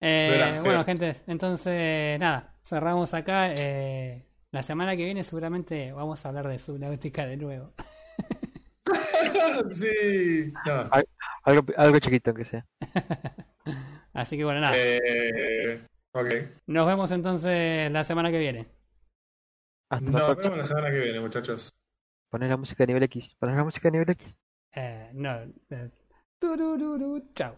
[0.00, 0.62] Eh, feo.
[0.64, 3.52] bueno, gente, entonces, nada, cerramos acá.
[3.54, 7.72] Eh, la semana que viene seguramente vamos a hablar de Subnautica de nuevo.
[9.72, 10.52] sí.
[10.66, 10.88] No.
[11.44, 12.66] algo, algo chiquito que sea.
[14.12, 14.74] Así que bueno, nada.
[14.76, 16.34] Eh, ok.
[16.66, 18.66] Nos vemos entonces la semana que viene.
[19.90, 21.70] Hasta Nos vemos la semana que viene, muchachos.
[22.30, 23.34] Poner la música a nivel X.
[23.38, 24.36] Poner la música a nivel X.
[24.74, 25.42] Eh, no.
[25.70, 25.90] eh,
[26.42, 27.54] トゥルルルちゃう。